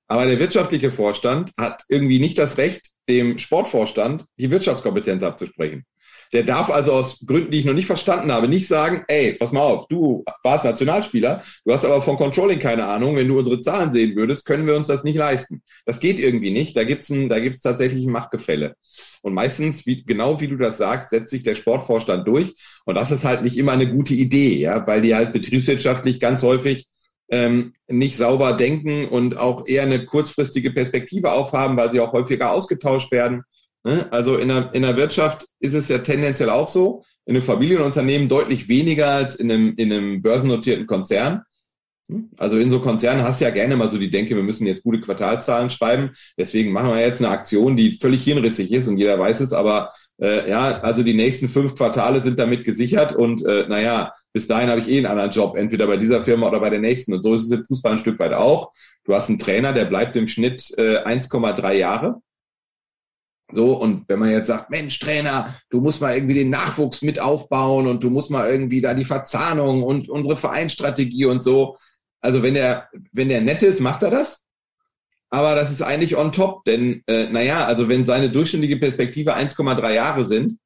Aber 0.08 0.26
der 0.26 0.38
wirtschaftliche 0.38 0.90
Vorstand 0.90 1.52
hat 1.56 1.82
irgendwie 1.88 2.18
nicht 2.18 2.38
das 2.38 2.58
Recht, 2.58 2.90
dem 3.08 3.38
Sportvorstand 3.38 4.26
die 4.38 4.50
Wirtschaftskompetenz 4.50 5.22
abzusprechen. 5.22 5.84
Der 6.32 6.42
darf 6.42 6.70
also 6.70 6.92
aus 6.92 7.24
Gründen, 7.24 7.50
die 7.50 7.60
ich 7.60 7.64
noch 7.64 7.74
nicht 7.74 7.86
verstanden 7.86 8.32
habe, 8.32 8.48
nicht 8.48 8.68
sagen, 8.68 9.04
ey, 9.08 9.34
pass 9.34 9.52
mal 9.52 9.60
auf, 9.60 9.88
du 9.88 10.24
warst 10.42 10.64
Nationalspieler, 10.64 11.42
du 11.64 11.72
hast 11.72 11.84
aber 11.84 12.02
von 12.02 12.16
Controlling 12.16 12.58
keine 12.58 12.86
Ahnung, 12.86 13.16
wenn 13.16 13.28
du 13.28 13.38
unsere 13.38 13.60
Zahlen 13.60 13.92
sehen 13.92 14.16
würdest, 14.16 14.46
können 14.46 14.66
wir 14.66 14.76
uns 14.76 14.86
das 14.86 15.04
nicht 15.04 15.16
leisten. 15.16 15.62
Das 15.84 16.00
geht 16.00 16.18
irgendwie 16.18 16.50
nicht, 16.50 16.76
da 16.76 16.84
gibt's 16.84 17.10
ein, 17.10 17.28
da 17.28 17.38
gibt's 17.38 17.62
tatsächlich 17.62 18.04
ein 18.04 18.12
Machtgefälle. 18.12 18.74
Und 19.22 19.34
meistens, 19.34 19.86
wie, 19.86 20.04
genau 20.04 20.40
wie 20.40 20.48
du 20.48 20.56
das 20.56 20.78
sagst, 20.78 21.10
setzt 21.10 21.30
sich 21.30 21.42
der 21.42 21.54
Sportvorstand 21.54 22.26
durch. 22.28 22.54
Und 22.84 22.94
das 22.94 23.10
ist 23.10 23.24
halt 23.24 23.42
nicht 23.42 23.56
immer 23.56 23.72
eine 23.72 23.90
gute 23.90 24.14
Idee, 24.14 24.56
ja, 24.58 24.86
weil 24.86 25.02
die 25.02 25.14
halt 25.14 25.32
betriebswirtschaftlich 25.32 26.20
ganz 26.20 26.42
häufig 26.42 26.86
ähm, 27.28 27.74
nicht 27.88 28.16
sauber 28.16 28.52
denken 28.52 29.08
und 29.08 29.36
auch 29.36 29.66
eher 29.66 29.82
eine 29.82 30.04
kurzfristige 30.04 30.70
Perspektive 30.70 31.32
aufhaben, 31.32 31.76
weil 31.76 31.90
sie 31.90 32.00
auch 32.00 32.12
häufiger 32.12 32.52
ausgetauscht 32.52 33.10
werden. 33.10 33.42
Ne? 33.86 34.08
Also 34.10 34.36
in 34.36 34.48
der, 34.48 34.74
in 34.74 34.82
der 34.82 34.96
Wirtschaft 34.96 35.46
ist 35.60 35.74
es 35.74 35.86
ja 35.86 35.98
tendenziell 35.98 36.50
auch 36.50 36.66
so, 36.66 37.04
in 37.24 37.36
einem 37.36 37.44
Familienunternehmen 37.44 38.28
deutlich 38.28 38.68
weniger 38.68 39.10
als 39.10 39.36
in 39.36 39.50
einem, 39.50 39.74
in 39.76 39.92
einem 39.92 40.22
börsennotierten 40.22 40.88
Konzern. 40.88 41.42
Hm? 42.08 42.30
Also 42.36 42.58
in 42.58 42.68
so 42.68 42.80
Konzernen 42.80 43.22
hast 43.22 43.40
du 43.40 43.44
ja 43.44 43.52
gerne 43.52 43.76
mal 43.76 43.88
so 43.88 43.96
die 43.96 44.10
Denke, 44.10 44.34
wir 44.34 44.42
müssen 44.42 44.66
jetzt 44.66 44.82
gute 44.82 45.00
Quartalszahlen 45.00 45.70
schreiben. 45.70 46.10
Deswegen 46.36 46.72
machen 46.72 46.90
wir 46.90 47.00
jetzt 47.00 47.22
eine 47.22 47.30
Aktion, 47.30 47.76
die 47.76 47.92
völlig 47.92 48.24
hirnrissig 48.24 48.72
ist 48.72 48.88
und 48.88 48.98
jeder 48.98 49.20
weiß 49.20 49.38
es, 49.38 49.52
aber 49.52 49.92
äh, 50.20 50.50
ja, 50.50 50.80
also 50.80 51.04
die 51.04 51.14
nächsten 51.14 51.48
fünf 51.48 51.76
Quartale 51.76 52.22
sind 52.22 52.40
damit 52.40 52.64
gesichert 52.64 53.14
und 53.14 53.44
äh, 53.46 53.66
naja, 53.68 54.10
bis 54.32 54.48
dahin 54.48 54.68
habe 54.68 54.80
ich 54.80 54.88
eh 54.88 54.96
einen 54.96 55.06
anderen 55.06 55.30
Job, 55.30 55.56
entweder 55.56 55.86
bei 55.86 55.96
dieser 55.96 56.22
Firma 56.22 56.48
oder 56.48 56.58
bei 56.58 56.70
der 56.70 56.80
nächsten. 56.80 57.14
Und 57.14 57.22
so 57.22 57.34
ist 57.34 57.44
es 57.44 57.52
im 57.52 57.64
Fußball 57.64 57.92
ein 57.92 57.98
Stück 58.00 58.18
weit 58.18 58.32
auch. 58.32 58.72
Du 59.04 59.14
hast 59.14 59.28
einen 59.28 59.38
Trainer, 59.38 59.72
der 59.72 59.84
bleibt 59.84 60.16
im 60.16 60.26
Schnitt 60.26 60.74
äh, 60.76 61.04
1,3 61.04 61.72
Jahre. 61.74 62.20
So, 63.52 63.74
und 63.74 64.08
wenn 64.08 64.18
man 64.18 64.30
jetzt 64.30 64.48
sagt, 64.48 64.70
Mensch, 64.70 64.98
Trainer, 64.98 65.54
du 65.70 65.80
musst 65.80 66.00
mal 66.00 66.14
irgendwie 66.14 66.34
den 66.34 66.50
Nachwuchs 66.50 67.02
mit 67.02 67.20
aufbauen 67.20 67.86
und 67.86 68.02
du 68.02 68.10
musst 68.10 68.30
mal 68.30 68.48
irgendwie 68.50 68.80
da 68.80 68.92
die 68.92 69.04
Verzahnung 69.04 69.84
und 69.84 70.08
unsere 70.08 70.36
Vereinsstrategie 70.36 71.26
und 71.26 71.42
so. 71.42 71.76
Also 72.20 72.42
wenn 72.42 72.54
der, 72.54 72.88
wenn 73.12 73.28
der 73.28 73.40
nett 73.40 73.62
ist, 73.62 73.80
macht 73.80 74.02
er 74.02 74.10
das 74.10 74.46
aber 75.30 75.54
das 75.54 75.70
ist 75.70 75.82
eigentlich 75.82 76.16
on 76.16 76.32
top, 76.32 76.64
denn 76.64 77.02
äh, 77.06 77.28
naja, 77.28 77.66
also 77.66 77.88
wenn 77.88 78.04
seine 78.04 78.30
durchschnittliche 78.30 78.78
Perspektive 78.78 79.36
1,3 79.36 79.92
Jahre 79.92 80.24
sind, 80.24 80.58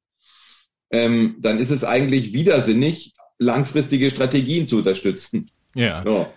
ähm, 0.91 1.37
dann 1.39 1.59
ist 1.59 1.71
es 1.71 1.83
eigentlich 1.83 2.33
widersinnig, 2.33 3.13
langfristige 3.39 4.11
Strategien 4.11 4.67
zu 4.67 4.77
unterstützen. 4.77 5.49
Ja. 5.73 6.03
So. 6.05 6.27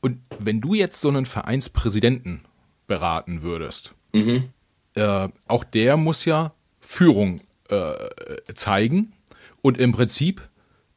Und 0.00 0.20
wenn 0.38 0.60
du 0.60 0.74
jetzt 0.74 1.00
so 1.00 1.08
einen 1.08 1.26
Vereinspräsidenten 1.26 2.42
beraten 2.86 3.42
würdest, 3.42 3.94
mhm. 4.14 4.44
Äh, 4.98 5.28
auch 5.46 5.64
der 5.64 5.96
muss 5.96 6.24
ja 6.24 6.52
Führung 6.80 7.40
äh, 7.68 7.94
zeigen 8.54 9.12
und 9.62 9.78
im 9.78 9.92
Prinzip 9.92 10.42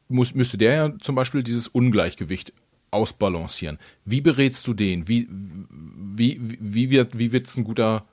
muss, 0.07 0.33
müsste 0.33 0.57
der 0.57 0.73
ja 0.73 0.97
zum 0.99 1.15
Beispiel 1.15 1.43
dieses 1.43 1.67
Ungleichgewicht 1.67 2.53
ausbalancieren. 2.91 3.79
Wie 4.03 4.21
berätst 4.21 4.67
du 4.67 4.73
den? 4.73 5.07
Wie, 5.07 5.27
wie, 5.29 6.39
wie, 6.41 6.89
wird 6.89 7.17
wie 7.17 7.31
wird's 7.31 7.55
ein 7.55 7.63
guter 7.63 8.05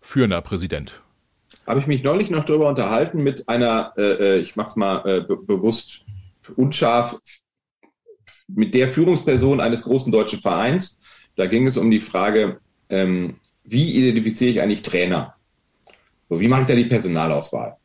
führender 0.00 0.42
Präsident? 0.42 1.00
Habe 1.66 1.80
ich 1.80 1.86
mich 1.86 2.02
neulich 2.02 2.30
noch 2.30 2.44
darüber 2.44 2.68
unterhalten 2.68 3.22
mit 3.22 3.48
einer, 3.48 3.92
äh, 3.96 4.02
äh 4.02 4.38
ich 4.38 4.56
mache 4.56 4.68
es 4.68 4.76
mal 4.76 4.98
äh, 5.06 5.20
be 5.20 5.36
bewusst 5.36 6.04
unscharf, 6.56 7.18
mit 8.48 8.74
der 8.74 8.88
Führungsperson 8.88 9.60
eines 9.60 9.82
großen 9.82 10.12
deutschen 10.12 10.40
Vereins. 10.40 11.00
Da 11.34 11.46
ging 11.46 11.66
es 11.66 11.76
um 11.76 11.90
die 11.90 12.00
Frage, 12.00 12.60
ähm, 12.88 13.34
wie 13.66 13.92
identifiziere 13.92 14.50
ich 14.50 14.62
eigentlich 14.62 14.82
Trainer? 14.82 15.34
So, 16.28 16.40
wie 16.40 16.48
mache 16.48 16.62
ich 16.62 16.66
da 16.66 16.74
die 16.74 16.84
Personalauswahl? 16.84 17.76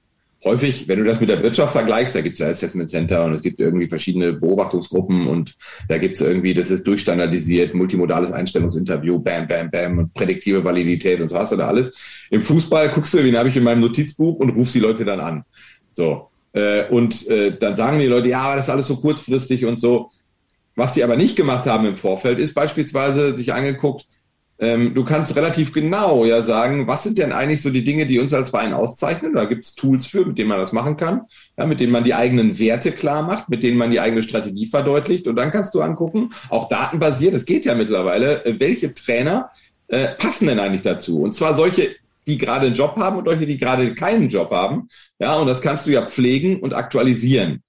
häufig, 0.44 0.88
wenn 0.88 1.00
du 1.00 1.06
das 1.06 1.20
mit 1.20 1.30
der 1.30 1.42
Wirtschaft 1.44 1.72
vergleichst, 1.74 2.16
da 2.16 2.22
gibt 2.22 2.34
es 2.34 2.40
ja 2.40 2.48
Assessment 2.48 2.90
Center 2.90 3.24
und 3.26 3.34
es 3.34 3.42
gibt 3.42 3.60
irgendwie 3.60 3.88
verschiedene 3.88 4.34
Beobachtungsgruppen 4.34 5.28
und 5.28 5.56
da 5.88 5.98
gibt 5.98 6.16
es 6.16 6.22
irgendwie, 6.22 6.54
das 6.54 6.72
ist 6.72 6.86
durchstandardisiert, 6.88 7.74
multimodales 7.74 8.32
Einstellungsinterview, 8.32 9.20
bam, 9.20 9.48
bam, 9.48 9.70
bam 9.70 10.00
und 10.00 10.14
prädiktive 10.14 10.64
Validität 10.64 11.22
und 11.22 11.30
so 11.30 11.38
hast 11.38 11.52
du 11.52 11.58
da 11.58 11.68
alles. 11.68 11.94
Im 12.30 12.42
Fußball 12.42 12.90
guckst 12.90 13.14
du, 13.14 13.24
wen 13.24 13.38
habe 13.38 13.50
ich 13.50 13.58
in 13.58 13.64
meinem 13.64 13.82
Notizbuch 13.82 14.38
und 14.38 14.50
rufst 14.52 14.76
die 14.76 14.80
Leute 14.80 15.06
dann 15.06 15.20
an. 15.20 15.44
So. 15.92 16.30
Äh, 16.54 16.86
und 16.90 17.28
äh, 17.28 17.58
dann 17.58 17.76
sagen 17.76 18.00
die 18.00 18.08
Leute, 18.08 18.30
ja, 18.30 18.42
aber 18.42 18.56
das 18.56 18.66
ist 18.66 18.72
alles 18.72 18.88
so 18.88 18.98
kurzfristig 18.98 19.66
und 19.66 19.80
so. 19.80 20.10
Was 20.76 20.94
die 20.94 21.04
aber 21.04 21.18
nicht 21.18 21.36
gemacht 21.36 21.66
haben 21.68 21.86
im 21.86 21.98
Vorfeld, 21.98 22.40
ist 22.40 22.54
beispielsweise 22.54 23.36
sich 23.36 23.54
angeguckt, 23.54 24.06
ähm, 24.62 24.94
du 24.94 25.04
kannst 25.04 25.36
relativ 25.36 25.74
genau 25.74 26.24
ja 26.24 26.44
sagen, 26.44 26.88
was 26.88 27.02
sind 27.02 27.18
denn 27.18 27.32
eigentlich 27.32 27.64
so 27.64 27.72
die 27.72 27.84
Dinge, 27.84 28.06
die 28.06 28.20
uns 28.20 28.32
als 28.32 28.52
Verein 28.52 28.74
auszeichnen? 28.74 29.34
Da 29.34 29.46
gibt 29.46 29.66
es 29.66 29.74
Tools 29.74 30.06
für, 30.06 30.24
mit 30.24 30.38
denen 30.38 30.50
man 30.50 30.60
das 30.60 30.72
machen 30.72 30.98
kann, 30.98 31.22
ja, 31.58 31.66
mit 31.66 31.80
denen 31.80 31.92
man 31.92 32.04
die 32.04 32.14
eigenen 32.14 32.60
Werte 32.60 32.92
klar 32.92 33.24
macht, 33.24 33.50
mit 33.50 33.64
denen 33.64 33.78
man 33.78 33.90
die 33.90 34.00
eigene 34.00 34.22
Strategie 34.22 34.68
verdeutlicht. 34.68 35.28
Und 35.28 35.36
dann 35.36 35.50
kannst 35.50 35.74
du 35.74 35.82
angucken, 35.82 36.30
auch 36.50 36.70
datenbasiert, 36.70 37.34
es 37.34 37.46
geht 37.46 37.66
ja 37.66 37.74
mittlerweile, 37.74 38.46
äh, 38.46 38.60
welche 38.60 38.94
Trainer 38.94 39.50
äh, 39.88 40.10
passen 40.10 40.46
denn 40.46 40.60
eigentlich 40.60 40.84
dazu? 40.84 41.24
Und 41.24 41.34
zwar 41.34 41.56
solche, 41.56 41.96
die 42.28 42.38
gerade 42.38 42.68
einen 42.68 42.76
Job 42.76 42.98
haben 42.98 43.18
und 43.18 43.26
solche, 43.26 43.48
die 43.48 43.58
gerade 43.58 43.96
keinen 43.96 44.30
Job 44.30 44.52
haben. 44.52 44.90
Ja, 45.18 45.38
und 45.38 45.48
das 45.48 45.64
kannst 45.64 45.88
du 45.88 45.92
ja 45.92 46.06
pflegen 46.06 46.60
und 46.60 46.76
aktualisieren. 46.76 47.64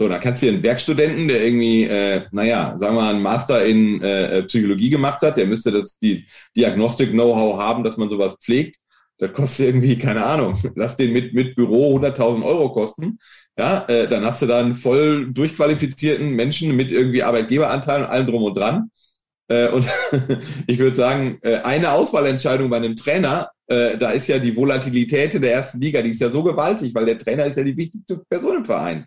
So, 0.00 0.08
da 0.08 0.16
kannst 0.16 0.40
du 0.40 0.46
dir 0.46 0.54
einen 0.54 0.62
Werkstudenten, 0.62 1.28
der 1.28 1.44
irgendwie, 1.44 1.84
äh, 1.84 2.22
naja, 2.32 2.72
sagen 2.78 2.96
wir 2.96 3.02
mal, 3.02 3.10
einen 3.10 3.22
Master 3.22 3.66
in 3.66 4.00
äh, 4.00 4.42
Psychologie 4.44 4.88
gemacht 4.88 5.20
hat, 5.20 5.36
der 5.36 5.44
müsste 5.46 5.70
das 5.72 5.98
die 5.98 6.26
Diagnostik-Know-how 6.56 7.58
haben, 7.58 7.84
dass 7.84 7.98
man 7.98 8.08
sowas 8.08 8.38
pflegt. 8.42 8.78
Das 9.18 9.34
kostet 9.34 9.66
irgendwie, 9.66 9.98
keine 9.98 10.24
Ahnung, 10.24 10.58
lass 10.74 10.96
den 10.96 11.12
mit, 11.12 11.34
mit 11.34 11.54
Büro 11.54 11.98
100.000 11.98 12.42
Euro 12.42 12.72
kosten. 12.72 13.18
Ja, 13.58 13.84
äh, 13.88 14.08
dann 14.08 14.24
hast 14.24 14.40
du 14.40 14.46
da 14.46 14.60
einen 14.60 14.74
voll 14.74 15.34
durchqualifizierten 15.34 16.30
Menschen 16.30 16.74
mit 16.74 16.92
irgendwie 16.92 17.22
Arbeitgeberanteil 17.22 18.00
und 18.00 18.08
allem 18.08 18.26
drum 18.26 18.44
und 18.44 18.56
dran. 18.56 18.90
Äh, 19.48 19.68
und 19.68 19.86
ich 20.66 20.78
würde 20.78 20.96
sagen, 20.96 21.40
äh, 21.42 21.56
eine 21.56 21.92
Auswahlentscheidung 21.92 22.70
bei 22.70 22.78
einem 22.78 22.96
Trainer, 22.96 23.50
äh, 23.66 23.98
da 23.98 24.12
ist 24.12 24.28
ja 24.28 24.38
die 24.38 24.56
Volatilität 24.56 25.34
in 25.34 25.42
der 25.42 25.52
ersten 25.52 25.78
Liga, 25.78 26.00
die 26.00 26.12
ist 26.12 26.22
ja 26.22 26.30
so 26.30 26.42
gewaltig, 26.42 26.94
weil 26.94 27.04
der 27.04 27.18
Trainer 27.18 27.44
ist 27.44 27.56
ja 27.58 27.64
die 27.64 27.76
wichtigste 27.76 28.22
Person 28.30 28.56
im 28.56 28.64
Verein. 28.64 29.04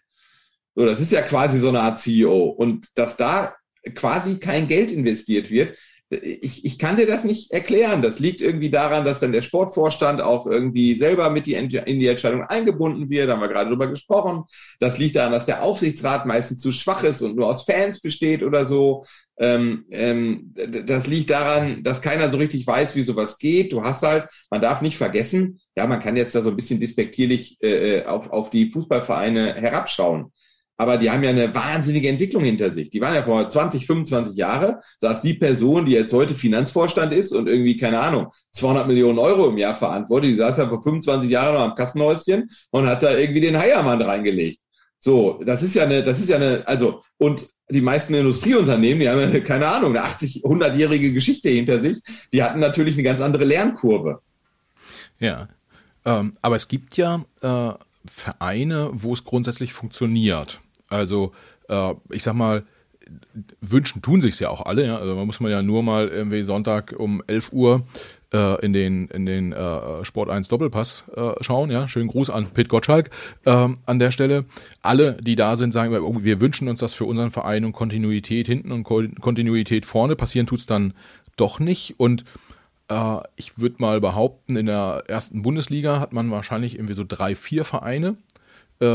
So, 0.75 0.85
das 0.85 0.99
ist 0.99 1.11
ja 1.11 1.21
quasi 1.21 1.59
so 1.59 1.69
eine 1.69 1.81
Art 1.81 1.99
CEO. 1.99 2.45
Und 2.45 2.87
dass 2.95 3.17
da 3.17 3.55
quasi 3.95 4.39
kein 4.39 4.67
Geld 4.67 4.91
investiert 4.91 5.51
wird, 5.51 5.77
ich, 6.21 6.65
ich 6.65 6.77
kann 6.77 6.95
dir 6.95 7.07
das 7.07 7.23
nicht 7.23 7.51
erklären. 7.51 8.01
Das 8.01 8.19
liegt 8.19 8.41
irgendwie 8.41 8.69
daran, 8.69 9.05
dass 9.05 9.19
dann 9.19 9.31
der 9.31 9.41
Sportvorstand 9.41 10.21
auch 10.21 10.45
irgendwie 10.45 10.93
selber 10.95 11.29
mit 11.29 11.47
die, 11.47 11.53
in 11.53 11.99
die 11.99 12.07
Entscheidung 12.07 12.43
eingebunden 12.43 13.09
wird. 13.09 13.29
Da 13.29 13.33
haben 13.33 13.41
wir 13.41 13.47
gerade 13.47 13.69
drüber 13.69 13.87
gesprochen. 13.87 14.43
Das 14.79 14.97
liegt 14.97 15.15
daran, 15.15 15.31
dass 15.31 15.45
der 15.45 15.63
Aufsichtsrat 15.63 16.25
meistens 16.25 16.59
zu 16.59 16.71
schwach 16.71 17.03
ist 17.03 17.21
und 17.21 17.35
nur 17.35 17.47
aus 17.47 17.63
Fans 17.63 18.01
besteht 18.01 18.43
oder 18.43 18.65
so. 18.65 19.05
Ähm, 19.37 19.85
ähm, 19.89 20.53
das 20.85 21.07
liegt 21.07 21.31
daran, 21.31 21.83
dass 21.83 22.01
keiner 22.01 22.29
so 22.29 22.37
richtig 22.37 22.67
weiß, 22.67 22.95
wie 22.95 23.01
sowas 23.01 23.37
geht. 23.37 23.73
Du 23.73 23.81
hast 23.81 24.03
halt, 24.03 24.27
man 24.51 24.61
darf 24.61 24.81
nicht 24.81 24.97
vergessen, 24.97 25.59
ja, 25.75 25.87
man 25.87 25.99
kann 25.99 26.15
jetzt 26.15 26.35
da 26.35 26.41
so 26.41 26.49
ein 26.49 26.55
bisschen 26.55 26.79
despektierlich 26.79 27.57
äh, 27.61 27.97
äh 27.97 28.05
auf, 28.05 28.29
auf 28.29 28.51
die 28.51 28.69
Fußballvereine 28.69 29.55
herabschauen 29.55 30.31
aber 30.83 30.97
die 30.97 31.09
haben 31.09 31.23
ja 31.23 31.29
eine 31.29 31.55
wahnsinnige 31.55 32.09
Entwicklung 32.09 32.43
hinter 32.43 32.69
sich. 32.69 32.89
Die 32.89 32.99
waren 32.99 33.15
ja 33.15 33.23
vor 33.23 33.47
20, 33.47 33.87
25 33.87 34.35
Jahre, 34.35 34.81
saß 34.99 35.21
die 35.21 35.33
Person, 35.33 35.85
die 35.85 35.93
jetzt 35.93 36.13
heute 36.13 36.35
Finanzvorstand 36.35 37.13
ist 37.13 37.31
und 37.31 37.47
irgendwie, 37.47 37.77
keine 37.77 37.99
Ahnung, 37.99 38.27
200 38.51 38.87
Millionen 38.87 39.17
Euro 39.17 39.47
im 39.47 39.57
Jahr 39.57 39.75
verantwortet, 39.75 40.31
die 40.31 40.35
saß 40.35 40.57
ja 40.57 40.67
vor 40.67 40.83
25 40.83 41.31
Jahren 41.31 41.55
noch 41.55 41.61
am 41.61 41.75
Kassenhäuschen 41.75 42.51
und 42.71 42.85
hat 42.85 43.01
da 43.01 43.17
irgendwie 43.17 43.41
den 43.41 43.57
Heiermann 43.57 44.01
reingelegt. 44.01 44.59
So, 44.99 45.41
das 45.45 45.63
ist 45.63 45.73
ja 45.73 45.83
eine, 45.83 46.03
das 46.03 46.19
ist 46.19 46.29
ja 46.29 46.35
eine, 46.35 46.67
also, 46.67 47.03
und 47.17 47.47
die 47.69 47.81
meisten 47.81 48.13
Industrieunternehmen, 48.13 48.99
die 48.99 49.09
haben 49.09 49.33
ja, 49.33 49.39
keine 49.41 49.67
Ahnung, 49.67 49.91
eine 49.91 50.03
80, 50.03 50.43
100-jährige 50.43 51.13
Geschichte 51.13 51.49
hinter 51.49 51.79
sich, 51.79 52.01
die 52.33 52.43
hatten 52.43 52.59
natürlich 52.59 52.95
eine 52.95 53.03
ganz 53.03 53.21
andere 53.21 53.45
Lernkurve. 53.45 54.21
Ja, 55.19 55.47
ähm, 56.05 56.33
aber 56.41 56.57
es 56.57 56.67
gibt 56.67 56.97
ja 56.97 57.23
äh, 57.41 57.73
Vereine, 58.05 58.89
wo 58.93 59.13
es 59.13 59.23
grundsätzlich 59.23 59.73
funktioniert. 59.73 60.61
Also 60.93 61.31
äh, 61.69 61.93
ich 62.11 62.23
sag 62.23 62.33
mal, 62.33 62.63
wünschen 63.61 64.01
tun 64.01 64.21
sich's 64.21 64.39
ja 64.39 64.49
auch 64.49 64.65
alle. 64.65 64.85
Ja? 64.85 64.97
Also 64.97 65.15
man 65.15 65.25
muss 65.25 65.39
man 65.39 65.51
ja 65.51 65.61
nur 65.61 65.83
mal 65.83 66.07
irgendwie 66.07 66.41
Sonntag 66.41 66.95
um 66.97 67.21
11 67.27 67.51
Uhr 67.53 67.85
äh, 68.33 68.63
in 68.65 68.73
den 68.73 69.07
in 69.07 69.25
den 69.25 69.51
äh, 69.51 70.03
Sport 70.05 70.29
1 70.29 70.47
Doppelpass 70.47 71.05
äh, 71.15 71.31
schauen. 71.41 71.69
Ja, 71.71 71.87
schönen 71.87 72.07
Gruß 72.07 72.29
an 72.29 72.47
Pit 72.47 72.69
Gottschalk 72.69 73.09
äh, 73.45 73.69
an 73.85 73.99
der 73.99 74.11
Stelle. 74.11 74.45
Alle, 74.81 75.17
die 75.21 75.35
da 75.35 75.55
sind, 75.55 75.71
sagen, 75.71 75.95
oh, 75.95 76.23
wir 76.23 76.41
wünschen 76.41 76.67
uns 76.67 76.79
das 76.79 76.93
für 76.93 77.05
unseren 77.05 77.31
Verein 77.31 77.65
und 77.65 77.73
Kontinuität 77.73 78.47
hinten 78.47 78.71
und 78.71 78.83
Kontinuität 78.83 79.85
vorne. 79.85 80.15
Passieren 80.15 80.47
tut's 80.47 80.65
dann 80.65 80.93
doch 81.35 81.59
nicht 81.59 81.95
und 81.97 82.23
äh, 82.89 83.17
ich 83.35 83.57
würde 83.57 83.75
mal 83.79 83.99
behaupten, 84.01 84.55
in 84.55 84.67
der 84.67 85.03
ersten 85.07 85.41
Bundesliga 85.41 85.99
hat 85.99 86.13
man 86.13 86.31
wahrscheinlich 86.31 86.75
irgendwie 86.75 86.93
so 86.93 87.03
drei, 87.07 87.35
vier 87.35 87.65
Vereine, 87.65 88.17
äh, 88.79 88.85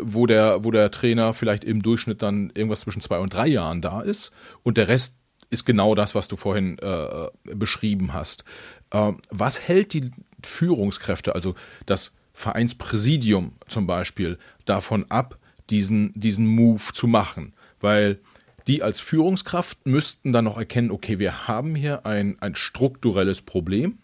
wo, 0.00 0.26
der, 0.26 0.64
wo 0.64 0.70
der 0.70 0.90
Trainer 0.90 1.32
vielleicht 1.32 1.64
im 1.64 1.82
Durchschnitt 1.82 2.22
dann 2.22 2.50
irgendwas 2.54 2.80
zwischen 2.80 3.00
zwei 3.00 3.18
und 3.18 3.32
drei 3.32 3.46
Jahren 3.46 3.82
da 3.82 4.00
ist. 4.00 4.32
Und 4.62 4.76
der 4.76 4.88
Rest 4.88 5.18
ist 5.50 5.64
genau 5.64 5.94
das, 5.94 6.14
was 6.14 6.28
du 6.28 6.36
vorhin 6.36 6.78
äh, 6.78 7.28
beschrieben 7.44 8.12
hast. 8.12 8.44
Äh, 8.90 9.12
was 9.30 9.60
hält 9.68 9.92
die 9.92 10.10
Führungskräfte, 10.42 11.34
also 11.34 11.54
das 11.86 12.14
Vereinspräsidium 12.32 13.52
zum 13.68 13.86
Beispiel 13.86 14.38
davon 14.64 15.06
ab, 15.10 15.38
diesen, 15.70 16.12
diesen 16.14 16.46
Move 16.46 16.92
zu 16.92 17.06
machen, 17.06 17.54
weil 17.80 18.18
die 18.66 18.82
als 18.82 19.00
Führungskraft 19.00 19.86
müssten 19.86 20.32
dann 20.32 20.44
noch 20.44 20.58
erkennen, 20.58 20.90
okay, 20.90 21.18
wir 21.18 21.46
haben 21.46 21.74
hier 21.74 22.06
ein, 22.06 22.36
ein 22.40 22.54
strukturelles 22.54 23.42
Problem, 23.42 23.98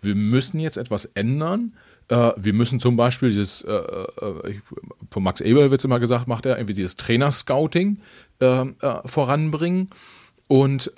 wir 0.00 0.14
müssen 0.14 0.60
jetzt 0.60 0.76
etwas 0.76 1.04
ändern, 1.06 1.74
äh, 2.08 2.32
wir 2.36 2.52
müssen 2.52 2.80
zum 2.80 2.96
Beispiel 2.96 3.30
dieses, 3.30 3.62
äh, 3.62 3.72
äh, 3.72 4.60
von 5.10 5.22
Max 5.22 5.40
Eber 5.40 5.70
wird 5.70 5.80
es 5.80 5.84
immer 5.84 6.00
gesagt, 6.00 6.26
macht 6.26 6.46
er 6.46 6.56
irgendwie 6.56 6.74
dieses 6.74 6.96
Trainer-Scouting 6.96 7.98
äh, 8.40 8.46
äh, 8.46 9.00
voranbringen. 9.06 9.90
Und 10.46 10.92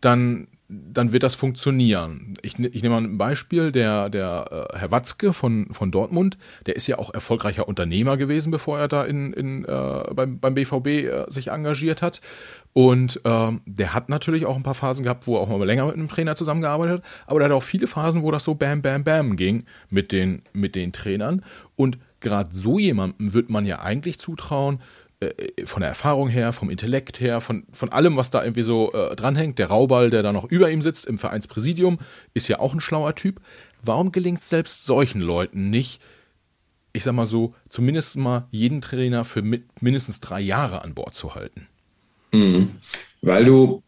dann 0.00 0.48
dann 0.68 1.12
wird 1.12 1.22
das 1.22 1.36
funktionieren. 1.36 2.34
Ich, 2.42 2.58
ich 2.58 2.82
nehme 2.82 3.00
mal 3.00 3.06
ein 3.06 3.18
Beispiel, 3.18 3.70
der, 3.70 4.10
der 4.10 4.70
äh, 4.72 4.78
Herr 4.78 4.90
Watzke 4.90 5.32
von, 5.32 5.68
von 5.70 5.92
Dortmund, 5.92 6.38
der 6.66 6.74
ist 6.74 6.88
ja 6.88 6.98
auch 6.98 7.14
erfolgreicher 7.14 7.68
Unternehmer 7.68 8.16
gewesen, 8.16 8.50
bevor 8.50 8.78
er 8.78 8.88
da 8.88 9.04
in, 9.04 9.32
in, 9.32 9.64
äh, 9.64 10.14
beim, 10.14 10.40
beim 10.40 10.54
BVB 10.54 10.86
äh, 10.86 11.24
sich 11.28 11.48
engagiert 11.48 12.02
hat. 12.02 12.20
Und 12.72 13.20
ähm, 13.24 13.60
der 13.64 13.94
hat 13.94 14.08
natürlich 14.08 14.44
auch 14.44 14.56
ein 14.56 14.64
paar 14.64 14.74
Phasen 14.74 15.04
gehabt, 15.04 15.26
wo 15.26 15.36
er 15.36 15.42
auch 15.42 15.48
mal 15.48 15.64
länger 15.64 15.86
mit 15.86 15.94
einem 15.94 16.08
Trainer 16.08 16.34
zusammengearbeitet 16.34 16.98
hat, 16.98 17.10
aber 17.26 17.38
der 17.38 17.48
hat 17.48 17.54
auch 17.54 17.62
viele 17.62 17.86
Phasen, 17.86 18.22
wo 18.22 18.30
das 18.32 18.44
so 18.44 18.54
bam, 18.54 18.82
bam, 18.82 19.04
bam 19.04 19.36
ging 19.36 19.64
mit 19.88 20.10
den, 20.10 20.42
mit 20.52 20.74
den 20.74 20.92
Trainern. 20.92 21.44
Und 21.76 21.98
gerade 22.20 22.50
so 22.52 22.78
jemandem 22.78 23.34
wird 23.34 23.50
man 23.50 23.66
ja 23.66 23.80
eigentlich 23.80 24.18
zutrauen, 24.18 24.80
äh, 25.20 25.64
von 25.64 25.80
der 25.80 25.88
Erfahrung 25.88 26.28
her, 26.28 26.52
vom 26.52 26.68
Intellekt 26.68 27.20
her, 27.20 27.40
von, 27.40 27.64
von 27.72 27.90
allem, 27.90 28.16
was 28.16 28.30
da 28.30 28.44
irgendwie 28.44 28.62
so 28.62 28.92
äh, 28.92 29.16
dranhängt. 29.16 29.58
Der 29.58 29.68
Rauball, 29.68 30.10
der 30.10 30.22
da 30.22 30.32
noch 30.32 30.44
über 30.44 30.70
ihm 30.70 30.82
sitzt 30.82 31.06
im 31.06 31.18
Vereinspräsidium, 31.18 31.98
ist 32.34 32.48
ja 32.48 32.58
auch 32.58 32.74
ein 32.74 32.80
schlauer 32.80 33.14
Typ. 33.14 33.40
Warum 33.82 34.12
gelingt 34.12 34.40
es 34.40 34.50
selbst 34.50 34.84
solchen 34.84 35.22
Leuten 35.22 35.70
nicht, 35.70 36.02
ich 36.92 37.02
sag 37.02 37.14
mal 37.14 37.24
so, 37.24 37.54
zumindest 37.70 38.16
mal 38.16 38.46
jeden 38.50 38.82
Trainer 38.82 39.24
für 39.24 39.40
mit, 39.40 39.80
mindestens 39.80 40.20
drei 40.20 40.40
Jahre 40.40 40.82
an 40.82 40.94
Bord 40.94 41.14
zu 41.14 41.34
halten? 41.34 41.66
Mhm. 42.32 42.72
Weil 43.22 43.46
du, 43.46 43.82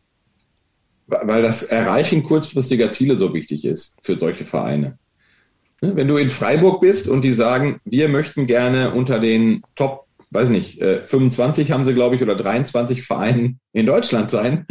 weil 1.09 1.43
das 1.43 1.62
Erreichen 1.62 2.22
kurzfristiger 2.22 2.91
Ziele 2.91 3.16
so 3.16 3.35
wichtig 3.35 3.66
ist 3.66 3.99
für 4.01 4.18
solche 4.18 4.47
Vereine. 4.47 4.99
Ne, 5.83 5.95
wenn 5.95 6.09
du 6.09 6.16
in 6.16 6.31
Freiburg 6.31 6.81
bist 6.81 7.07
und 7.07 7.22
die 7.22 7.33
sagen, 7.33 7.81
wir 7.85 8.09
möchten 8.09 8.47
gerne 8.47 8.93
unter 8.93 9.20
den 9.20 9.62
Top 9.74 10.07
weiß 10.31 10.51
nicht, 10.51 10.83
25 10.83 11.68
äh, 11.68 11.72
haben 11.72 11.85
sie, 11.85 11.95
glaube 11.95 12.16
ich, 12.16 12.22
oder 12.22 12.35
23 12.35 13.03
Vereinen 13.03 13.61
in 13.72 13.87
Deutschland 13.87 14.31
sein, 14.31 14.66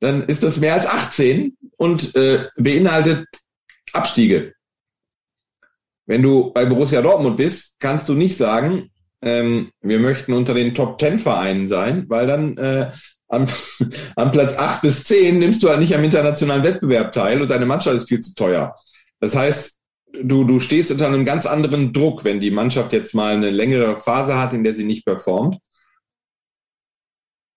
dann 0.00 0.24
ist 0.24 0.42
das 0.42 0.58
mehr 0.58 0.74
als 0.74 0.86
18 0.86 1.56
und 1.76 2.14
äh, 2.14 2.48
beinhaltet 2.56 3.26
Abstiege. 3.92 4.54
Wenn 6.06 6.22
du 6.22 6.52
bei 6.52 6.64
Borussia 6.64 7.02
Dortmund 7.02 7.36
bist, 7.36 7.76
kannst 7.78 8.08
du 8.08 8.14
nicht 8.14 8.36
sagen, 8.36 8.90
ähm, 9.22 9.70
wir 9.80 10.00
möchten 10.00 10.32
unter 10.32 10.54
den 10.54 10.74
Top 10.74 11.00
10 11.00 11.18
Vereinen 11.18 11.68
sein, 11.68 12.06
weil 12.08 12.26
dann 12.26 12.56
äh, 12.56 12.90
am, 13.28 13.46
am 14.16 14.32
Platz 14.32 14.56
8 14.56 14.82
bis 14.82 15.04
10 15.04 15.38
nimmst 15.38 15.62
du 15.62 15.68
halt 15.68 15.80
nicht 15.80 15.94
am 15.94 16.02
internationalen 16.02 16.64
Wettbewerb 16.64 17.12
teil 17.12 17.40
und 17.40 17.50
deine 17.50 17.66
Mannschaft 17.66 17.96
ist 17.96 18.08
viel 18.08 18.20
zu 18.20 18.34
teuer. 18.34 18.74
Das 19.20 19.36
heißt, 19.36 19.81
du, 20.12 20.44
du 20.44 20.60
stehst 20.60 20.90
unter 20.90 21.06
einem 21.06 21.24
ganz 21.24 21.46
anderen 21.46 21.92
Druck, 21.92 22.24
wenn 22.24 22.40
die 22.40 22.50
Mannschaft 22.50 22.92
jetzt 22.92 23.14
mal 23.14 23.34
eine 23.34 23.50
längere 23.50 23.98
Phase 23.98 24.38
hat, 24.38 24.52
in 24.52 24.64
der 24.64 24.74
sie 24.74 24.84
nicht 24.84 25.04
performt. 25.04 25.58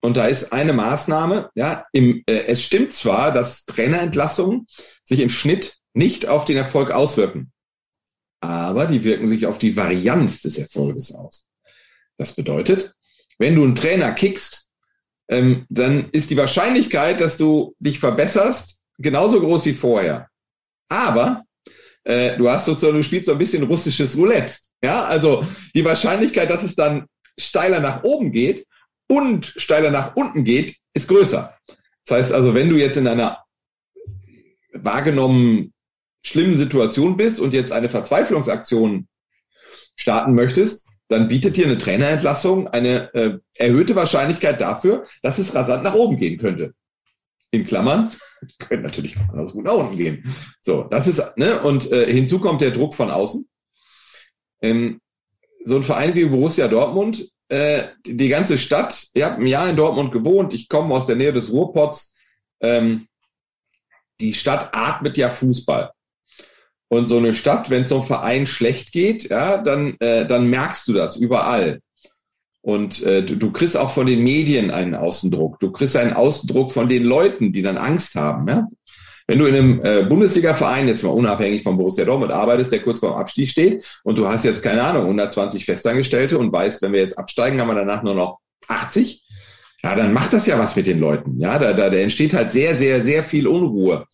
Und 0.00 0.16
da 0.16 0.26
ist 0.26 0.52
eine 0.52 0.72
Maßnahme, 0.72 1.50
ja, 1.54 1.86
im, 1.92 2.22
äh, 2.26 2.44
es 2.46 2.62
stimmt 2.62 2.92
zwar, 2.92 3.32
dass 3.32 3.64
Trainerentlassungen 3.64 4.66
sich 5.02 5.20
im 5.20 5.30
Schnitt 5.30 5.78
nicht 5.94 6.28
auf 6.28 6.44
den 6.44 6.56
Erfolg 6.56 6.90
auswirken, 6.90 7.52
aber 8.40 8.86
die 8.86 9.02
wirken 9.02 9.26
sich 9.26 9.46
auf 9.46 9.58
die 9.58 9.76
Varianz 9.76 10.42
des 10.42 10.58
Erfolges 10.58 11.14
aus. 11.14 11.48
Das 12.18 12.32
bedeutet, 12.34 12.94
wenn 13.38 13.56
du 13.56 13.64
einen 13.64 13.74
Trainer 13.74 14.12
kickst, 14.12 14.70
ähm, 15.28 15.66
dann 15.68 16.10
ist 16.10 16.30
die 16.30 16.36
Wahrscheinlichkeit, 16.36 17.20
dass 17.20 17.36
du 17.36 17.74
dich 17.80 17.98
verbesserst, 17.98 18.82
genauso 18.98 19.40
groß 19.40 19.64
wie 19.64 19.74
vorher. 19.74 20.28
Aber 20.88 21.45
äh, 22.06 22.36
du 22.36 22.48
hast 22.48 22.66
sozusagen, 22.66 22.96
du 22.96 23.02
spielst 23.02 23.26
so 23.26 23.32
ein 23.32 23.38
bisschen 23.38 23.64
russisches 23.64 24.16
Roulette. 24.16 24.54
Ja, 24.82 25.04
also 25.04 25.44
die 25.74 25.84
Wahrscheinlichkeit, 25.84 26.48
dass 26.48 26.62
es 26.62 26.76
dann 26.76 27.06
steiler 27.38 27.80
nach 27.80 28.04
oben 28.04 28.30
geht 28.30 28.64
und 29.08 29.46
steiler 29.56 29.90
nach 29.90 30.14
unten 30.14 30.44
geht, 30.44 30.76
ist 30.94 31.08
größer. 31.08 31.54
Das 32.06 32.18
heißt 32.18 32.32
also, 32.32 32.54
wenn 32.54 32.70
du 32.70 32.76
jetzt 32.76 32.96
in 32.96 33.08
einer 33.08 33.42
wahrgenommen 34.72 35.72
schlimmen 36.24 36.56
Situation 36.56 37.16
bist 37.16 37.40
und 37.40 37.52
jetzt 37.52 37.72
eine 37.72 37.88
Verzweiflungsaktion 37.88 39.08
starten 39.96 40.34
möchtest, 40.34 40.88
dann 41.08 41.28
bietet 41.28 41.56
dir 41.56 41.66
eine 41.66 41.78
Trainerentlassung 41.78 42.68
eine 42.68 43.12
äh, 43.14 43.38
erhöhte 43.54 43.96
Wahrscheinlichkeit 43.96 44.60
dafür, 44.60 45.06
dass 45.22 45.38
es 45.38 45.54
rasant 45.54 45.82
nach 45.82 45.94
oben 45.94 46.18
gehen 46.18 46.38
könnte 46.38 46.74
in 47.50 47.64
Klammern, 47.64 48.10
können 48.58 48.82
natürlich 48.82 49.16
auch 49.16 49.28
anders 49.30 49.52
gut 49.52 49.64
nach 49.64 49.74
unten 49.74 49.96
gehen. 49.96 50.34
So, 50.60 50.84
das 50.84 51.06
ist, 51.06 51.22
ne, 51.36 51.60
und 51.62 51.90
äh, 51.90 52.12
hinzu 52.12 52.38
kommt 52.38 52.60
der 52.60 52.70
Druck 52.70 52.94
von 52.94 53.10
außen. 53.10 53.48
Ähm, 54.62 55.00
so 55.64 55.76
ein 55.76 55.82
Verein 55.82 56.14
wie 56.14 56.24
Borussia 56.26 56.68
Dortmund, 56.68 57.28
äh, 57.48 57.88
die, 58.06 58.28
ganze 58.28 58.58
Stadt, 58.58 59.08
ich 59.12 59.22
habe 59.22 59.36
ein 59.36 59.46
Jahr 59.46 59.68
in 59.68 59.76
Dortmund 59.76 60.12
gewohnt, 60.12 60.52
ich 60.52 60.68
komme 60.68 60.94
aus 60.94 61.06
der 61.06 61.16
Nähe 61.16 61.32
des 61.32 61.50
Ruhrpots, 61.50 62.16
ähm, 62.60 63.06
die 64.20 64.34
Stadt 64.34 64.74
atmet 64.74 65.16
ja 65.16 65.30
Fußball. 65.30 65.92
Und 66.88 67.06
so 67.06 67.18
eine 67.18 67.34
Stadt, 67.34 67.68
wenn 67.68 67.82
es 67.82 67.88
so 67.88 67.96
einem 67.96 68.04
Verein 68.04 68.46
schlecht 68.46 68.92
geht, 68.92 69.24
ja, 69.28 69.58
dann, 69.58 69.96
äh, 69.98 70.24
dann 70.26 70.48
merkst 70.48 70.86
du 70.86 70.92
das 70.92 71.16
überall. 71.16 71.80
Und 72.66 73.04
äh, 73.04 73.22
du, 73.22 73.36
du 73.36 73.52
kriegst 73.52 73.76
auch 73.76 73.90
von 73.90 74.08
den 74.08 74.24
Medien 74.24 74.72
einen 74.72 74.96
Außendruck. 74.96 75.60
Du 75.60 75.70
kriegst 75.70 75.96
einen 75.96 76.14
Außendruck 76.14 76.72
von 76.72 76.88
den 76.88 77.04
Leuten, 77.04 77.52
die 77.52 77.62
dann 77.62 77.76
Angst 77.76 78.16
haben. 78.16 78.48
Ja? 78.48 78.66
Wenn 79.28 79.38
du 79.38 79.46
in 79.46 79.54
einem 79.54 79.80
äh, 79.84 80.02
Bundesliga-Verein, 80.02 80.88
jetzt 80.88 81.04
mal 81.04 81.10
unabhängig 81.10 81.62
von 81.62 81.76
Borussia 81.76 82.04
Dortmund, 82.04 82.32
arbeitest, 82.32 82.72
der 82.72 82.82
kurz 82.82 82.98
vor 82.98 83.10
dem 83.12 83.18
Abstieg 83.18 83.50
steht 83.50 83.84
und 84.02 84.18
du 84.18 84.26
hast 84.26 84.44
jetzt, 84.44 84.64
keine 84.64 84.82
Ahnung, 84.82 85.02
120 85.02 85.64
Festangestellte 85.64 86.38
und 86.38 86.52
weißt, 86.52 86.82
wenn 86.82 86.92
wir 86.92 86.98
jetzt 86.98 87.16
absteigen, 87.16 87.60
haben 87.60 87.68
wir 87.68 87.76
danach 87.76 88.02
nur 88.02 88.16
noch 88.16 88.40
80, 88.66 89.24
ja, 89.84 89.94
dann 89.94 90.12
macht 90.12 90.32
das 90.32 90.48
ja 90.48 90.58
was 90.58 90.74
mit 90.74 90.88
den 90.88 90.98
Leuten. 90.98 91.40
Ja, 91.40 91.60
da, 91.60 91.72
da, 91.72 91.88
da 91.88 91.96
entsteht 91.96 92.34
halt 92.34 92.50
sehr, 92.50 92.74
sehr, 92.74 93.00
sehr 93.00 93.22
viel 93.22 93.46
Unruhe. 93.46 94.06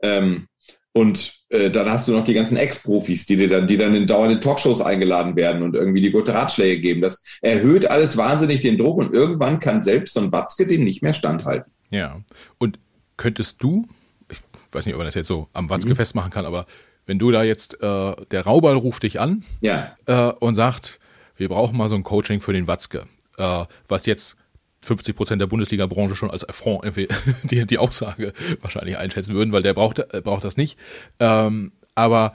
Ähm, 0.00 0.46
und 0.92 1.38
äh, 1.48 1.70
dann 1.70 1.90
hast 1.90 2.06
du 2.06 2.12
noch 2.12 2.24
die 2.24 2.34
ganzen 2.34 2.56
Ex-Profis, 2.56 3.24
die 3.26 3.36
dir 3.36 3.48
dann, 3.48 3.66
die 3.66 3.78
dann 3.78 3.94
in 3.94 4.06
dauernden 4.06 4.40
Talkshows 4.40 4.80
eingeladen 4.82 5.36
werden 5.36 5.62
und 5.62 5.74
irgendwie 5.74 6.02
die 6.02 6.10
gute 6.10 6.34
Ratschläge 6.34 6.80
geben. 6.80 7.00
Das 7.00 7.24
erhöht 7.40 7.90
alles 7.90 8.16
wahnsinnig 8.16 8.60
den 8.60 8.76
Druck 8.76 8.98
und 8.98 9.14
irgendwann 9.14 9.58
kann 9.58 9.82
selbst 9.82 10.14
so 10.14 10.20
ein 10.20 10.32
Watzke 10.32 10.66
dem 10.66 10.84
nicht 10.84 11.02
mehr 11.02 11.14
standhalten. 11.14 11.72
Ja. 11.90 12.20
Und 12.58 12.78
könntest 13.16 13.62
du, 13.62 13.86
ich 14.30 14.38
weiß 14.70 14.84
nicht, 14.84 14.94
ob 14.94 14.98
man 14.98 15.06
das 15.06 15.14
jetzt 15.14 15.28
so 15.28 15.48
am 15.54 15.70
Watzke 15.70 15.90
mhm. 15.90 15.96
festmachen 15.96 16.30
kann, 16.30 16.44
aber 16.44 16.66
wenn 17.06 17.18
du 17.18 17.30
da 17.30 17.42
jetzt, 17.42 17.82
äh, 17.82 18.14
der 18.30 18.42
Rauball 18.44 18.76
ruft 18.76 19.02
dich 19.02 19.18
an 19.18 19.44
ja. 19.60 19.96
äh, 20.06 20.32
und 20.40 20.54
sagt, 20.54 21.00
wir 21.36 21.48
brauchen 21.48 21.76
mal 21.76 21.88
so 21.88 21.94
ein 21.94 22.04
Coaching 22.04 22.40
für 22.40 22.52
den 22.52 22.66
Watzke, 22.66 23.06
äh, 23.38 23.64
was 23.88 24.06
jetzt 24.06 24.36
50 24.82 25.16
Prozent 25.16 25.40
der 25.40 25.46
Bundesliga-Branche 25.46 26.16
schon 26.16 26.30
als 26.30 26.48
Affront 26.48 26.84
die, 27.44 27.66
die 27.66 27.78
Aussage 27.78 28.32
wahrscheinlich 28.60 28.98
einschätzen 28.98 29.34
würden, 29.34 29.52
weil 29.52 29.62
der 29.62 29.74
braucht, 29.74 29.98
äh, 29.98 30.20
braucht 30.22 30.44
das 30.44 30.56
nicht. 30.56 30.78
Ähm, 31.18 31.72
aber 31.94 32.34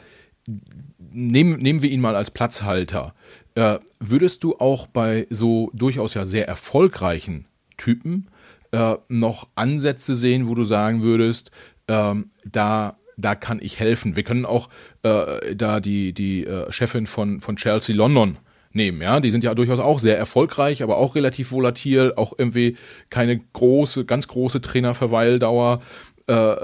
nehmen, 1.12 1.60
nehmen 1.60 1.82
wir 1.82 1.90
ihn 1.90 2.02
mal 2.02 2.16
als 2.16 2.32
Platzhalter. 2.32 3.14
Äh, 3.56 3.80
würdest 4.00 4.44
du 4.44 4.58
auch 4.58 4.88
bei 4.88 5.28
so 5.30 5.70
durchaus 5.74 6.14
ja 6.14 6.26
sehr 6.26 6.48
erfolgreichen 6.48 7.48
Typen 7.78 8.30
äh, 8.72 8.96
noch 9.10 9.48
Ansätze 9.56 10.16
sehen, 10.16 10.48
wo 10.48 10.56
du 10.56 10.64
sagen 10.64 11.02
würdest, 11.02 11.52
ähm, 11.88 12.32
da 12.46 12.98
da 13.18 13.34
kann 13.34 13.60
ich 13.62 13.80
helfen. 13.80 14.16
Wir 14.16 14.24
können 14.24 14.46
auch 14.46 14.70
äh, 15.02 15.56
da 15.56 15.80
die, 15.80 16.14
die 16.14 16.46
äh, 16.46 16.72
Chefin 16.72 17.08
von, 17.08 17.40
von 17.42 17.56
Chelsea 17.56 17.96
London 17.96 18.38
nehmen. 18.78 19.02
Ja, 19.02 19.20
die 19.20 19.32
sind 19.32 19.44
ja 19.44 19.54
durchaus 19.54 19.80
auch 19.80 20.00
sehr 20.00 20.18
erfolgreich, 20.18 20.82
aber 20.82 20.98
auch 20.98 21.16
relativ 21.16 21.52
volatil, 21.52 22.14
auch 22.16 22.34
irgendwie 22.38 22.78
keine 23.10 23.40
große, 23.40 24.06
ganz 24.06 24.30
große 24.30 24.62
Trainerverweildauer. 24.62 25.82
Äh, 26.28 26.56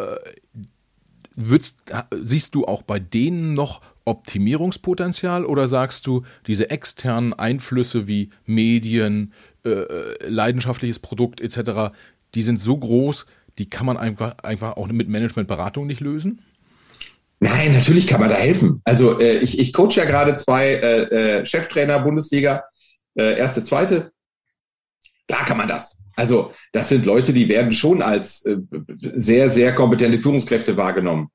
würd, 1.35 1.73
siehst 2.21 2.55
du 2.55 2.65
auch 2.65 2.83
bei 2.83 2.99
denen 2.99 3.53
noch 3.53 3.81
Optimierungspotenzial 4.05 5.45
oder 5.45 5.67
sagst 5.67 6.07
du, 6.07 6.23
diese 6.47 6.69
externen 6.69 7.33
Einflüsse 7.33 8.07
wie 8.07 8.29
Medien, 8.45 9.33
äh, 9.65 10.27
leidenschaftliches 10.27 10.99
Produkt 10.99 11.41
etc., 11.41 11.93
die 12.35 12.41
sind 12.41 12.59
so 12.59 12.77
groß, 12.77 13.25
die 13.59 13.69
kann 13.69 13.85
man 13.85 13.97
einfach, 13.97 14.39
einfach 14.39 14.77
auch 14.77 14.87
mit 14.87 15.07
Managementberatung 15.07 15.87
nicht 15.87 16.01
lösen? 16.01 16.39
Nein, 17.43 17.73
natürlich 17.73 18.07
kann 18.07 18.21
man 18.21 18.29
da 18.29 18.37
helfen. 18.37 18.81
Also 18.85 19.19
äh, 19.19 19.39
ich, 19.39 19.59
ich 19.59 19.73
coach 19.73 19.97
ja 19.97 20.05
gerade 20.05 20.37
zwei 20.37 20.75
äh, 20.75 21.39
äh, 21.39 21.45
Cheftrainer 21.45 21.99
Bundesliga, 21.99 22.63
äh, 23.15 23.37
erste, 23.37 23.61
zweite. 23.61 24.13
Klar 25.27 25.43
kann 25.43 25.57
man 25.57 25.67
das. 25.67 25.99
Also 26.15 26.53
das 26.71 26.87
sind 26.87 27.05
Leute, 27.05 27.33
die 27.33 27.49
werden 27.49 27.73
schon 27.73 28.01
als 28.01 28.45
äh, 28.45 28.55
sehr, 28.97 29.49
sehr 29.49 29.75
kompetente 29.75 30.19
Führungskräfte 30.19 30.77
wahrgenommen. 30.77 31.31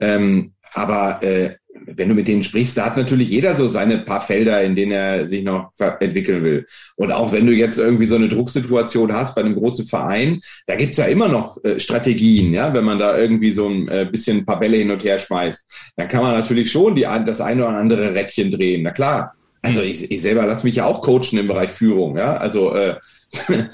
Ähm, 0.00 0.52
aber 0.74 1.22
äh, 1.22 1.50
wenn 1.86 2.08
du 2.08 2.14
mit 2.14 2.28
denen 2.28 2.44
sprichst, 2.44 2.76
da 2.76 2.86
hat 2.86 2.96
natürlich 2.96 3.28
jeder 3.28 3.54
so 3.54 3.68
seine 3.68 3.98
paar 3.98 4.20
Felder, 4.20 4.62
in 4.62 4.74
denen 4.74 4.92
er 4.92 5.28
sich 5.28 5.42
noch 5.44 5.70
entwickeln 6.00 6.42
will. 6.42 6.66
Und 6.96 7.12
auch 7.12 7.32
wenn 7.32 7.46
du 7.46 7.52
jetzt 7.52 7.78
irgendwie 7.78 8.06
so 8.06 8.16
eine 8.16 8.28
Drucksituation 8.28 9.12
hast 9.12 9.34
bei 9.34 9.42
einem 9.42 9.54
großen 9.54 9.86
Verein, 9.86 10.40
da 10.66 10.76
gibt's 10.76 10.98
ja 10.98 11.06
immer 11.06 11.28
noch 11.28 11.62
äh, 11.64 11.78
Strategien, 11.80 12.52
ja, 12.52 12.72
wenn 12.74 12.84
man 12.84 12.98
da 12.98 13.16
irgendwie 13.16 13.52
so 13.52 13.68
ein 13.68 13.88
äh, 13.88 14.06
bisschen 14.10 14.38
ein 14.38 14.46
paar 14.46 14.60
Bälle 14.60 14.76
hin 14.76 14.90
und 14.90 15.04
her 15.04 15.18
schmeißt, 15.18 15.92
dann 15.96 16.08
kann 16.08 16.22
man 16.22 16.34
natürlich 16.34 16.70
schon 16.70 16.94
die, 16.94 17.06
das 17.24 17.40
eine 17.40 17.66
oder 17.66 17.76
andere 17.76 18.14
Rädchen 18.14 18.50
drehen. 18.50 18.82
Na 18.82 18.90
klar. 18.90 19.34
Also 19.60 19.82
ich, 19.82 20.10
ich 20.10 20.22
selber 20.22 20.46
lasse 20.46 20.64
mich 20.64 20.76
ja 20.76 20.84
auch 20.84 21.02
coachen 21.02 21.36
im 21.36 21.48
Bereich 21.48 21.70
Führung, 21.70 22.16
ja. 22.16 22.36
Also 22.36 22.74
äh, 22.74 22.94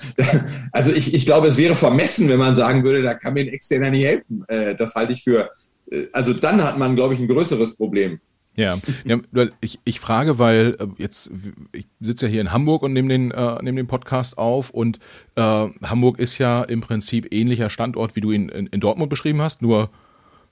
also 0.72 0.90
ich, 0.90 1.14
ich 1.14 1.26
glaube, 1.26 1.48
es 1.48 1.56
wäre 1.56 1.74
vermessen, 1.74 2.28
wenn 2.28 2.38
man 2.38 2.56
sagen 2.56 2.82
würde, 2.84 3.02
da 3.02 3.14
kann 3.14 3.34
mir 3.34 3.42
ein 3.42 3.48
Externer 3.48 3.90
nicht 3.90 4.04
helfen. 4.04 4.44
Äh, 4.48 4.74
das 4.74 4.94
halte 4.94 5.12
ich 5.12 5.22
für, 5.22 5.50
also 6.12 6.32
dann 6.32 6.62
hat 6.62 6.78
man, 6.78 6.96
glaube 6.96 7.14
ich, 7.14 7.20
ein 7.20 7.28
größeres 7.28 7.76
Problem. 7.76 8.20
Ja, 8.56 8.78
ja 9.04 9.18
ich, 9.60 9.80
ich 9.84 10.00
frage, 10.00 10.38
weil 10.38 10.76
äh, 10.78 10.86
jetzt, 10.98 11.30
ich 11.72 11.86
sitze 12.00 12.26
ja 12.26 12.32
hier 12.32 12.40
in 12.40 12.52
Hamburg 12.52 12.82
und 12.82 12.92
nehme 12.92 13.08
den, 13.08 13.30
äh, 13.30 13.62
nehme 13.62 13.76
den 13.76 13.86
Podcast 13.86 14.38
auf 14.38 14.70
und 14.70 14.98
äh, 15.34 15.40
Hamburg 15.40 16.18
ist 16.18 16.38
ja 16.38 16.62
im 16.62 16.80
Prinzip 16.80 17.32
ähnlicher 17.32 17.70
Standort, 17.70 18.16
wie 18.16 18.20
du 18.20 18.30
ihn 18.30 18.48
in, 18.48 18.66
in 18.68 18.80
Dortmund 18.80 19.10
beschrieben 19.10 19.42
hast, 19.42 19.62
nur 19.62 19.90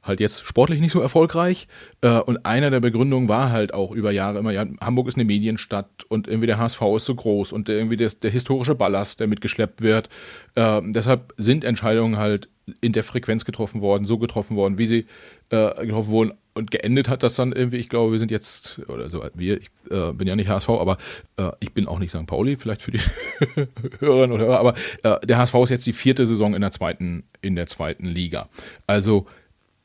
halt 0.02 0.18
jetzt 0.18 0.44
sportlich 0.44 0.80
nicht 0.80 0.92
so 0.92 1.00
erfolgreich. 1.00 1.68
Äh, 2.00 2.18
und 2.18 2.44
einer 2.44 2.70
der 2.70 2.80
Begründungen 2.80 3.28
war 3.28 3.50
halt 3.50 3.72
auch 3.72 3.92
über 3.92 4.10
Jahre 4.10 4.40
immer, 4.40 4.50
ja, 4.50 4.66
Hamburg 4.80 5.08
ist 5.08 5.14
eine 5.14 5.24
Medienstadt 5.24 6.04
und 6.08 6.26
irgendwie 6.26 6.48
der 6.48 6.58
HSV 6.58 6.82
ist 6.96 7.04
so 7.04 7.14
groß 7.14 7.52
und 7.52 7.68
irgendwie 7.68 7.96
der, 7.96 8.10
der 8.10 8.30
historische 8.30 8.74
Ballast, 8.74 9.20
der 9.20 9.28
mitgeschleppt 9.28 9.82
wird. 9.82 10.08
Äh, 10.56 10.80
deshalb 10.86 11.34
sind 11.36 11.64
Entscheidungen 11.64 12.18
halt 12.18 12.48
in 12.80 12.92
der 12.92 13.02
Frequenz 13.02 13.44
getroffen 13.44 13.80
worden, 13.80 14.04
so 14.04 14.18
getroffen 14.18 14.56
worden, 14.56 14.78
wie 14.78 14.86
sie 14.86 15.06
äh, 15.50 15.86
getroffen 15.86 16.10
wurden. 16.10 16.32
Und 16.54 16.70
geendet 16.70 17.08
hat 17.08 17.22
das 17.22 17.34
dann 17.34 17.52
irgendwie, 17.52 17.78
ich 17.78 17.88
glaube, 17.88 18.12
wir 18.12 18.18
sind 18.18 18.30
jetzt, 18.30 18.80
oder 18.88 19.08
so, 19.08 19.24
wir, 19.34 19.58
ich 19.58 19.70
äh, 19.90 20.12
bin 20.12 20.28
ja 20.28 20.36
nicht 20.36 20.48
HSV, 20.48 20.68
aber 20.68 20.98
äh, 21.38 21.50
ich 21.60 21.72
bin 21.72 21.88
auch 21.88 21.98
nicht 21.98 22.10
St. 22.10 22.26
Pauli, 22.26 22.56
vielleicht 22.56 22.82
für 22.82 22.90
die 22.90 23.00
Hörerinnen 24.00 24.32
oder 24.32 24.46
Hörer, 24.46 24.58
aber 24.58 24.74
äh, 25.02 25.26
der 25.26 25.38
HSV 25.38 25.54
ist 25.54 25.70
jetzt 25.70 25.86
die 25.86 25.94
vierte 25.94 26.26
Saison 26.26 26.54
in 26.54 26.60
der 26.60 26.70
zweiten, 26.70 27.24
in 27.40 27.56
der 27.56 27.66
zweiten 27.68 28.04
Liga. 28.06 28.48
Also 28.86 29.26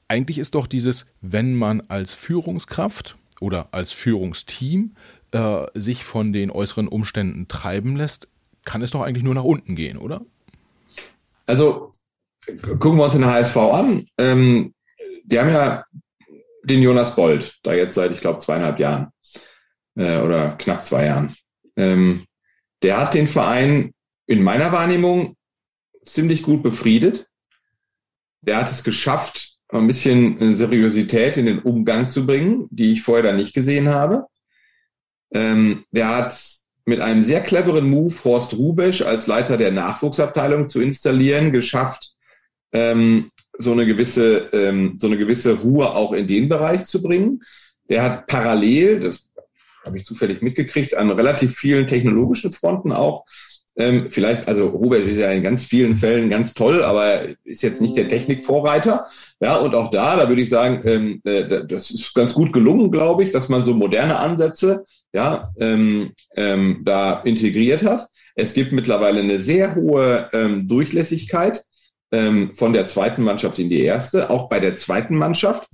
eigentlich 0.10 0.40
ist 0.40 0.56
doch 0.56 0.68
dieses, 0.68 1.08
wenn 1.22 1.56
man 1.56 1.82
als 1.88 2.14
Führungskraft 2.14 3.16
oder 3.40 3.70
als 3.72 3.94
Führungsteam 3.94 4.96
äh, 5.32 5.66
sich 5.74 6.04
von 6.04 6.34
den 6.34 6.52
äußeren 6.52 6.88
Umständen 6.88 7.48
treiben 7.48 7.96
lässt, 7.96 8.28
kann 8.66 8.82
es 8.82 8.92
doch 8.92 9.02
eigentlich 9.02 9.24
nur 9.24 9.36
nach 9.36 9.44
unten 9.44 9.76
gehen, 9.76 9.98
oder? 9.98 10.22
Also 11.46 11.92
gucken 12.80 12.98
wir 12.98 13.06
uns 13.06 13.14
den 13.14 13.26
HSV 13.26 13.58
an. 13.58 14.06
Ähm, 14.18 14.74
die 15.24 15.40
haben 15.40 15.50
ja 15.50 15.86
den 16.64 16.82
Jonas 16.82 17.16
Bold, 17.16 17.58
da 17.64 17.74
jetzt 17.74 17.96
seit, 17.96 18.12
ich 18.12 18.22
glaube, 18.22 18.40
zweieinhalb 18.40 18.80
Jahren 18.80 19.12
äh, 19.96 20.20
oder 20.20 20.52
knapp 20.52 20.86
zwei 20.86 21.06
Jahren. 21.06 21.36
Ähm, 21.76 22.26
der 22.82 23.00
hat 23.00 23.14
den 23.14 23.28
Verein 23.28 23.94
in 24.26 24.44
meiner 24.44 24.72
Wahrnehmung 24.72 25.36
ziemlich 26.04 26.44
gut 26.44 26.64
befriedet. 26.64 27.28
Der 28.42 28.58
hat 28.58 28.70
es 28.70 28.84
geschafft, 28.84 29.58
ein 29.70 29.88
bisschen 29.88 30.56
Seriosität 30.56 31.38
in 31.38 31.46
den 31.46 31.60
Umgang 31.60 32.08
zu 32.08 32.26
bringen, 32.26 32.68
die 32.70 32.94
ich 32.94 33.04
vorher 33.04 33.24
da 33.24 33.34
nicht 33.34 33.54
gesehen 33.54 33.90
habe. 33.90 34.26
Ähm, 35.34 35.84
der 35.92 36.16
hat 36.16 36.40
mit 36.86 37.02
einem 37.02 37.24
sehr 37.24 37.42
cleveren 37.42 37.90
Move 37.90 38.16
Horst 38.24 38.54
Rubesch 38.54 39.02
als 39.02 39.28
Leiter 39.28 39.58
der 39.58 39.72
Nachwuchsabteilung 39.72 40.70
zu 40.70 40.82
installieren, 40.82 41.52
geschafft, 41.52 42.17
ähm, 42.72 43.32
so 43.58 43.72
eine 43.72 43.86
gewisse, 43.86 44.50
ähm, 44.54 44.98
so 45.00 45.08
eine 45.08 45.18
gewisse 45.18 45.54
Ruhe 45.54 45.90
auch 45.94 46.14
in 46.14 46.28
den 46.28 46.50
Bereich 46.50 46.86
zu 46.86 47.02
bringen. 47.02 47.42
Der 47.90 48.04
hat 48.04 48.28
parallel, 48.28 49.00
das 49.00 49.30
habe 49.86 49.98
ich 49.98 50.06
zufällig 50.06 50.42
mitgekriegt, 50.42 50.96
an 50.96 51.12
relativ 51.12 51.56
vielen 51.56 51.88
technologischen 51.88 52.52
Fronten 52.52 52.92
auch 52.92 53.26
ähm, 53.78 54.08
vielleicht, 54.10 54.48
also 54.48 54.68
Robert 54.70 55.06
ist 55.06 55.20
ja 55.20 55.32
in 55.32 55.44
ganz 55.44 55.66
vielen 55.66 55.96
Fällen 55.96 56.32
ganz 56.32 56.56
toll, 56.56 56.84
aber 56.84 57.28
ist 57.44 57.62
jetzt 57.62 57.80
nicht 57.80 57.96
der 57.96 58.10
Technikvorreiter. 58.10 59.06
Ja, 59.40 59.58
und 59.58 59.76
auch 59.76 59.92
da, 59.92 60.16
da 60.16 60.28
würde 60.28 60.42
ich 60.42 60.50
sagen, 60.50 60.82
ähm, 60.86 61.22
äh, 61.24 61.64
das 61.66 61.92
ist 61.92 62.14
ganz 62.16 62.34
gut 62.34 62.52
gelungen, 62.52 62.90
glaube 62.90 63.24
ich, 63.24 63.32
dass 63.32 63.50
man 63.50 63.64
so 63.64 63.76
moderne 63.76 64.18
Ansätze 64.18 64.84
ja 65.14 65.54
ähm, 65.60 66.14
ähm, 66.36 66.82
da 66.86 67.22
integriert 67.22 67.84
hat. 67.84 68.08
Es 68.36 68.54
gibt 68.54 68.72
mittlerweile 68.72 69.20
eine 69.20 69.40
sehr 69.40 69.76
hohe 69.76 70.30
ähm, 70.34 70.68
Durchlässigkeit 70.68 71.64
ähm, 72.12 72.54
von 72.54 72.74
der 72.74 72.88
zweiten 72.88 73.24
Mannschaft 73.24 73.60
in 73.60 73.70
die 73.70 73.82
erste, 73.82 74.30
auch 74.30 74.50
bei 74.50 74.60
der 74.60 74.76
zweiten 74.76 75.16
Mannschaft 75.16 75.68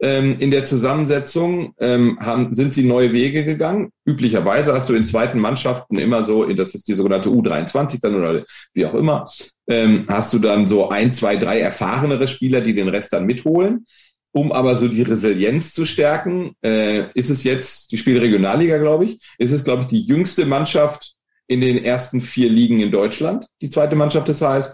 ähm, 0.00 0.36
in 0.38 0.50
der 0.50 0.64
Zusammensetzung 0.64 1.72
ähm, 1.78 2.18
haben, 2.20 2.52
sind 2.52 2.74
sie 2.74 2.84
neue 2.84 3.12
Wege 3.12 3.44
gegangen. 3.44 3.90
Üblicherweise 4.04 4.74
hast 4.74 4.88
du 4.88 4.94
in 4.94 5.04
zweiten 5.04 5.38
Mannschaften 5.38 5.98
immer 5.98 6.24
so, 6.24 6.44
das 6.52 6.74
ist 6.74 6.88
die 6.88 6.94
sogenannte 6.94 7.30
U23 7.30 8.00
dann 8.00 8.14
oder 8.14 8.44
wie 8.74 8.86
auch 8.86 8.94
immer, 8.94 9.28
ähm, 9.68 10.04
hast 10.08 10.32
du 10.34 10.38
dann 10.38 10.66
so 10.66 10.90
ein, 10.90 11.12
zwei, 11.12 11.36
drei 11.36 11.60
erfahrenere 11.60 12.28
Spieler, 12.28 12.60
die 12.60 12.74
den 12.74 12.88
Rest 12.88 13.12
dann 13.12 13.26
mitholen. 13.26 13.86
Um 14.32 14.52
aber 14.52 14.76
so 14.76 14.86
die 14.86 15.00
Resilienz 15.00 15.72
zu 15.72 15.86
stärken, 15.86 16.52
äh, 16.62 17.10
ist 17.14 17.30
es 17.30 17.42
jetzt, 17.42 17.90
die 17.90 17.96
spielt 17.96 18.20
Regionalliga, 18.20 18.76
glaube 18.76 19.06
ich, 19.06 19.18
ist 19.38 19.52
es, 19.52 19.64
glaube 19.64 19.82
ich, 19.82 19.88
die 19.88 20.02
jüngste 20.02 20.44
Mannschaft 20.44 21.15
in 21.46 21.60
den 21.60 21.84
ersten 21.84 22.20
vier 22.20 22.50
Ligen 22.50 22.80
in 22.80 22.90
Deutschland, 22.90 23.46
die 23.60 23.68
zweite 23.68 23.96
Mannschaft 23.96 24.28
des 24.28 24.42
HSV. 24.42 24.72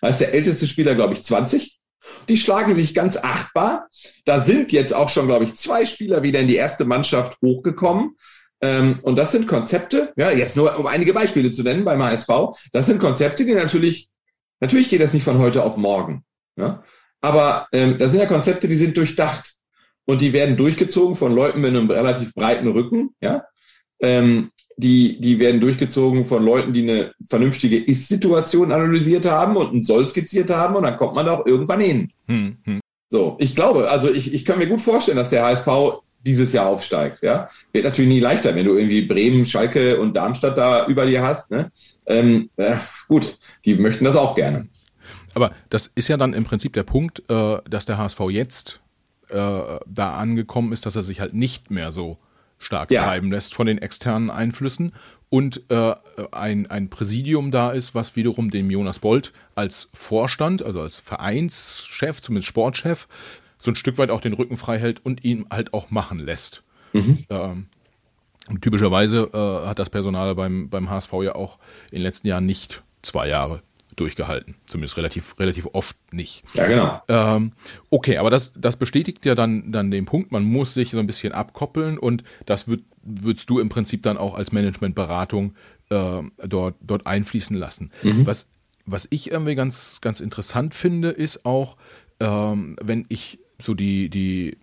Da 0.00 0.08
ist 0.08 0.20
der 0.20 0.34
älteste 0.34 0.66
Spieler, 0.66 0.94
glaube 0.94 1.14
ich, 1.14 1.22
20. 1.22 1.78
Die 2.28 2.36
schlagen 2.36 2.74
sich 2.74 2.94
ganz 2.94 3.16
achtbar. 3.16 3.88
Da 4.24 4.40
sind 4.40 4.72
jetzt 4.72 4.94
auch 4.94 5.08
schon, 5.08 5.26
glaube 5.26 5.44
ich, 5.44 5.54
zwei 5.54 5.86
Spieler 5.86 6.22
wieder 6.22 6.40
in 6.40 6.48
die 6.48 6.56
erste 6.56 6.84
Mannschaft 6.84 7.38
hochgekommen. 7.42 8.16
Ähm, 8.60 9.00
und 9.02 9.16
das 9.16 9.32
sind 9.32 9.48
Konzepte, 9.48 10.12
ja, 10.16 10.30
jetzt 10.30 10.56
nur 10.56 10.78
um 10.78 10.86
einige 10.86 11.12
Beispiele 11.12 11.50
zu 11.50 11.62
nennen 11.62 11.84
beim 11.84 12.02
HSV. 12.02 12.28
Das 12.72 12.86
sind 12.86 13.00
Konzepte, 13.00 13.44
die 13.44 13.54
natürlich, 13.54 14.08
natürlich 14.60 14.88
geht 14.88 15.00
das 15.00 15.14
nicht 15.14 15.24
von 15.24 15.38
heute 15.38 15.64
auf 15.64 15.76
morgen. 15.76 16.24
Ja? 16.56 16.84
Aber 17.20 17.66
ähm, 17.72 17.98
das 17.98 18.12
sind 18.12 18.20
ja 18.20 18.26
Konzepte, 18.26 18.68
die 18.68 18.76
sind 18.76 18.96
durchdacht. 18.96 19.54
Und 20.04 20.20
die 20.20 20.32
werden 20.32 20.56
durchgezogen 20.56 21.14
von 21.14 21.32
Leuten 21.32 21.60
mit 21.60 21.70
einem 21.70 21.88
relativ 21.88 22.34
breiten 22.34 22.68
Rücken, 22.68 23.14
ja. 23.20 23.44
Ähm, 24.00 24.50
die, 24.76 25.20
die 25.20 25.38
werden 25.38 25.60
durchgezogen 25.60 26.24
von 26.26 26.44
Leuten, 26.44 26.72
die 26.72 26.82
eine 26.82 27.12
vernünftige 27.26 27.78
Ist-Situation 27.78 28.72
analysiert 28.72 29.26
haben 29.26 29.56
und 29.56 29.74
ein 29.74 29.82
Soll 29.82 30.06
skizziert 30.08 30.50
haben 30.50 30.76
und 30.76 30.84
dann 30.84 30.96
kommt 30.96 31.14
man 31.14 31.26
da 31.26 31.32
auch 31.32 31.46
irgendwann 31.46 31.80
hin. 31.80 32.12
Hm, 32.26 32.56
hm. 32.64 32.80
So, 33.10 33.36
ich 33.38 33.54
glaube, 33.54 33.90
also 33.90 34.10
ich, 34.10 34.32
ich 34.32 34.44
kann 34.44 34.58
mir 34.58 34.66
gut 34.66 34.80
vorstellen, 34.80 35.18
dass 35.18 35.30
der 35.30 35.44
HSV 35.44 35.68
dieses 36.24 36.52
Jahr 36.52 36.66
aufsteigt. 36.66 37.22
Ja, 37.22 37.48
wird 37.72 37.84
natürlich 37.84 38.10
nie 38.10 38.20
leichter, 38.20 38.54
wenn 38.54 38.66
du 38.66 38.76
irgendwie 38.76 39.02
Bremen, 39.02 39.44
Schalke 39.44 40.00
und 40.00 40.16
Darmstadt 40.16 40.56
da 40.56 40.86
über 40.86 41.04
dir 41.04 41.22
hast. 41.22 41.50
Ne? 41.50 41.70
Ähm, 42.06 42.50
äh, 42.56 42.76
gut, 43.08 43.38
die 43.64 43.74
möchten 43.74 44.04
das 44.04 44.16
auch 44.16 44.34
gerne. 44.34 44.68
Aber 45.34 45.52
das 45.70 45.90
ist 45.94 46.08
ja 46.08 46.16
dann 46.16 46.34
im 46.34 46.44
Prinzip 46.44 46.72
der 46.74 46.82
Punkt, 46.82 47.22
äh, 47.28 47.58
dass 47.68 47.86
der 47.86 47.98
HSV 47.98 48.20
jetzt 48.30 48.80
äh, 49.28 49.34
da 49.34 50.14
angekommen 50.14 50.72
ist, 50.72 50.86
dass 50.86 50.96
er 50.96 51.02
sich 51.02 51.20
halt 51.20 51.34
nicht 51.34 51.70
mehr 51.70 51.90
so 51.90 52.18
stark 52.62 52.90
ja. 52.90 53.04
treiben 53.04 53.30
lässt 53.30 53.54
von 53.54 53.66
den 53.66 53.78
externen 53.78 54.30
Einflüssen 54.30 54.92
und 55.28 55.62
äh, 55.70 55.94
ein, 56.30 56.70
ein 56.70 56.90
Präsidium 56.90 57.50
da 57.50 57.70
ist, 57.70 57.94
was 57.94 58.16
wiederum 58.16 58.50
dem 58.50 58.70
Jonas 58.70 58.98
Bolt 58.98 59.32
als 59.54 59.88
Vorstand, 59.94 60.62
also 60.62 60.80
als 60.80 60.98
Vereinschef, 60.98 62.20
zumindest 62.20 62.48
Sportchef, 62.48 63.08
so 63.58 63.70
ein 63.70 63.76
Stück 63.76 63.96
weit 63.96 64.10
auch 64.10 64.20
den 64.20 64.34
Rücken 64.34 64.56
frei 64.56 64.78
hält 64.78 65.04
und 65.04 65.24
ihn 65.24 65.46
halt 65.50 65.72
auch 65.72 65.90
machen 65.90 66.18
lässt. 66.18 66.62
Mhm. 66.92 67.24
Ähm, 67.30 67.66
typischerweise 68.60 69.30
äh, 69.32 69.68
hat 69.68 69.78
das 69.78 69.88
Personal 69.88 70.34
beim, 70.34 70.68
beim 70.68 70.90
HSV 70.90 71.12
ja 71.22 71.34
auch 71.34 71.58
in 71.90 71.98
den 71.98 72.02
letzten 72.02 72.26
Jahren 72.26 72.44
nicht 72.44 72.82
zwei 73.02 73.28
Jahre 73.28 73.62
durchgehalten. 73.96 74.56
Zumindest 74.66 74.96
relativ, 74.96 75.38
relativ 75.38 75.68
oft 75.72 75.96
nicht. 76.12 76.42
Ja, 76.54 76.66
genau. 76.66 77.02
Ähm, 77.08 77.52
okay, 77.90 78.18
aber 78.18 78.30
das, 78.30 78.52
das 78.56 78.76
bestätigt 78.76 79.24
ja 79.24 79.34
dann, 79.34 79.72
dann 79.72 79.90
den 79.90 80.04
Punkt, 80.04 80.32
man 80.32 80.44
muss 80.44 80.74
sich 80.74 80.90
so 80.90 80.98
ein 80.98 81.06
bisschen 81.06 81.32
abkoppeln 81.32 81.98
und 81.98 82.24
das 82.46 82.68
wird, 82.68 82.82
würdest 83.02 83.48
du 83.50 83.58
im 83.58 83.68
Prinzip 83.68 84.02
dann 84.02 84.16
auch 84.16 84.34
als 84.34 84.52
Managementberatung 84.52 85.54
äh, 85.90 86.22
dort, 86.46 86.76
dort 86.80 87.06
einfließen 87.06 87.56
lassen. 87.56 87.90
Mhm. 88.02 88.26
Was, 88.26 88.48
was 88.86 89.06
ich 89.10 89.30
irgendwie 89.30 89.54
ganz, 89.54 90.00
ganz 90.00 90.20
interessant 90.20 90.74
finde, 90.74 91.10
ist 91.10 91.44
auch, 91.44 91.76
ähm, 92.20 92.76
wenn 92.80 93.06
ich 93.08 93.38
so 93.60 93.74
die, 93.74 94.08
die 94.08 94.56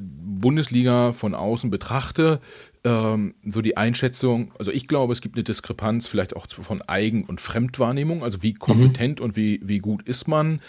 Bundesliga 0.00 1.12
von 1.12 1.34
außen 1.34 1.70
betrachte, 1.70 2.40
ähm, 2.84 3.34
so 3.44 3.60
die 3.60 3.76
Einschätzung, 3.76 4.52
also 4.58 4.70
ich 4.70 4.88
glaube, 4.88 5.12
es 5.12 5.20
gibt 5.20 5.36
eine 5.36 5.44
Diskrepanz 5.44 6.06
vielleicht 6.06 6.34
auch 6.34 6.46
von 6.48 6.82
Eigen- 6.82 7.24
und 7.24 7.40
Fremdwahrnehmung, 7.40 8.22
also 8.22 8.42
wie 8.42 8.54
kompetent 8.54 9.20
mhm. 9.20 9.24
und 9.26 9.36
wie, 9.36 9.60
wie 9.62 9.78
gut 9.78 10.02
ist 10.08 10.28
man. 10.28 10.60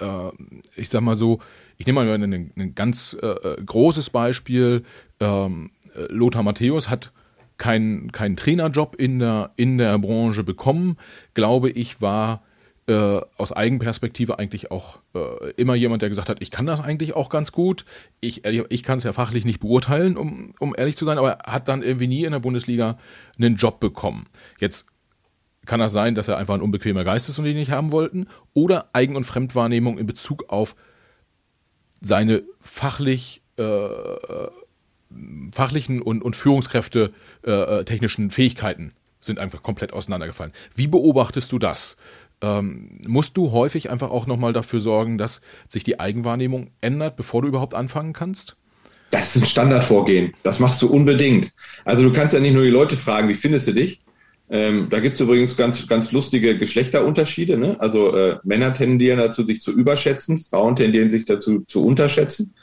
Äh, 0.00 0.30
ich 0.76 0.88
sag 0.88 1.02
mal 1.02 1.16
so, 1.16 1.40
ich 1.76 1.86
nehme 1.86 2.04
mal 2.04 2.12
ein, 2.12 2.52
ein 2.56 2.74
ganz 2.74 3.16
äh, 3.22 3.26
äh 3.26 3.62
großes 3.64 4.10
Beispiel. 4.10 4.82
Ähm, 5.20 5.70
Lothar 6.08 6.42
Matthäus 6.42 6.88
hat 6.88 7.12
keinen 7.58 8.10
kein 8.10 8.36
Trainerjob 8.36 8.96
in 8.96 9.18
der, 9.18 9.52
in 9.56 9.78
der 9.78 9.98
Branche 9.98 10.42
bekommen, 10.42 10.96
glaube 11.34 11.70
ich, 11.70 12.00
war 12.00 12.42
äh, 12.90 13.20
aus 13.36 13.52
Eigenperspektive 13.52 14.40
eigentlich 14.40 14.72
auch 14.72 14.98
äh, 15.14 15.52
immer 15.52 15.76
jemand, 15.76 16.02
der 16.02 16.08
gesagt 16.08 16.28
hat, 16.28 16.42
ich 16.42 16.50
kann 16.50 16.66
das 16.66 16.80
eigentlich 16.80 17.14
auch 17.14 17.30
ganz 17.30 17.52
gut. 17.52 17.84
Ich, 18.20 18.44
ich 18.44 18.82
kann 18.82 18.98
es 18.98 19.04
ja 19.04 19.12
fachlich 19.12 19.44
nicht 19.44 19.60
beurteilen, 19.60 20.16
um, 20.16 20.54
um 20.58 20.74
ehrlich 20.76 20.96
zu 20.96 21.04
sein, 21.04 21.16
aber 21.16 21.38
hat 21.44 21.68
dann 21.68 21.82
irgendwie 21.82 22.08
nie 22.08 22.24
in 22.24 22.32
der 22.32 22.40
Bundesliga 22.40 22.98
einen 23.38 23.54
Job 23.54 23.78
bekommen. 23.78 24.26
Jetzt 24.58 24.88
kann 25.66 25.78
das 25.78 25.92
sein, 25.92 26.16
dass 26.16 26.26
er 26.26 26.36
einfach 26.36 26.54
ein 26.54 26.62
unbequemer 26.62 27.04
Geist 27.04 27.28
ist 27.28 27.38
und 27.38 27.44
die 27.44 27.54
nicht 27.54 27.70
haben 27.70 27.92
wollten, 27.92 28.26
oder 28.54 28.88
Eigen- 28.92 29.14
und 29.14 29.22
Fremdwahrnehmung 29.22 29.96
in 29.96 30.06
Bezug 30.06 30.46
auf 30.48 30.74
seine 32.00 32.42
fachlich 32.60 33.40
äh, 33.56 33.68
fachlichen 35.52 36.02
und, 36.02 36.22
und 36.22 36.34
Führungskräfte 36.34 37.12
äh, 37.42 37.84
technischen 37.84 38.30
Fähigkeiten 38.30 38.94
sind 39.20 39.38
einfach 39.38 39.62
komplett 39.62 39.92
auseinandergefallen. 39.92 40.52
Wie 40.74 40.86
beobachtest 40.88 41.52
du 41.52 41.58
das? 41.58 41.96
Ähm, 42.42 42.98
musst 43.06 43.36
du 43.36 43.52
häufig 43.52 43.90
einfach 43.90 44.10
auch 44.10 44.26
nochmal 44.26 44.52
dafür 44.52 44.80
sorgen, 44.80 45.18
dass 45.18 45.40
sich 45.68 45.84
die 45.84 46.00
Eigenwahrnehmung 46.00 46.70
ändert, 46.80 47.16
bevor 47.16 47.42
du 47.42 47.48
überhaupt 47.48 47.74
anfangen 47.74 48.12
kannst? 48.12 48.56
Das 49.10 49.34
ist 49.34 49.42
ein 49.42 49.46
Standardvorgehen. 49.46 50.34
Das 50.42 50.60
machst 50.60 50.80
du 50.82 50.88
unbedingt. 50.88 51.52
Also 51.84 52.04
du 52.04 52.12
kannst 52.12 52.32
ja 52.32 52.40
nicht 52.40 52.54
nur 52.54 52.62
die 52.62 52.70
Leute 52.70 52.96
fragen, 52.96 53.28
wie 53.28 53.34
findest 53.34 53.66
du 53.68 53.72
dich? 53.72 54.00
Ähm, 54.48 54.88
da 54.90 54.98
gibt 55.00 55.14
es 55.14 55.20
übrigens 55.20 55.56
ganz, 55.56 55.86
ganz 55.86 56.12
lustige 56.12 56.58
Geschlechterunterschiede. 56.58 57.56
Ne? 57.56 57.76
Also 57.78 58.16
äh, 58.16 58.38
Männer 58.42 58.72
tendieren 58.72 59.18
dazu, 59.18 59.44
sich 59.44 59.60
zu 59.60 59.72
überschätzen, 59.72 60.38
Frauen 60.38 60.76
tendieren 60.76 61.10
sich 61.10 61.24
dazu 61.24 61.60
zu 61.68 61.84
unterschätzen. 61.84 62.54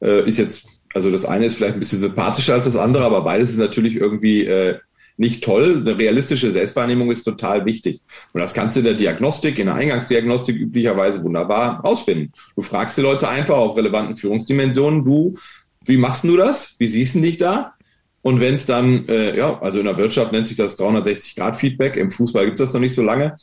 Äh, 0.00 0.28
ist 0.28 0.38
jetzt, 0.38 0.66
also 0.94 1.10
das 1.10 1.24
eine 1.24 1.46
ist 1.46 1.56
vielleicht 1.56 1.74
ein 1.74 1.80
bisschen 1.80 2.00
sympathischer 2.00 2.54
als 2.54 2.66
das 2.66 2.76
andere, 2.76 3.04
aber 3.04 3.22
beides 3.22 3.50
ist 3.50 3.58
natürlich 3.58 3.96
irgendwie 3.96 4.44
äh, 4.44 4.78
nicht 5.16 5.44
toll. 5.44 5.82
Eine 5.84 5.98
realistische 5.98 6.50
Selbstwahrnehmung 6.50 7.10
ist 7.10 7.24
total 7.24 7.64
wichtig. 7.64 8.00
Und 8.32 8.40
das 8.40 8.54
kannst 8.54 8.76
du 8.76 8.80
in 8.80 8.86
der 8.86 8.94
Diagnostik, 8.94 9.58
in 9.58 9.66
der 9.66 9.76
Eingangsdiagnostik 9.76 10.56
üblicherweise 10.56 11.22
wunderbar 11.22 11.80
rausfinden. 11.80 12.32
Du 12.56 12.62
fragst 12.62 12.98
die 12.98 13.02
Leute 13.02 13.28
einfach 13.28 13.56
auf 13.56 13.76
relevanten 13.76 14.16
Führungsdimensionen, 14.16 15.04
du, 15.04 15.36
wie 15.84 15.96
machst 15.96 16.24
du 16.24 16.36
das? 16.36 16.74
Wie 16.78 16.88
siehst 16.88 17.14
du 17.14 17.20
dich 17.20 17.38
da? 17.38 17.74
Und 18.22 18.40
wenn 18.40 18.54
es 18.54 18.64
dann, 18.64 19.06
äh, 19.08 19.36
ja, 19.36 19.60
also 19.60 19.78
in 19.78 19.84
der 19.84 19.98
Wirtschaft 19.98 20.32
nennt 20.32 20.48
sich 20.48 20.56
das 20.56 20.78
360-Grad-Feedback, 20.78 21.96
im 21.96 22.10
Fußball 22.10 22.46
gibt 22.46 22.58
es 22.58 22.66
das 22.66 22.74
noch 22.74 22.80
nicht 22.80 22.94
so 22.94 23.02
lange. 23.02 23.34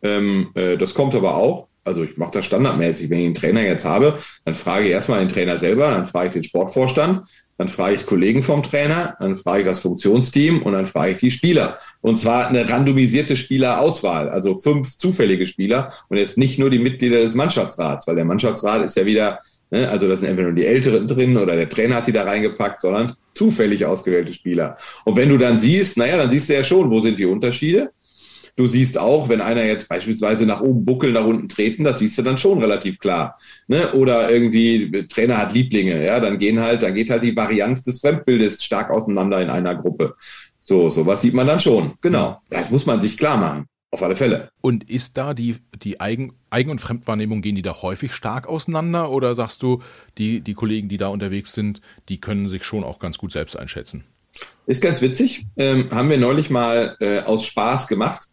Ähm, 0.00 0.50
äh, 0.54 0.76
das 0.76 0.94
kommt 0.94 1.14
aber 1.16 1.36
auch. 1.36 1.66
Also 1.82 2.04
ich 2.04 2.16
mache 2.16 2.32
das 2.32 2.44
standardmäßig. 2.44 3.10
Wenn 3.10 3.18
ich 3.18 3.26
einen 3.26 3.34
Trainer 3.34 3.62
jetzt 3.62 3.84
habe, 3.84 4.20
dann 4.44 4.54
frage 4.54 4.86
ich 4.86 4.92
erstmal 4.92 5.20
den 5.20 5.28
Trainer 5.28 5.56
selber, 5.56 5.90
dann 5.90 6.06
frage 6.06 6.28
ich 6.28 6.32
den 6.34 6.44
Sportvorstand, 6.44 7.26
dann 7.58 7.68
frage 7.68 7.96
ich 7.96 8.06
Kollegen 8.06 8.44
vom 8.44 8.62
Trainer, 8.62 9.16
dann 9.18 9.36
frage 9.36 9.62
ich 9.62 9.68
das 9.68 9.80
Funktionsteam 9.80 10.62
und 10.62 10.72
dann 10.72 10.86
frage 10.86 11.12
ich 11.12 11.18
die 11.18 11.32
Spieler. 11.32 11.76
Und 12.00 12.16
zwar 12.16 12.46
eine 12.46 12.68
randomisierte 12.70 13.36
Spielerauswahl, 13.36 14.30
also 14.30 14.54
fünf 14.54 14.96
zufällige 14.96 15.46
Spieler 15.46 15.92
und 16.08 16.16
jetzt 16.16 16.38
nicht 16.38 16.60
nur 16.60 16.70
die 16.70 16.78
Mitglieder 16.78 17.18
des 17.18 17.34
Mannschaftsrats, 17.34 18.06
weil 18.06 18.14
der 18.14 18.24
Mannschaftsrat 18.24 18.84
ist 18.84 18.96
ja 18.96 19.04
wieder, 19.04 19.40
ne, 19.72 19.90
also 19.90 20.08
da 20.08 20.16
sind 20.16 20.28
entweder 20.28 20.50
nur 20.50 20.56
die 20.56 20.66
Älteren 20.66 21.08
drin 21.08 21.36
oder 21.36 21.56
der 21.56 21.68
Trainer 21.68 21.96
hat 21.96 22.06
die 22.06 22.12
da 22.12 22.22
reingepackt, 22.22 22.80
sondern 22.80 23.16
zufällig 23.34 23.84
ausgewählte 23.84 24.32
Spieler. 24.32 24.76
Und 25.04 25.16
wenn 25.16 25.28
du 25.28 25.36
dann 25.36 25.58
siehst, 25.58 25.96
naja, 25.96 26.16
dann 26.16 26.30
siehst 26.30 26.48
du 26.48 26.54
ja 26.54 26.62
schon, 26.62 26.90
wo 26.90 27.00
sind 27.00 27.18
die 27.18 27.26
Unterschiede. 27.26 27.90
Du 28.58 28.66
siehst 28.66 28.98
auch, 28.98 29.28
wenn 29.28 29.40
einer 29.40 29.64
jetzt 29.64 29.88
beispielsweise 29.88 30.44
nach 30.44 30.60
oben 30.60 30.84
buckeln, 30.84 31.12
nach 31.12 31.24
unten 31.24 31.48
treten, 31.48 31.84
das 31.84 32.00
siehst 32.00 32.18
du 32.18 32.22
dann 32.22 32.38
schon 32.38 32.58
relativ 32.60 32.98
klar. 32.98 33.38
Ne? 33.68 33.92
Oder 33.92 34.32
irgendwie 34.32 35.06
Trainer 35.06 35.38
hat 35.38 35.54
Lieblinge, 35.54 36.04
ja, 36.04 36.18
dann 36.18 36.38
gehen 36.38 36.58
halt, 36.58 36.82
dann 36.82 36.92
geht 36.92 37.08
halt 37.08 37.22
die 37.22 37.36
Varianz 37.36 37.84
des 37.84 38.00
Fremdbildes 38.00 38.64
stark 38.64 38.90
auseinander 38.90 39.40
in 39.40 39.48
einer 39.48 39.76
Gruppe. 39.76 40.16
So, 40.60 40.90
sowas 40.90 41.22
sieht 41.22 41.34
man 41.34 41.46
dann 41.46 41.60
schon. 41.60 41.92
Genau. 42.00 42.40
Das 42.50 42.68
muss 42.72 42.84
man 42.84 43.00
sich 43.00 43.16
klar 43.16 43.36
machen. 43.36 43.66
Auf 43.92 44.02
alle 44.02 44.16
Fälle. 44.16 44.50
Und 44.60 44.90
ist 44.90 45.16
da 45.16 45.34
die, 45.34 45.58
die 45.80 46.00
Eigen, 46.00 46.34
Eigen- 46.50 46.72
und 46.72 46.80
Fremdwahrnehmung, 46.80 47.42
gehen 47.42 47.54
die 47.54 47.62
da 47.62 47.80
häufig 47.80 48.12
stark 48.12 48.48
auseinander? 48.48 49.12
Oder 49.12 49.36
sagst 49.36 49.62
du, 49.62 49.82
die, 50.18 50.40
die 50.40 50.54
Kollegen, 50.54 50.88
die 50.88 50.98
da 50.98 51.06
unterwegs 51.06 51.52
sind, 51.52 51.80
die 52.08 52.20
können 52.20 52.48
sich 52.48 52.64
schon 52.64 52.82
auch 52.82 52.98
ganz 52.98 53.18
gut 53.18 53.30
selbst 53.30 53.56
einschätzen? 53.56 54.02
Ist 54.66 54.82
ganz 54.82 55.00
witzig. 55.00 55.46
Ähm, 55.56 55.88
haben 55.92 56.10
wir 56.10 56.18
neulich 56.18 56.50
mal 56.50 56.96
äh, 57.00 57.20
aus 57.20 57.46
Spaß 57.46 57.86
gemacht. 57.86 58.27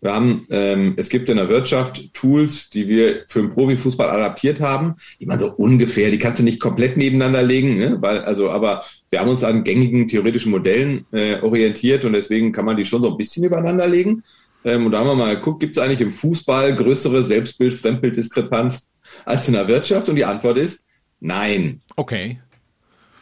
Wir 0.00 0.12
haben, 0.12 0.46
ähm, 0.50 0.94
es 0.96 1.08
gibt 1.08 1.30
in 1.30 1.38
der 1.38 1.48
Wirtschaft 1.48 2.12
Tools, 2.12 2.68
die 2.70 2.88
wir 2.88 3.24
für 3.28 3.40
den 3.40 3.50
Profifußball 3.50 4.10
adaptiert 4.10 4.60
haben, 4.60 4.96
die 5.18 5.26
man 5.26 5.38
so 5.38 5.52
ungefähr, 5.52 6.10
die 6.10 6.18
kannst 6.18 6.40
du 6.40 6.44
nicht 6.44 6.60
komplett 6.60 6.96
nebeneinander 6.96 7.42
legen, 7.42 7.78
ne? 7.78 7.96
weil, 8.00 8.20
also, 8.20 8.50
aber 8.50 8.84
wir 9.10 9.20
haben 9.20 9.30
uns 9.30 9.42
an 9.44 9.64
gängigen 9.64 10.06
theoretischen 10.06 10.50
Modellen 10.50 11.06
äh, 11.12 11.40
orientiert 11.40 12.04
und 12.04 12.12
deswegen 12.12 12.52
kann 12.52 12.66
man 12.66 12.76
die 12.76 12.84
schon 12.84 13.00
so 13.00 13.10
ein 13.10 13.16
bisschen 13.16 13.44
übereinander 13.44 13.86
legen. 13.86 14.22
Ähm, 14.64 14.86
und 14.86 14.92
da 14.92 15.00
haben 15.00 15.06
wir 15.06 15.14
mal 15.14 15.36
geguckt, 15.36 15.60
gibt 15.60 15.76
es 15.76 15.82
eigentlich 15.82 16.00
im 16.00 16.10
Fußball 16.10 16.74
größere 16.74 17.22
Selbstbild, 17.22 17.74
Fremdbilddiskrepanz 17.74 18.90
als 19.24 19.46
in 19.48 19.54
der 19.54 19.68
Wirtschaft? 19.68 20.08
Und 20.08 20.16
die 20.16 20.24
Antwort 20.24 20.58
ist 20.58 20.84
nein. 21.20 21.80
Okay. 21.96 22.40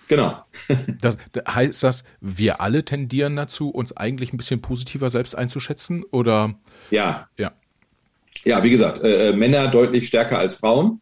Genau. 0.09 0.45
das, 1.01 1.17
heißt 1.49 1.83
das, 1.83 2.05
wir 2.21 2.61
alle 2.61 2.85
tendieren 2.85 3.37
dazu, 3.37 3.71
uns 3.71 3.97
eigentlich 3.97 4.33
ein 4.33 4.37
bisschen 4.37 4.61
positiver 4.61 5.11
selbst 5.11 5.37
einzuschätzen? 5.37 6.05
Oder? 6.11 6.55
Ja. 6.91 7.29
Ja, 7.39 7.53
ja 8.45 8.63
wie 8.63 8.71
gesagt, 8.71 9.03
äh, 9.03 9.31
äh, 9.31 9.33
Männer 9.37 9.69
deutlich 9.69 10.09
stärker 10.09 10.39
als 10.39 10.57
Frauen. 10.57 11.01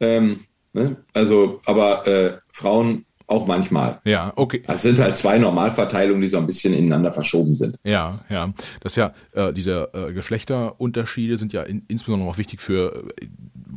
Ähm, 0.00 0.44
ne? 0.72 0.96
Also, 1.12 1.60
aber 1.64 2.06
äh, 2.06 2.38
Frauen 2.52 3.04
auch 3.28 3.46
manchmal. 3.46 4.00
Ja, 4.04 4.32
okay. 4.36 4.62
Das 4.66 4.82
sind 4.82 4.98
halt 4.98 5.16
zwei 5.16 5.38
Normalverteilungen, 5.38 6.22
die 6.22 6.28
so 6.28 6.38
ein 6.38 6.46
bisschen 6.46 6.72
ineinander 6.72 7.12
verschoben 7.12 7.54
sind. 7.54 7.76
Ja, 7.84 8.20
ja. 8.30 8.52
Das 8.80 8.96
ja, 8.96 9.12
äh, 9.32 9.52
diese 9.52 9.90
äh, 9.92 10.12
Geschlechterunterschiede 10.14 11.36
sind 11.36 11.52
ja 11.52 11.62
in, 11.62 11.84
insbesondere 11.88 12.30
auch 12.30 12.38
wichtig 12.38 12.62
für, 12.62 13.08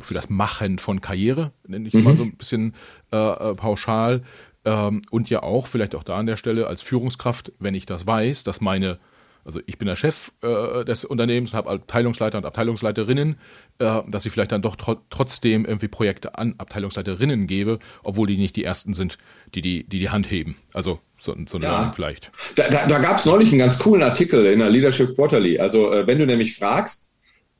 für 0.02 0.14
das 0.14 0.30
Machen 0.30 0.78
von 0.78 1.00
Karriere, 1.00 1.52
nenne 1.66 1.88
ich 1.88 1.94
es 1.94 2.00
mhm. 2.00 2.04
mal 2.04 2.14
so 2.14 2.22
ein 2.22 2.36
bisschen 2.36 2.74
äh, 3.12 3.16
äh 3.16 3.54
pauschal. 3.54 4.22
Ähm, 4.64 5.02
und 5.10 5.28
ja 5.30 5.42
auch, 5.42 5.66
vielleicht 5.66 5.94
auch 5.94 6.04
da 6.04 6.16
an 6.16 6.26
der 6.26 6.36
Stelle, 6.36 6.66
als 6.66 6.82
Führungskraft, 6.82 7.52
wenn 7.58 7.74
ich 7.74 7.86
das 7.86 8.06
weiß, 8.06 8.44
dass 8.44 8.60
meine, 8.60 8.98
also 9.44 9.60
ich 9.66 9.76
bin 9.76 9.86
der 9.88 9.96
Chef 9.96 10.30
äh, 10.40 10.84
des 10.84 11.04
Unternehmens, 11.04 11.52
habe 11.52 11.68
Abteilungsleiter 11.68 12.38
und 12.38 12.46
Abteilungsleiterinnen, 12.46 13.36
äh, 13.80 14.02
dass 14.06 14.24
ich 14.24 14.32
vielleicht 14.32 14.52
dann 14.52 14.62
doch 14.62 14.76
tr 14.76 14.98
trotzdem 15.10 15.64
irgendwie 15.64 15.88
Projekte 15.88 16.38
an 16.38 16.54
Abteilungsleiterinnen 16.58 17.48
gebe, 17.48 17.80
obwohl 18.04 18.28
die 18.28 18.36
nicht 18.36 18.54
die 18.54 18.62
ersten 18.62 18.94
sind, 18.94 19.18
die 19.54 19.62
die, 19.62 19.82
die, 19.88 19.98
die 19.98 20.10
Hand 20.10 20.30
heben. 20.30 20.56
Also 20.72 21.00
so, 21.18 21.34
so 21.48 21.58
ein 21.58 21.62
ja. 21.62 21.90
vielleicht. 21.92 22.30
Da, 22.54 22.68
da, 22.68 22.86
da 22.86 22.98
gab 23.00 23.18
es 23.18 23.26
neulich 23.26 23.50
einen 23.50 23.58
ganz 23.58 23.80
coolen 23.80 24.04
Artikel 24.04 24.46
in 24.46 24.60
der 24.60 24.70
Leadership 24.70 25.16
Quarterly. 25.16 25.58
Also 25.58 25.92
äh, 25.92 26.06
wenn 26.06 26.20
du 26.20 26.26
nämlich 26.26 26.56
fragst, 26.56 27.11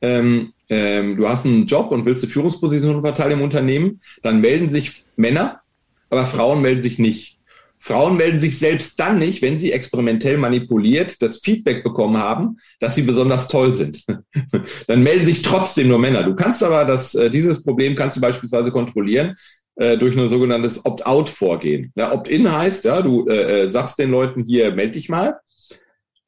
ähm, 0.03 0.53
ähm, 0.68 1.16
du 1.16 1.28
hast 1.28 1.46
einen 1.46 1.66
Job 1.66 1.90
und 1.90 2.05
willst 2.05 2.22
eine 2.22 2.32
Führungsposition 2.32 3.03
verteilen 3.03 3.32
im 3.32 3.42
Unternehmen, 3.42 4.00
dann 4.22 4.40
melden 4.40 4.68
sich 4.68 5.05
Männer 5.16 5.62
aber 6.12 6.26
Frauen 6.26 6.61
melden 6.61 6.82
sich 6.82 6.98
nicht. 6.98 7.38
Frauen 7.78 8.18
melden 8.18 8.38
sich 8.38 8.59
selbst 8.59 9.00
dann 9.00 9.18
nicht, 9.18 9.40
wenn 9.40 9.59
sie 9.59 9.72
experimentell 9.72 10.36
manipuliert 10.36 11.20
das 11.22 11.38
Feedback 11.38 11.82
bekommen 11.82 12.18
haben, 12.18 12.59
dass 12.78 12.94
sie 12.94 13.03
besonders 13.03 13.48
toll 13.48 13.74
sind. 13.74 14.05
dann 14.86 15.03
melden 15.03 15.24
sich 15.24 15.40
trotzdem 15.40 15.88
nur 15.88 15.98
Männer. 15.98 16.22
Du 16.22 16.36
kannst 16.36 16.62
aber 16.62 16.84
das, 16.84 17.14
äh, 17.14 17.30
dieses 17.30 17.64
Problem 17.64 17.96
kannst 17.96 18.18
du 18.18 18.20
beispielsweise 18.20 18.70
kontrollieren 18.70 19.36
äh, 19.76 19.96
durch 19.96 20.16
ein 20.16 20.28
sogenanntes 20.28 20.84
Opt-out-Vorgehen. 20.84 21.92
Ja, 21.96 22.12
Opt-in 22.12 22.53
heißt, 22.53 22.84
ja, 22.84 23.00
du 23.00 23.26
äh, 23.26 23.62
äh, 23.62 23.70
sagst 23.70 23.98
den 23.98 24.11
Leuten 24.11 24.44
hier, 24.44 24.72
melde 24.74 24.92
dich 24.92 25.09
mal. 25.09 25.38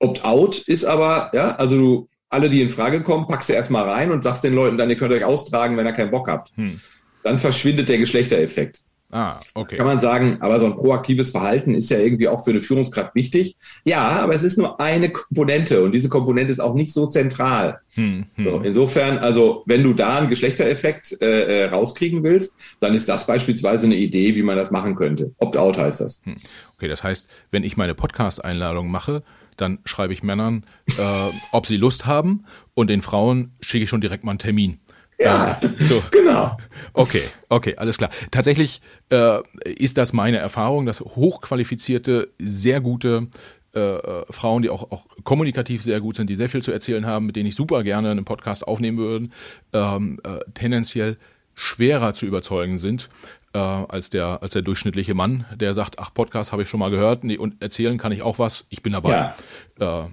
Opt-out 0.00 0.58
ist 0.66 0.86
aber, 0.86 1.30
ja, 1.34 1.54
also 1.56 1.76
du, 1.76 2.08
alle, 2.34 2.50
die 2.50 2.60
in 2.60 2.68
Frage 2.68 3.02
kommen, 3.02 3.26
packst 3.26 3.48
du 3.48 3.54
erstmal 3.54 3.88
rein 3.88 4.10
und 4.10 4.22
sagst 4.22 4.44
den 4.44 4.54
Leuten 4.54 4.76
dann, 4.76 4.90
ihr 4.90 4.96
könnt 4.96 5.12
euch 5.12 5.24
austragen, 5.24 5.76
wenn 5.76 5.86
ihr 5.86 5.92
keinen 5.92 6.10
Bock 6.10 6.28
habt. 6.28 6.50
Hm. 6.56 6.80
Dann 7.22 7.38
verschwindet 7.38 7.88
der 7.88 7.98
Geschlechtereffekt. 7.98 8.80
Ah, 9.14 9.38
okay. 9.54 9.76
Kann 9.76 9.86
man 9.86 10.00
sagen, 10.00 10.38
aber 10.40 10.58
so 10.58 10.66
ein 10.66 10.74
proaktives 10.74 11.30
Verhalten 11.30 11.76
ist 11.76 11.88
ja 11.88 11.98
irgendwie 11.98 12.26
auch 12.26 12.42
für 12.42 12.50
eine 12.50 12.62
Führungskraft 12.62 13.14
wichtig. 13.14 13.56
Ja, 13.84 14.08
aber 14.08 14.34
es 14.34 14.42
ist 14.42 14.58
nur 14.58 14.80
eine 14.80 15.10
Komponente 15.10 15.84
und 15.84 15.92
diese 15.92 16.08
Komponente 16.08 16.52
ist 16.52 16.58
auch 16.58 16.74
nicht 16.74 16.92
so 16.92 17.06
zentral. 17.06 17.78
Hm, 17.94 18.24
hm. 18.34 18.44
So, 18.44 18.60
insofern, 18.64 19.18
also 19.18 19.62
wenn 19.66 19.84
du 19.84 19.92
da 19.92 20.18
einen 20.18 20.30
Geschlechtereffekt 20.30 21.22
äh, 21.22 21.62
äh, 21.62 21.64
rauskriegen 21.66 22.24
willst, 22.24 22.58
dann 22.80 22.92
ist 22.92 23.08
das 23.08 23.24
beispielsweise 23.24 23.86
eine 23.86 23.94
Idee, 23.94 24.34
wie 24.34 24.42
man 24.42 24.56
das 24.56 24.72
machen 24.72 24.96
könnte. 24.96 25.30
Opt-out 25.38 25.78
heißt 25.78 26.00
das. 26.00 26.22
Hm. 26.24 26.38
Okay, 26.74 26.88
das 26.88 27.04
heißt, 27.04 27.28
wenn 27.52 27.62
ich 27.62 27.76
meine 27.76 27.94
Podcast-Einladung 27.94 28.90
mache, 28.90 29.22
dann 29.60 29.78
schreibe 29.84 30.12
ich 30.12 30.22
Männern, 30.22 30.64
äh, 30.98 31.30
ob 31.52 31.66
sie 31.66 31.76
Lust 31.76 32.06
haben 32.06 32.44
und 32.74 32.88
den 32.88 33.02
Frauen 33.02 33.52
schicke 33.60 33.84
ich 33.84 33.90
schon 33.90 34.00
direkt 34.00 34.24
mal 34.24 34.32
einen 34.32 34.38
Termin. 34.38 34.80
Ja, 35.18 35.60
so. 35.78 36.02
genau. 36.10 36.56
Okay, 36.92 37.22
okay, 37.48 37.76
alles 37.76 37.98
klar. 37.98 38.10
Tatsächlich 38.30 38.80
äh, 39.10 39.40
ist 39.64 39.96
das 39.96 40.12
meine 40.12 40.38
Erfahrung, 40.38 40.86
dass 40.86 41.00
hochqualifizierte, 41.00 42.32
sehr 42.38 42.80
gute 42.80 43.28
äh, 43.74 43.80
äh, 43.80 44.24
Frauen, 44.30 44.62
die 44.62 44.70
auch, 44.70 44.90
auch 44.90 45.06
kommunikativ 45.24 45.82
sehr 45.82 46.00
gut 46.00 46.16
sind, 46.16 46.30
die 46.30 46.36
sehr 46.36 46.48
viel 46.48 46.62
zu 46.62 46.72
erzählen 46.72 47.06
haben, 47.06 47.26
mit 47.26 47.36
denen 47.36 47.48
ich 47.48 47.54
super 47.54 47.82
gerne 47.82 48.10
einen 48.10 48.24
Podcast 48.24 48.66
aufnehmen 48.66 48.98
würde, 48.98 49.28
ähm, 49.72 50.20
äh, 50.24 50.38
tendenziell 50.54 51.16
schwerer 51.54 52.14
zu 52.14 52.26
überzeugen 52.26 52.78
sind 52.78 53.08
äh, 53.54 53.58
als 53.58 54.10
der 54.10 54.42
als 54.42 54.52
der 54.52 54.62
durchschnittliche 54.62 55.14
Mann, 55.14 55.46
der 55.54 55.72
sagt, 55.74 55.98
ach 55.98 56.12
Podcast 56.12 56.52
habe 56.52 56.62
ich 56.62 56.68
schon 56.68 56.80
mal 56.80 56.90
gehört 56.90 57.24
nee, 57.24 57.38
und 57.38 57.62
erzählen 57.62 57.96
kann 57.96 58.12
ich 58.12 58.22
auch 58.22 58.38
was, 58.38 58.66
ich 58.70 58.82
bin 58.82 58.92
dabei. 58.92 59.34
Ja. 59.80 60.04
Äh, 60.04 60.08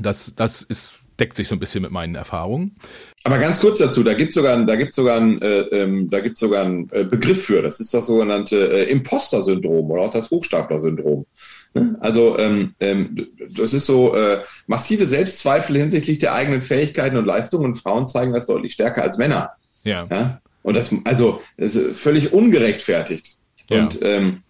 das 0.00 0.34
das 0.34 0.62
ist 0.62 1.00
deckt 1.18 1.36
sich 1.36 1.48
so 1.48 1.54
ein 1.54 1.58
bisschen 1.58 1.82
mit 1.82 1.90
meinen 1.90 2.14
Erfahrungen. 2.14 2.76
Aber 3.24 3.38
ganz 3.38 3.58
kurz 3.60 3.78
dazu, 3.78 4.02
da 4.02 4.14
gibt 4.14 4.30
es 4.30 4.34
sogar, 4.34 4.62
da 4.64 4.76
gibt's 4.76 4.96
sogar, 4.96 5.16
ein, 5.16 5.40
äh, 5.40 5.60
ähm, 5.60 6.10
da 6.10 6.20
gibt's 6.20 6.40
sogar 6.40 6.64
einen 6.64 6.90
äh, 6.92 7.04
Begriff 7.04 7.44
für. 7.44 7.62
Das 7.62 7.80
ist 7.80 7.92
das 7.94 8.06
sogenannte 8.06 8.56
äh, 8.56 8.90
Imposter-Syndrom 8.90 9.90
oder 9.90 10.02
auch 10.02 10.12
das 10.12 10.30
Hochstapler-Syndrom. 10.30 11.26
Ne? 11.74 11.96
Also 12.00 12.38
ähm, 12.38 12.74
ähm, 12.80 13.28
das 13.56 13.72
ist 13.72 13.86
so 13.86 14.14
äh, 14.14 14.42
massive 14.66 15.06
Selbstzweifel 15.06 15.76
hinsichtlich 15.76 16.18
der 16.18 16.34
eigenen 16.34 16.62
Fähigkeiten 16.62 17.16
und 17.16 17.24
Leistungen 17.24 17.64
und 17.64 17.76
Frauen 17.76 18.06
zeigen 18.06 18.32
das 18.32 18.46
deutlich 18.46 18.74
stärker 18.74 19.02
als 19.02 19.18
Männer. 19.18 19.50
Ja. 19.84 20.06
ja? 20.10 20.40
Und 20.66 20.74
das, 20.74 20.92
also, 21.04 21.42
das 21.56 21.76
ist 21.76 21.96
völlig 21.96 22.32
ungerechtfertigt. 22.32 23.36
Ja. 23.70 23.84
Und 23.84 24.00
ähm, 24.02 24.42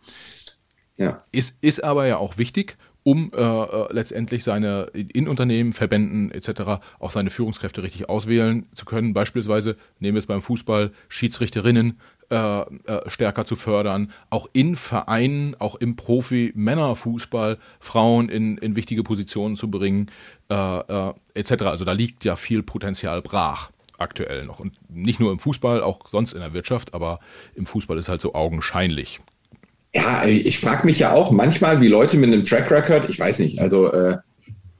ja. 0.96 1.18
Ist, 1.30 1.58
ist 1.62 1.84
aber 1.84 2.06
ja 2.06 2.16
auch 2.16 2.38
wichtig, 2.38 2.78
um 3.02 3.30
äh, 3.36 3.38
äh, 3.38 3.92
letztendlich 3.92 4.42
seine 4.42 4.84
in 4.94 5.28
Unternehmen, 5.28 5.74
Verbänden 5.74 6.30
etc. 6.30 6.80
auch 7.00 7.10
seine 7.10 7.28
Führungskräfte 7.28 7.82
richtig 7.82 8.08
auswählen 8.08 8.64
zu 8.72 8.86
können. 8.86 9.12
Beispielsweise 9.12 9.76
nehmen 10.00 10.14
wir 10.14 10.20
es 10.20 10.26
beim 10.26 10.40
Fußball 10.40 10.90
Schiedsrichterinnen 11.10 12.00
äh, 12.30 12.60
äh, 12.60 12.64
stärker 13.10 13.44
zu 13.44 13.54
fördern, 13.54 14.10
auch 14.30 14.48
in 14.54 14.74
Vereinen, 14.74 15.54
auch 15.58 15.74
im 15.74 15.96
Profi-Männerfußball 15.96 17.58
Frauen 17.78 18.30
in, 18.30 18.56
in 18.56 18.74
wichtige 18.74 19.02
Positionen 19.02 19.56
zu 19.56 19.70
bringen 19.70 20.10
äh, 20.48 20.54
äh, 20.54 21.12
etc. 21.34 21.64
Also 21.64 21.84
da 21.84 21.92
liegt 21.92 22.24
ja 22.24 22.36
viel 22.36 22.62
Potenzial 22.62 23.20
brach 23.20 23.70
aktuell 23.98 24.44
noch. 24.44 24.60
Und 24.60 24.74
nicht 24.88 25.20
nur 25.20 25.32
im 25.32 25.38
Fußball, 25.38 25.82
auch 25.82 26.08
sonst 26.08 26.32
in 26.32 26.40
der 26.40 26.52
Wirtschaft, 26.52 26.94
aber 26.94 27.20
im 27.54 27.66
Fußball 27.66 27.98
ist 27.98 28.08
halt 28.08 28.20
so 28.20 28.34
augenscheinlich. 28.34 29.20
Ja, 29.94 30.24
ich 30.24 30.58
frage 30.58 30.84
mich 30.84 30.98
ja 30.98 31.12
auch 31.12 31.30
manchmal, 31.30 31.80
wie 31.80 31.88
Leute 31.88 32.18
mit 32.18 32.32
einem 32.32 32.44
Track 32.44 32.70
Record, 32.70 33.08
ich 33.08 33.18
weiß 33.18 33.38
nicht, 33.38 33.60
also 33.60 33.90
äh, 33.92 34.18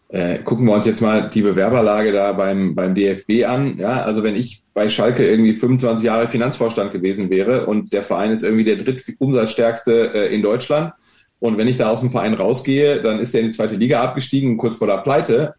äh, 0.09 0.39
gucken 0.39 0.67
wir 0.67 0.75
uns 0.75 0.87
jetzt 0.87 1.01
mal 1.01 1.31
die 1.31 1.43
Bewerberlage 1.43 2.13
da 2.13 2.33
beim, 2.33 2.75
beim 2.75 2.95
DFB 2.95 3.45
an. 3.47 3.79
Ja, 3.79 4.03
also 4.03 4.23
wenn 4.23 4.37
ich 4.37 4.63
bei 4.75 4.89
Schalke 4.89 5.27
irgendwie 5.27 5.55
25 5.55 6.05
Jahre 6.05 6.29
Finanzvorstand 6.29 6.93
gewesen 6.93 7.31
wäre 7.31 7.67
und 7.67 7.93
der 7.93 8.05
Verein 8.05 8.31
ist 8.31 8.43
irgendwie 8.43 8.65
der 8.65 8.77
drittumsatzstärkste 8.77 10.15
äh, 10.15 10.35
in 10.35 10.43
Deutschland 10.43 10.93
und 11.39 11.59
wenn 11.59 11.69
ich 11.69 11.77
da 11.77 11.91
aus 11.91 12.01
dem 12.01 12.11
Verein 12.11 12.35
rausgehe, 12.35 13.03
dann 13.03 13.19
ist 13.19 13.35
der 13.35 13.41
in 13.41 13.49
die 13.49 13.53
zweite 13.53 13.77
Liga 13.77 14.03
abgestiegen, 14.03 14.57
kurz 14.57 14.77
vor 14.77 14.87
der 14.87 14.99
Pleite 14.99 15.55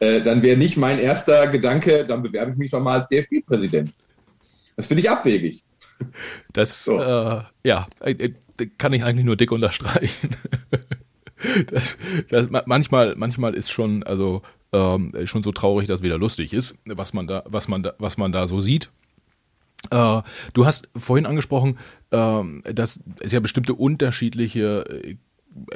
äh, 0.00 0.20
dann 0.20 0.42
wäre 0.42 0.56
nicht 0.56 0.76
mein 0.76 0.98
erster 0.98 1.46
Gedanke, 1.48 2.04
dann 2.06 2.22
bewerbe 2.22 2.52
ich 2.52 2.56
mich 2.56 2.70
doch 2.70 2.80
mal 2.80 3.00
als 3.00 3.08
DFB-Präsident. 3.08 3.92
Das 4.76 4.86
finde 4.86 5.02
ich 5.02 5.10
abwegig. 5.10 5.64
Das, 6.52 6.84
so. 6.84 7.00
äh, 7.00 7.42
ja, 7.64 7.86
äh, 8.00 8.30
kann 8.78 8.92
ich 8.92 9.04
eigentlich 9.04 9.24
nur 9.24 9.36
dick 9.36 9.52
unterstreichen. 9.52 10.30
das, 11.70 11.96
das, 12.28 12.48
manchmal, 12.66 13.14
manchmal 13.16 13.54
ist 13.54 13.70
schon, 13.70 14.02
also 14.02 14.42
ähm, 14.72 15.12
schon 15.24 15.42
so 15.42 15.52
traurig, 15.52 15.86
dass 15.86 16.02
wieder 16.02 16.18
lustig 16.18 16.52
ist, 16.52 16.76
was 16.84 17.12
man 17.12 17.26
da, 17.26 17.42
was 17.46 17.68
man 17.68 17.82
da, 17.82 17.94
was 17.98 18.18
man 18.18 18.32
da 18.32 18.46
so 18.46 18.60
sieht. 18.60 18.90
Äh, 19.90 20.22
du 20.52 20.66
hast 20.66 20.88
vorhin 20.96 21.26
angesprochen, 21.26 21.78
äh, 22.10 22.42
dass 22.72 23.02
es 23.20 23.32
ja 23.32 23.40
bestimmte 23.40 23.74
unterschiedliche 23.74 25.02
äh, 25.04 25.16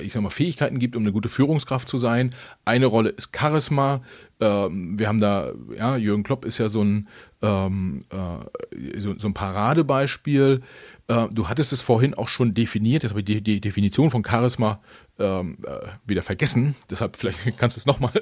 ich 0.01 0.13
sag 0.13 0.23
mal, 0.23 0.31
Fähigkeiten 0.31 0.79
gibt, 0.79 0.97
um 0.97 1.03
eine 1.03 1.13
gute 1.13 1.29
Führungskraft 1.29 1.89
zu 1.89 1.99
sein. 1.99 2.35
Eine 2.65 2.87
Rolle 2.87 3.11
ist 3.11 3.37
Charisma. 3.37 4.03
Ähm, 4.41 4.99
wir 4.99 5.09
haben 5.09 5.21
da, 5.21 5.53
ja, 5.77 5.97
Jürgen 5.97 6.23
Klopp 6.23 6.45
ist 6.45 6.59
ja 6.59 6.69
so 6.69 6.83
ein, 6.83 7.09
ähm, 7.43 8.01
äh, 8.11 8.99
so, 8.99 9.15
so, 9.19 9.29
ein 9.29 9.35
Paradebeispiel. 9.35 10.63
Äh, 11.09 11.27
du 11.33 11.49
hattest 11.49 11.73
es 11.73 11.83
vorhin 11.83 12.15
auch 12.15 12.29
schon 12.29 12.55
definiert, 12.55 13.03
jetzt 13.03 13.13
habe 13.13 13.21
ich 13.21 13.27
die, 13.27 13.43
die 13.43 13.61
Definition 13.61 14.11
von 14.11 14.25
Charisma 14.25 14.81
ähm, 15.19 15.59
äh, 15.67 15.89
wieder 16.07 16.23
vergessen. 16.23 16.75
Deshalb 16.91 17.17
vielleicht 17.17 17.39
kannst 17.59 17.77
du 17.77 17.81
es 17.81 17.87
nochmal. 17.87 18.13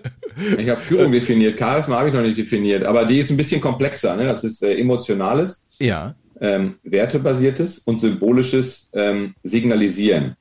Ich 0.59 0.68
habe 0.68 0.80
Führung 0.80 1.12
definiert, 1.12 1.59
Charisma 1.59 1.98
habe 1.98 2.09
ich 2.09 2.14
noch 2.14 2.22
nicht 2.22 2.36
definiert, 2.36 2.84
aber 2.84 3.04
die 3.04 3.18
ist 3.18 3.30
ein 3.30 3.36
bisschen 3.36 3.61
komplexer. 3.61 4.16
Ne? 4.16 4.24
Das 4.24 4.44
ist 4.44 4.62
äh, 4.62 4.76
emotionales, 4.76 5.68
ja. 5.78 6.14
ähm, 6.40 6.76
wertebasiertes 6.82 7.78
und 7.78 7.98
symbolisches 7.98 8.90
ähm, 8.92 9.34
Signalisieren. 9.44 10.36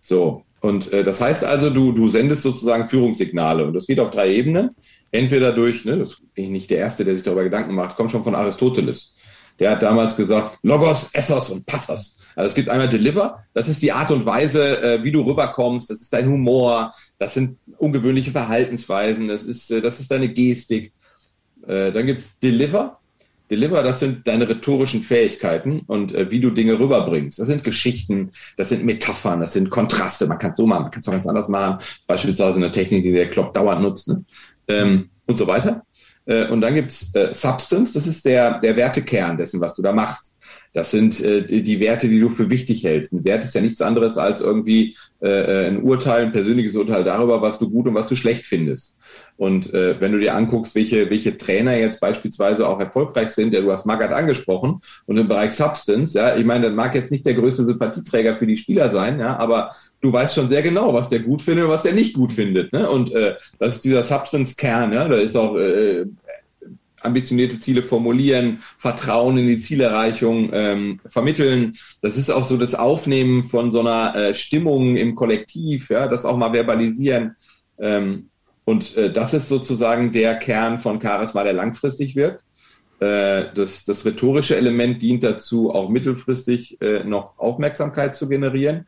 So, 0.00 0.43
und 0.64 0.90
äh, 0.94 1.02
das 1.02 1.20
heißt 1.20 1.44
also, 1.44 1.68
du, 1.68 1.92
du 1.92 2.08
sendest 2.08 2.40
sozusagen 2.40 2.88
Führungssignale 2.88 3.66
und 3.66 3.74
das 3.74 3.86
geht 3.86 4.00
auf 4.00 4.10
drei 4.10 4.32
Ebenen. 4.32 4.70
Entweder 5.10 5.52
durch, 5.52 5.84
ne, 5.84 5.98
das 5.98 6.22
bin 6.32 6.46
ich 6.46 6.50
nicht 6.50 6.70
der 6.70 6.78
Erste, 6.78 7.04
der 7.04 7.12
sich 7.12 7.22
darüber 7.22 7.44
Gedanken 7.44 7.74
macht, 7.74 7.96
kommt 7.96 8.10
schon 8.10 8.24
von 8.24 8.34
Aristoteles. 8.34 9.14
Der 9.58 9.72
hat 9.72 9.82
damals 9.82 10.16
gesagt, 10.16 10.56
Logos, 10.62 11.10
Essos 11.12 11.50
und 11.50 11.66
Pathos. 11.66 12.18
Also 12.34 12.48
es 12.48 12.54
gibt 12.54 12.70
einmal 12.70 12.88
Deliver, 12.88 13.44
das 13.52 13.68
ist 13.68 13.82
die 13.82 13.92
Art 13.92 14.10
und 14.10 14.24
Weise, 14.24 14.82
äh, 14.82 15.04
wie 15.04 15.12
du 15.12 15.20
rüberkommst, 15.20 15.90
das 15.90 16.00
ist 16.00 16.14
dein 16.14 16.30
Humor, 16.30 16.94
das 17.18 17.34
sind 17.34 17.58
ungewöhnliche 17.76 18.30
Verhaltensweisen, 18.30 19.28
das 19.28 19.44
ist, 19.44 19.70
äh, 19.70 19.82
das 19.82 20.00
ist 20.00 20.10
deine 20.10 20.30
Gestik. 20.30 20.94
Äh, 21.66 21.92
dann 21.92 22.06
gibt's 22.06 22.38
Deliver, 22.38 23.00
Deliver, 23.54 23.82
das 23.82 24.00
sind 24.00 24.26
deine 24.26 24.48
rhetorischen 24.48 25.00
Fähigkeiten 25.00 25.82
und 25.86 26.12
äh, 26.12 26.30
wie 26.30 26.40
du 26.40 26.50
Dinge 26.50 26.78
rüberbringst. 26.78 27.38
Das 27.38 27.46
sind 27.46 27.62
Geschichten, 27.62 28.32
das 28.56 28.70
sind 28.70 28.84
Metaphern, 28.84 29.40
das 29.40 29.52
sind 29.52 29.70
Kontraste. 29.70 30.26
Man 30.26 30.38
kann 30.38 30.50
es 30.52 30.56
so 30.56 30.66
machen, 30.66 30.82
man 30.82 30.90
kann 30.90 31.00
es 31.00 31.08
auch 31.08 31.12
ganz 31.12 31.26
anders 31.26 31.48
machen. 31.48 31.78
Beispielsweise 32.06 32.56
eine 32.56 32.72
Technik, 32.72 33.04
die 33.04 33.12
der 33.12 33.30
Klopp 33.30 33.54
dauernd 33.54 33.82
nutzt 33.82 34.08
ne? 34.08 34.24
ähm, 34.68 35.10
und 35.26 35.38
so 35.38 35.46
weiter. 35.46 35.84
Äh, 36.26 36.48
und 36.48 36.60
dann 36.62 36.74
gibt's 36.74 37.14
äh, 37.14 37.32
Substance, 37.32 37.92
das 37.92 38.06
ist 38.06 38.24
der, 38.24 38.58
der 38.58 38.74
Wertekern 38.76 39.36
dessen, 39.36 39.60
was 39.60 39.74
du 39.74 39.82
da 39.82 39.92
machst. 39.92 40.33
Das 40.74 40.90
sind 40.90 41.20
äh, 41.20 41.42
die, 41.42 41.80
Werte, 41.80 42.08
die 42.08 42.18
du 42.18 42.28
für 42.28 42.50
wichtig 42.50 42.82
hältst. 42.82 43.12
Ein 43.12 43.24
Wert 43.24 43.44
ist 43.44 43.54
ja 43.54 43.60
nichts 43.60 43.80
anderes 43.80 44.18
als 44.18 44.40
irgendwie 44.40 44.96
äh, 45.22 45.28
äh, 45.28 45.66
ein 45.68 45.82
Urteil, 45.82 46.24
ein 46.24 46.32
persönliches 46.32 46.74
Urteil 46.74 47.04
darüber, 47.04 47.40
was 47.40 47.60
du 47.60 47.70
gut 47.70 47.86
und 47.86 47.94
was 47.94 48.08
du 48.08 48.16
schlecht 48.16 48.44
findest. 48.44 48.98
Und 49.36 49.72
äh, 49.72 50.00
wenn 50.00 50.10
du 50.10 50.18
dir 50.18 50.34
anguckst, 50.34 50.74
welche, 50.74 51.08
welche 51.10 51.36
Trainer 51.36 51.76
jetzt 51.76 52.00
beispielsweise 52.00 52.68
auch 52.68 52.80
erfolgreich 52.80 53.30
sind, 53.30 53.54
ja, 53.54 53.60
du 53.60 53.70
hast 53.70 53.86
Magath 53.86 54.12
angesprochen, 54.12 54.80
und 55.06 55.16
im 55.16 55.28
Bereich 55.28 55.52
Substance, 55.52 56.18
ja, 56.18 56.36
ich 56.36 56.44
meine, 56.44 56.66
das 56.66 56.74
mag 56.74 56.94
jetzt 56.94 57.12
nicht 57.12 57.24
der 57.24 57.34
größte 57.34 57.64
Sympathieträger 57.64 58.36
für 58.36 58.46
die 58.46 58.56
Spieler 58.56 58.90
sein, 58.90 59.20
ja, 59.20 59.36
aber 59.36 59.70
du 60.00 60.12
weißt 60.12 60.34
schon 60.34 60.48
sehr 60.48 60.62
genau, 60.62 60.92
was 60.92 61.08
der 61.08 61.20
gut 61.20 61.40
findet 61.40 61.64
und 61.64 61.70
was 61.70 61.84
der 61.84 61.94
nicht 61.94 62.14
gut 62.14 62.32
findet. 62.32 62.72
Ne? 62.72 62.90
Und 62.90 63.12
äh, 63.12 63.36
das 63.58 63.76
ist 63.76 63.84
dieser 63.84 64.02
Substance-Kern, 64.02 64.92
ja, 64.92 65.08
da 65.08 65.16
ist 65.16 65.36
auch 65.36 65.56
äh, 65.56 66.04
ambitionierte 67.04 67.60
Ziele 67.60 67.82
formulieren, 67.82 68.60
Vertrauen 68.78 69.38
in 69.38 69.46
die 69.46 69.58
Zielerreichung 69.58 70.50
ähm, 70.52 71.00
vermitteln. 71.06 71.74
Das 72.02 72.16
ist 72.16 72.30
auch 72.30 72.44
so 72.44 72.56
das 72.56 72.74
Aufnehmen 72.74 73.42
von 73.42 73.70
so 73.70 73.80
einer 73.80 74.14
äh, 74.14 74.34
Stimmung 74.34 74.96
im 74.96 75.14
Kollektiv, 75.14 75.90
ja, 75.90 76.08
das 76.08 76.24
auch 76.24 76.36
mal 76.36 76.52
verbalisieren. 76.52 77.36
Ähm, 77.78 78.30
und 78.64 78.96
äh, 78.96 79.12
das 79.12 79.34
ist 79.34 79.48
sozusagen 79.48 80.12
der 80.12 80.36
Kern 80.36 80.78
von 80.78 81.00
Charisma, 81.00 81.44
der 81.44 81.52
langfristig 81.52 82.16
wirkt. 82.16 82.44
Äh, 83.00 83.46
das, 83.54 83.84
das 83.84 84.04
rhetorische 84.06 84.56
Element 84.56 85.02
dient 85.02 85.22
dazu, 85.22 85.70
auch 85.70 85.88
mittelfristig 85.88 86.80
äh, 86.80 87.04
noch 87.04 87.38
Aufmerksamkeit 87.38 88.16
zu 88.16 88.28
generieren. 88.28 88.86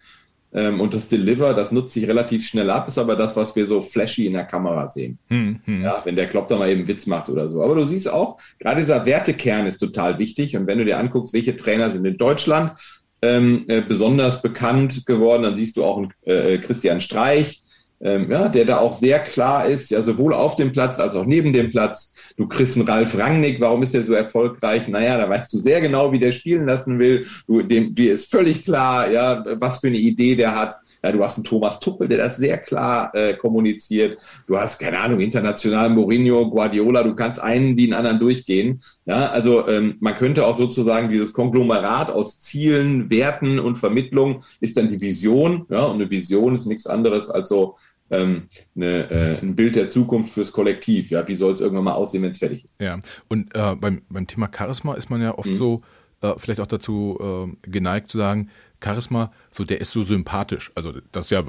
Ähm, 0.56 0.80
und 0.80 0.94
das 0.94 1.08
Deliver, 1.08 1.52
das 1.52 1.70
nutzt 1.70 1.92
sich 1.92 2.08
relativ 2.08 2.46
schnell 2.46 2.70
ab, 2.70 2.88
ist 2.88 2.96
aber 2.96 3.14
das, 3.14 3.36
was 3.36 3.54
wir 3.54 3.66
so 3.66 3.82
flashy 3.82 4.24
in 4.26 4.32
der 4.32 4.44
Kamera 4.44 4.88
sehen. 4.88 5.18
Hm, 5.28 5.60
hm. 5.66 5.82
Ja, 5.82 6.00
wenn 6.04 6.16
der 6.16 6.28
Klopp 6.28 6.48
da 6.48 6.56
mal 6.56 6.70
eben 6.70 6.88
Witz 6.88 7.06
macht 7.06 7.28
oder 7.28 7.50
so. 7.50 7.62
Aber 7.62 7.74
du 7.74 7.84
siehst 7.84 8.10
auch, 8.10 8.38
gerade 8.58 8.80
dieser 8.80 9.04
Wertekern 9.04 9.66
ist 9.66 9.78
total 9.78 10.18
wichtig. 10.18 10.56
Und 10.56 10.66
wenn 10.66 10.78
du 10.78 10.86
dir 10.86 10.98
anguckst, 10.98 11.34
welche 11.34 11.56
Trainer 11.56 11.90
sind 11.90 12.06
in 12.06 12.16
Deutschland 12.16 12.72
ähm, 13.20 13.66
äh, 13.68 13.82
besonders 13.82 14.40
bekannt 14.40 15.04
geworden, 15.04 15.42
dann 15.42 15.56
siehst 15.56 15.76
du 15.76 15.84
auch 15.84 15.98
einen, 15.98 16.12
äh, 16.22 16.56
Christian 16.56 17.02
Streich, 17.02 17.62
ähm, 18.00 18.30
ja, 18.30 18.48
der 18.48 18.64
da 18.64 18.78
auch 18.78 18.94
sehr 18.94 19.18
klar 19.18 19.66
ist, 19.66 19.90
ja, 19.90 20.00
sowohl 20.00 20.32
auf 20.32 20.56
dem 20.56 20.72
Platz 20.72 20.98
als 20.98 21.16
auch 21.16 21.26
neben 21.26 21.52
dem 21.52 21.70
Platz. 21.70 22.14
Du 22.36 22.46
kriegst 22.46 22.76
einen 22.76 22.86
Ralf 22.86 23.16
Rangnick, 23.18 23.60
warum 23.60 23.82
ist 23.82 23.94
der 23.94 24.02
so 24.02 24.12
erfolgreich? 24.12 24.88
Naja, 24.88 25.16
da 25.16 25.28
weißt 25.28 25.52
du 25.54 25.60
sehr 25.60 25.80
genau, 25.80 26.12
wie 26.12 26.18
der 26.18 26.32
spielen 26.32 26.66
lassen 26.66 26.98
will. 26.98 27.26
Du, 27.46 27.62
dem, 27.62 27.94
dir 27.94 28.12
ist 28.12 28.30
völlig 28.30 28.62
klar, 28.62 29.10
ja, 29.10 29.42
was 29.58 29.80
für 29.80 29.86
eine 29.86 29.96
Idee 29.96 30.36
der 30.36 30.54
hat. 30.54 30.74
Ja, 31.02 31.12
du 31.12 31.24
hast 31.24 31.36
einen 31.36 31.44
Thomas 31.44 31.80
Tuchel, 31.80 32.08
der 32.08 32.18
das 32.18 32.36
sehr 32.36 32.58
klar 32.58 33.10
äh, 33.14 33.34
kommuniziert. 33.34 34.18
Du 34.46 34.58
hast, 34.58 34.78
keine 34.78 34.98
Ahnung, 34.98 35.20
international 35.20 35.88
Mourinho, 35.88 36.50
Guardiola, 36.50 37.02
du 37.02 37.14
kannst 37.14 37.40
einen 37.40 37.76
wie 37.76 37.84
einen 37.84 37.94
anderen 37.94 38.18
durchgehen. 38.18 38.80
Ja, 39.06 39.28
also 39.30 39.66
ähm, 39.66 39.96
man 40.00 40.16
könnte 40.16 40.46
auch 40.46 40.58
sozusagen 40.58 41.08
dieses 41.08 41.32
Konglomerat 41.32 42.10
aus 42.10 42.40
Zielen, 42.40 43.08
Werten 43.08 43.58
und 43.58 43.76
Vermittlung 43.76 44.42
ist 44.60 44.76
dann 44.76 44.88
die 44.88 45.00
Vision. 45.00 45.64
Ja, 45.70 45.84
und 45.84 45.94
eine 45.94 46.10
Vision 46.10 46.54
ist 46.54 46.66
nichts 46.66 46.86
anderes 46.86 47.30
als 47.30 47.48
so 47.48 47.76
ähm, 48.10 48.48
eine, 48.74 49.10
äh, 49.10 49.38
ein 49.40 49.56
Bild 49.56 49.76
der 49.76 49.88
Zukunft 49.88 50.32
fürs 50.32 50.52
Kollektiv. 50.52 51.10
Ja, 51.10 51.26
wie 51.26 51.34
soll 51.34 51.52
es 51.52 51.60
irgendwann 51.60 51.84
mal 51.84 51.94
aussehen, 51.94 52.22
wenn 52.22 52.30
es 52.30 52.38
fertig 52.38 52.64
ist? 52.64 52.80
Ja, 52.80 52.98
und 53.28 53.54
äh, 53.54 53.74
beim, 53.74 54.02
beim 54.08 54.26
Thema 54.26 54.48
Charisma 54.54 54.94
ist 54.94 55.10
man 55.10 55.20
ja 55.20 55.36
oft 55.36 55.50
mhm. 55.50 55.54
so 55.54 55.82
äh, 56.22 56.34
vielleicht 56.36 56.60
auch 56.60 56.66
dazu 56.66 57.18
äh, 57.64 57.68
geneigt 57.70 58.08
zu 58.08 58.18
sagen, 58.18 58.50
Charisma, 58.82 59.32
so 59.50 59.64
der 59.64 59.80
ist 59.80 59.90
so 59.90 60.02
sympathisch. 60.02 60.70
Also 60.74 60.92
das 61.12 61.26
ist 61.26 61.30
ja 61.30 61.44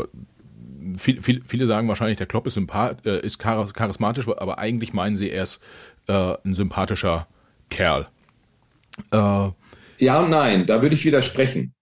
viel, 0.98 1.22
viel, 1.22 1.42
viele 1.46 1.66
sagen 1.66 1.88
wahrscheinlich, 1.88 2.18
der 2.18 2.28
Klopp 2.28 2.48
ist, 2.48 2.56
sympath, 2.56 3.06
äh, 3.06 3.20
ist 3.20 3.40
charismatisch, 3.40 4.28
aber 4.28 4.58
eigentlich 4.58 4.94
meinen 4.94 5.16
sie, 5.16 5.30
er 5.30 5.44
ist 5.44 5.62
äh, 6.08 6.36
ein 6.44 6.54
sympathischer 6.54 7.28
Kerl. 7.70 8.08
ja 10.00 10.20
und 10.22 10.30
nein, 10.32 10.66
da 10.66 10.82
würde 10.82 10.96
ich 10.96 11.06
widersprechen. 11.06 11.74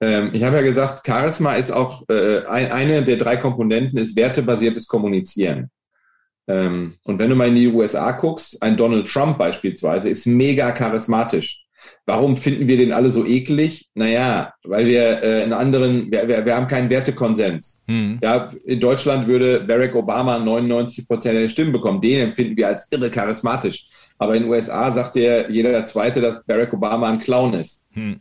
Ähm, 0.00 0.30
ich 0.32 0.42
habe 0.42 0.56
ja 0.56 0.62
gesagt, 0.62 1.06
Charisma 1.06 1.54
ist 1.54 1.70
auch 1.70 2.02
äh, 2.08 2.44
ein, 2.46 2.70
eine 2.70 3.02
der 3.02 3.16
drei 3.16 3.36
Komponenten 3.36 3.98
ist 3.98 4.16
wertebasiertes 4.16 4.86
Kommunizieren. 4.86 5.70
Ähm, 6.48 6.94
und 7.04 7.18
wenn 7.18 7.30
du 7.30 7.36
mal 7.36 7.48
in 7.48 7.56
die 7.56 7.68
USA 7.68 8.12
guckst, 8.12 8.62
ein 8.62 8.76
Donald 8.76 9.08
Trump 9.08 9.38
beispielsweise 9.38 10.08
ist 10.08 10.26
mega 10.26 10.70
charismatisch. 10.72 11.62
Warum 12.04 12.36
finden 12.36 12.68
wir 12.68 12.76
den 12.76 12.92
alle 12.92 13.10
so 13.10 13.24
eklig? 13.24 13.88
Naja, 13.94 14.52
weil 14.64 14.86
wir 14.86 15.22
äh, 15.22 15.42
einen 15.42 15.52
anderen, 15.52 16.10
wir, 16.10 16.28
wir, 16.28 16.44
wir 16.44 16.56
haben 16.56 16.68
keinen 16.68 16.90
Wertekonsens. 16.90 17.82
Hm. 17.86 18.18
Ja, 18.22 18.52
in 18.64 18.80
Deutschland 18.80 19.26
würde 19.26 19.60
Barack 19.60 19.94
Obama 19.94 20.38
99 20.38 21.06
Prozent 21.06 21.38
der 21.38 21.48
Stimmen 21.48 21.72
bekommen. 21.72 22.00
Den 22.00 22.26
empfinden 22.26 22.56
wir 22.56 22.68
als 22.68 22.90
irre 22.92 23.10
charismatisch. 23.10 23.86
Aber 24.18 24.34
in 24.34 24.44
den 24.44 24.50
USA 24.50 24.90
sagt 24.92 25.16
der, 25.16 25.50
jeder 25.50 25.70
der 25.70 25.84
Zweite, 25.84 26.20
dass 26.20 26.44
Barack 26.44 26.72
Obama 26.72 27.08
ein 27.08 27.18
Clown 27.18 27.54
ist. 27.54 27.86
Hm. 27.92 28.20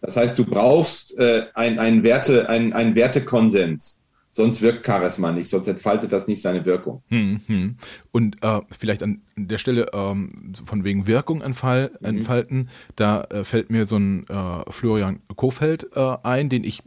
Das 0.00 0.16
heißt, 0.16 0.38
du 0.38 0.44
brauchst 0.44 1.18
äh, 1.18 1.46
einen, 1.54 2.02
Werte, 2.02 2.48
einen, 2.48 2.72
einen 2.72 2.94
Wertekonsens. 2.94 4.04
Sonst 4.30 4.62
wirkt 4.62 4.86
Charisma 4.86 5.32
nicht, 5.32 5.48
sonst 5.50 5.66
entfaltet 5.66 6.12
das 6.12 6.28
nicht 6.28 6.42
seine 6.42 6.64
Wirkung. 6.64 7.02
Hm, 7.08 7.40
hm. 7.46 7.76
Und 8.12 8.36
äh, 8.44 8.60
vielleicht 8.70 9.02
an 9.02 9.22
der 9.34 9.58
Stelle 9.58 9.88
ähm, 9.92 10.52
von 10.64 10.84
wegen 10.84 11.08
Wirkung 11.08 11.40
entfall, 11.40 11.90
mhm. 11.98 12.06
entfalten, 12.06 12.68
da 12.94 13.22
äh, 13.22 13.42
fällt 13.42 13.70
mir 13.70 13.86
so 13.86 13.96
ein 13.96 14.28
äh, 14.28 14.70
Florian 14.70 15.18
Kofeld 15.34 15.88
äh, 15.96 16.16
ein, 16.22 16.50
den 16.50 16.62
ich, 16.62 16.84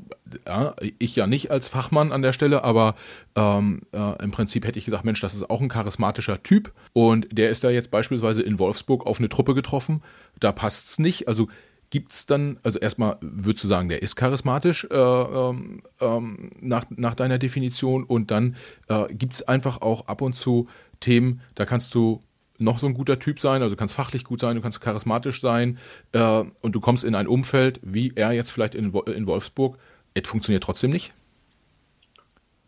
ja, 0.47 0.76
ich 0.99 1.18
ja 1.18 1.28
nicht 1.28 1.51
als 1.51 1.68
Fachmann 1.68 2.14
an 2.14 2.22
der 2.22 2.32
Stelle, 2.32 2.64
aber 2.64 2.95
ähm, 3.36 3.82
äh, 3.91 4.24
im 4.24 4.32
Prinzip 4.32 4.66
hätte 4.66 4.80
ich 4.80 4.86
gesagt, 4.86 5.03
Mensch, 5.03 5.20
das 5.20 5.34
ist 5.34 5.49
auch 5.49 5.59
ein 5.59 5.68
charismatischer 5.68 6.41
Typ 6.43 6.72
und 6.93 7.28
der 7.38 7.49
ist 7.49 7.66
da 7.66 7.70
jetzt 7.70 7.91
beispielsweise 7.91 8.43
in 8.43 8.59
Wolfsburg 8.59 9.05
auf 9.05 9.20
eine 9.20 9.28
Truppe 9.28 9.55
getroffen, 9.55 10.03
da 10.39 10.53
passt 10.53 10.91
es 10.91 10.99
nicht, 10.99 11.28
also 11.28 11.49
Gibt 11.91 12.13
es 12.13 12.25
dann, 12.25 12.59
also 12.63 12.79
erstmal 12.79 13.17
würdest 13.21 13.65
du 13.65 13.67
sagen, 13.67 13.89
der 13.89 14.01
ist 14.01 14.15
charismatisch 14.15 14.87
äh, 14.89 14.95
ähm, 14.95 15.83
ähm, 15.99 16.49
nach, 16.59 16.85
nach 16.89 17.13
deiner 17.13 17.37
Definition 17.37 18.03
und 18.05 18.31
dann 18.31 18.55
äh, 18.87 19.13
gibt 19.13 19.33
es 19.33 19.47
einfach 19.47 19.81
auch 19.81 20.07
ab 20.07 20.21
und 20.21 20.33
zu 20.33 20.67
Themen, 21.01 21.41
da 21.53 21.65
kannst 21.65 21.93
du 21.93 22.23
noch 22.57 22.79
so 22.79 22.87
ein 22.87 22.93
guter 22.93 23.19
Typ 23.19 23.39
sein, 23.39 23.61
also 23.61 23.75
du 23.75 23.79
kannst 23.79 23.93
fachlich 23.93 24.23
gut 24.23 24.39
sein, 24.39 24.55
du 24.55 24.61
kannst 24.61 24.81
charismatisch 24.81 25.41
sein 25.41 25.77
äh, 26.13 26.43
und 26.61 26.73
du 26.73 26.79
kommst 26.79 27.03
in 27.03 27.13
ein 27.13 27.27
Umfeld, 27.27 27.79
wie 27.83 28.13
er 28.15 28.31
jetzt 28.31 28.51
vielleicht 28.51 28.75
in, 28.75 28.93
in 28.93 29.27
Wolfsburg, 29.27 29.77
es 30.13 30.27
funktioniert 30.27 30.63
trotzdem 30.63 30.91
nicht? 30.91 31.13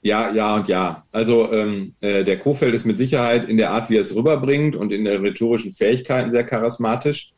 Ja, 0.02 0.32
ja 0.32 0.56
und 0.56 0.68
ja. 0.68 1.06
Also 1.12 1.52
ähm, 1.52 1.96
äh, 2.02 2.26
der 2.26 2.38
Kofeld 2.38 2.76
ist 2.76 2.86
mit 2.86 2.98
Sicherheit 2.98 3.46
in 3.46 3.58
der 3.58 3.72
Art, 3.72 3.90
wie 3.90 3.96
er 3.96 4.02
es 4.02 4.14
rüberbringt 4.14 4.76
und 4.76 4.92
in 4.92 5.06
der 5.06 5.22
rhetorischen 5.22 5.72
Fähigkeiten 5.72 6.30
sehr 6.30 6.44
charismatisch. 6.44 7.32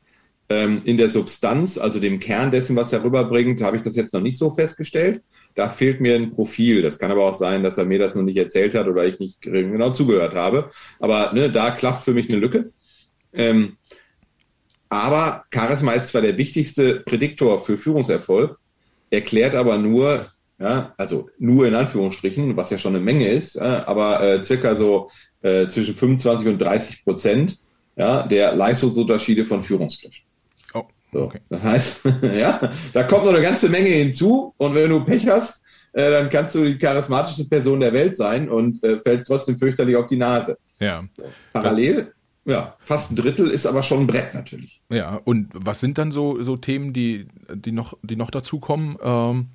Ähm, 0.48 0.82
in 0.86 0.98
der 0.98 1.10
Substanz, 1.10 1.80
also 1.80 2.00
dem 2.00 2.20
Kern 2.20 2.52
dessen, 2.52 2.76
was 2.76 2.93
er 2.93 3.04
rüberbringt, 3.04 3.62
habe 3.62 3.78
ich 3.78 3.84
das 3.84 3.96
jetzt 3.96 4.14
noch 4.14 4.22
nicht 4.22 4.38
so 4.38 4.52
festgestellt. 4.52 5.24
Da 5.56 5.70
fehlt 5.70 6.02
mir 6.02 6.16
ein 6.16 6.32
Profil. 6.36 6.84
Das 6.84 7.00
kann 7.00 7.10
aber 7.10 7.26
auch 7.26 7.34
sein, 7.34 7.64
dass 7.64 7.80
er 7.80 7.86
mir 7.86 7.98
das 7.98 8.14
noch 8.14 8.22
nicht 8.22 8.38
erzählt 8.38 8.76
hat 8.76 8.88
oder 8.88 9.06
ich 9.06 9.20
nicht 9.20 9.41
genau 9.41 9.89
zugehört 9.89 10.36
habe. 10.36 10.70
Aber 11.00 11.34
ne, 11.34 11.52
da 11.52 11.72
klafft 11.72 12.06
für 12.06 12.14
mich 12.14 12.30
eine 12.30 12.38
Lücke. 12.38 12.72
Ähm, 13.34 13.78
aber 14.89 15.46
Charisma 15.52 15.93
ist 15.93 16.10
zwar 16.10 16.22
der 16.22 16.38
wichtigste 16.38 17.02
Prädiktor 17.02 17.60
für 17.62 17.78
Führungserfolg, 17.78 18.58
erklärt 19.10 19.56
aber 19.56 19.78
nur, 19.78 20.26
ja, 20.60 20.93
also 20.98 21.30
nur 21.39 21.68
in 21.68 21.76
Anführungsstrichen, 21.76 22.56
was 22.56 22.70
ja 22.70 22.78
schon 22.78 22.96
eine 22.96 23.04
Menge 23.04 23.28
ist, 23.28 23.56
ja, 23.56 23.88
aber 23.88 24.22
äh, 24.22 24.43
circa 24.43 24.76
so 24.76 25.10
äh, 25.41 25.68
zwischen 25.68 25.96
25 25.96 26.48
und 26.48 26.60
30 26.60 27.04
Prozent 27.04 27.60
ja, 27.96 28.24
der 28.24 28.56
Leistungsunterschiede 28.56 29.46
von 29.46 29.62
Führungskräften. 29.62 30.26
So, 31.16 31.22
okay. 31.22 31.39
Das 31.49 31.63
heißt, 31.63 32.01
ja, 32.36 32.74
da 32.91 33.03
kommt 33.03 33.24
noch 33.24 33.32
eine 33.32 33.41
ganze 33.41 33.70
Menge 33.70 33.88
hinzu 33.88 34.53
und 34.57 34.76
wenn 34.76 34.89
du 34.89 34.99
Pech 34.99 35.26
hast, 35.30 35.63
äh, 35.93 36.11
dann 36.11 36.30
kannst 36.30 36.55
du 36.55 36.66
die 36.66 36.78
charismatischste 36.78 37.45
Person 37.45 37.80
der 37.80 37.93
Welt 37.93 38.18
sein 38.18 38.49
und 38.49 38.84
äh, 38.84 38.99
fällst 38.99 39.28
trotzdem 39.28 39.57
fürchterlich 39.57 39.95
auf 39.95 40.07
die 40.07 40.18
Nase. 40.18 40.57
Ja. 40.78 41.05
Parallel, 41.53 42.11
ja, 42.43 42.76
fast 42.82 43.11
ein 43.11 43.16
Drittel 43.16 43.49
ist 43.49 43.66
aber 43.66 43.82
schon 43.82 44.01
ein 44.01 44.07
Brett 44.07 44.34
natürlich. 44.34 44.82
Ja, 44.89 45.16
und 45.24 45.47
was 45.53 45.80
sind 45.80 45.97
dann 45.97 46.11
so, 46.11 46.41
so 46.41 46.57
Themen, 46.57 46.91
die, 46.91 47.28
die 47.53 47.72
noch, 47.72 47.97
die 48.03 48.18
noch 48.18 48.30
dazukommen? 48.30 48.97
Ähm, 49.01 49.47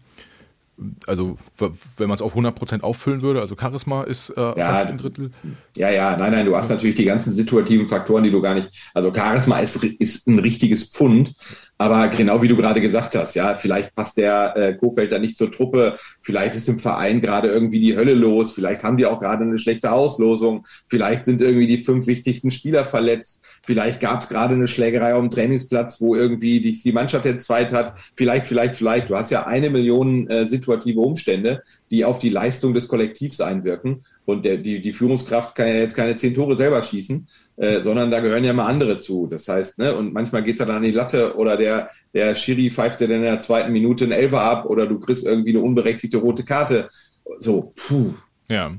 also 1.07 1.37
wenn 1.57 2.09
man 2.09 2.15
es 2.15 2.23
auf 2.23 2.35
100% 2.35 2.83
auffüllen 2.83 3.23
würde, 3.23 3.41
also 3.41 3.57
Charisma 3.57 4.03
ist 4.05 4.31
äh, 4.31 4.41
ja, 4.41 4.73
fast 4.73 4.87
ein 4.87 4.99
Drittel. 4.99 5.31
Ja, 5.77 5.91
ja, 5.91 6.17
nein, 6.17 6.33
nein, 6.33 6.47
du 6.47 6.57
hast 6.57 6.71
natürlich 6.71 6.97
die 6.97 7.05
ganzen 7.05 7.33
situativen 7.33 7.89
Faktoren, 7.89 8.25
die 8.25 8.31
du 8.31 8.41
gar 8.41 8.55
nicht, 8.55 8.71
also 8.95 9.13
Charisma 9.15 9.59
ist, 9.59 9.85
ist 9.85 10.27
ein 10.27 10.39
richtiges 10.39 10.89
Pfund, 10.89 11.35
aber 11.81 12.09
genau 12.09 12.43
wie 12.43 12.49
du 12.49 12.57
gerade 12.57 12.79
gesagt 12.83 13.15
hast, 13.15 13.35
ja, 13.35 13.55
vielleicht 13.55 13.95
passt 13.95 14.19
der 14.19 14.55
äh, 14.55 14.75
Kofeld 14.75 15.13
da 15.13 15.19
nicht 15.19 15.39
zur 15.39 15.51
Truppe, 15.51 15.97
vielleicht 16.21 16.55
ist 16.55 16.69
im 16.69 16.79
Verein 16.79 17.23
gerade 17.23 17.49
irgendwie 17.49 17.81
die 17.81 17.97
Hölle 17.97 18.13
los, 18.13 18.53
vielleicht 18.53 18.85
haben 18.85 18.99
die 18.99 19.07
auch 19.07 19.19
gerade 19.19 19.45
eine 19.45 19.59
schlechte 19.59 19.91
Auslosung, 19.91 20.67
vielleicht 20.89 21.25
sind 21.25 21.41
irgendwie 21.41 21.67
die 21.67 21.79
fünf 21.79 22.07
wichtigsten 22.07 22.51
Spieler 22.51 22.85
verletzt, 22.85 23.43
vielleicht 23.65 24.03
gab 24.03 24.21
es 24.21 24.29
gerade 24.29 24.53
eine 24.53 24.69
Schlägerei 24.69 25.15
auf 25.15 25.23
dem 25.23 25.31
Trainingsplatz, 25.31 26.03
wo 26.03 26.15
irgendwie 26.15 26.61
die, 26.61 26.73
die 26.73 26.93
Mannschaft 26.93 27.25
entzweit 27.25 27.73
hat, 27.73 27.97
vielleicht, 28.15 28.47
vielleicht, 28.47 28.77
vielleicht. 28.77 29.09
Du 29.09 29.17
hast 29.17 29.31
ja 29.31 29.47
eine 29.47 29.71
Million 29.71 30.29
äh, 30.29 30.47
situative 30.47 31.01
Umstände, 31.01 31.63
die 31.91 32.05
auf 32.05 32.19
die 32.19 32.29
Leistung 32.29 32.75
des 32.75 32.89
Kollektivs 32.89 33.41
einwirken. 33.41 34.03
Und 34.27 34.45
der, 34.45 34.59
die, 34.59 34.83
die 34.83 34.93
Führungskraft 34.93 35.55
kann 35.55 35.67
ja 35.67 35.75
jetzt 35.75 35.97
keine 35.97 36.15
zehn 36.15 36.35
Tore 36.35 36.55
selber 36.57 36.83
schießen, 36.83 37.27
äh, 37.61 37.83
sondern 37.83 38.11
da 38.11 38.21
gehören 38.21 38.43
ja 38.43 38.55
mal 38.55 38.67
andere 38.67 38.99
zu. 38.99 39.27
Das 39.27 39.47
heißt, 39.47 39.79
ne, 39.79 39.95
und 39.95 40.15
manchmal 40.15 40.43
geht 40.43 40.59
er 40.61 40.67
dann 40.67 40.77
an 40.77 40.83
die 40.83 40.93
Latte 40.93 41.37
oder 41.37 41.59
der, 41.59 41.91
der 42.15 42.35
Schiri 42.35 42.71
pfeift 42.71 43.01
dir 43.01 43.07
dann 43.07 43.19
in 43.19 43.25
der 43.25 43.41
zweiten 43.41 43.71
Minute 43.71 44.05
einen 44.05 44.15
Elfer 44.15 44.41
ab 44.41 44.65
oder 44.65 44.87
du 44.87 44.99
kriegst 44.99 45.27
irgendwie 45.27 45.51
eine 45.51 45.61
unberechtigte 45.61 46.17
rote 46.17 46.43
Karte. 46.43 46.89
So, 47.39 47.75
puh. 47.77 48.15
Ja. 48.49 48.73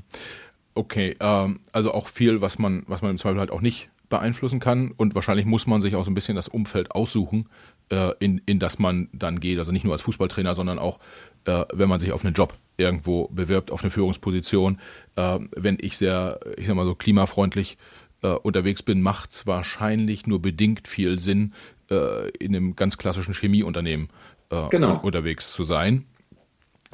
Okay, 0.74 1.14
ähm, 1.20 1.60
also 1.70 1.92
auch 1.92 2.08
viel, 2.08 2.40
was 2.40 2.58
man, 2.58 2.82
was 2.88 3.02
man 3.02 3.12
im 3.12 3.18
Zweifel 3.18 3.38
halt 3.38 3.52
auch 3.52 3.60
nicht 3.60 3.88
beeinflussen 4.08 4.58
kann 4.58 4.90
und 4.90 5.14
wahrscheinlich 5.14 5.46
muss 5.46 5.68
man 5.68 5.80
sich 5.80 5.94
auch 5.94 6.04
so 6.04 6.10
ein 6.10 6.14
bisschen 6.14 6.34
das 6.34 6.48
Umfeld 6.48 6.90
aussuchen, 6.90 7.48
äh, 7.88 8.12
in, 8.18 8.42
in 8.46 8.58
das 8.58 8.80
man 8.80 9.08
dann 9.12 9.38
geht. 9.38 9.60
Also 9.60 9.70
nicht 9.70 9.84
nur 9.84 9.92
als 9.92 10.02
Fußballtrainer, 10.02 10.54
sondern 10.54 10.80
auch, 10.80 10.98
äh, 11.44 11.64
wenn 11.72 11.88
man 11.88 12.00
sich 12.00 12.10
auf 12.10 12.24
einen 12.24 12.34
Job 12.34 12.54
irgendwo 12.76 13.28
bewirbt 13.28 13.70
auf 13.70 13.82
eine 13.82 13.90
Führungsposition. 13.90 14.80
Äh, 15.16 15.38
wenn 15.54 15.78
ich 15.80 15.96
sehr, 15.96 16.40
ich 16.56 16.66
sag 16.66 16.74
mal 16.74 16.84
so 16.84 16.94
klimafreundlich 16.94 17.74
äh, 17.74 18.01
unterwegs 18.28 18.82
bin, 18.82 19.02
macht 19.02 19.32
es 19.32 19.46
wahrscheinlich 19.46 20.26
nur 20.26 20.40
bedingt 20.40 20.86
viel 20.86 21.18
Sinn, 21.18 21.52
äh, 21.92 22.30
in 22.38 22.56
einem 22.56 22.74
ganz 22.74 22.96
klassischen 22.96 23.34
Chemieunternehmen 23.34 24.08
äh, 24.50 24.68
genau. 24.70 24.98
unterwegs 25.00 25.52
zu 25.52 25.64
sein. 25.64 26.06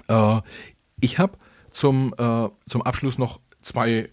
Äh, 0.09 0.41
ich 1.01 1.19
habe 1.19 1.39
zum, 1.71 2.15
äh, 2.19 2.49
zum 2.69 2.83
Abschluss 2.83 3.19
noch 3.19 3.41
zwei 3.61 4.09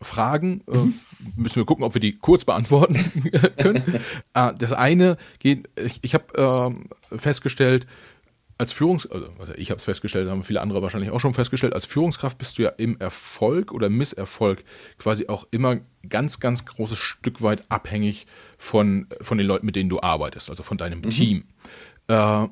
Fragen. 0.00 0.62
Mhm. 0.66 0.94
müssen 1.36 1.56
wir 1.56 1.64
gucken, 1.64 1.84
ob 1.84 1.94
wir 1.94 2.00
die 2.00 2.16
kurz 2.16 2.44
beantworten 2.44 2.94
können. 3.58 4.00
das 4.32 4.72
eine 4.72 5.16
geht, 5.40 5.68
ich, 5.76 5.98
ich 6.02 6.14
habe 6.14 6.76
festgestellt, 7.10 7.86
als 8.58 8.72
Führungs, 8.72 9.08
also 9.08 9.30
ich 9.56 9.70
habe 9.70 9.78
es 9.78 9.84
festgestellt, 9.84 10.28
haben 10.28 10.42
viele 10.42 10.60
andere 10.60 10.82
wahrscheinlich 10.82 11.12
auch 11.12 11.20
schon 11.20 11.32
festgestellt, 11.32 11.74
als 11.74 11.86
Führungskraft 11.86 12.38
bist 12.38 12.58
du 12.58 12.62
ja 12.62 12.70
im 12.70 12.98
Erfolg 12.98 13.72
oder 13.72 13.88
Misserfolg 13.88 14.64
quasi 14.98 15.28
auch 15.28 15.46
immer 15.52 15.78
ganz, 16.08 16.40
ganz 16.40 16.66
großes 16.66 16.98
Stück 16.98 17.40
weit 17.40 17.62
abhängig 17.68 18.26
von, 18.58 19.06
von 19.20 19.38
den 19.38 19.46
Leuten, 19.46 19.64
mit 19.64 19.76
denen 19.76 19.88
du 19.88 20.00
arbeitest, 20.00 20.50
also 20.50 20.64
von 20.64 20.76
deinem 20.76 20.98
mhm. 20.98 21.10
Team. 21.10 21.44
Äh, 22.08 22.48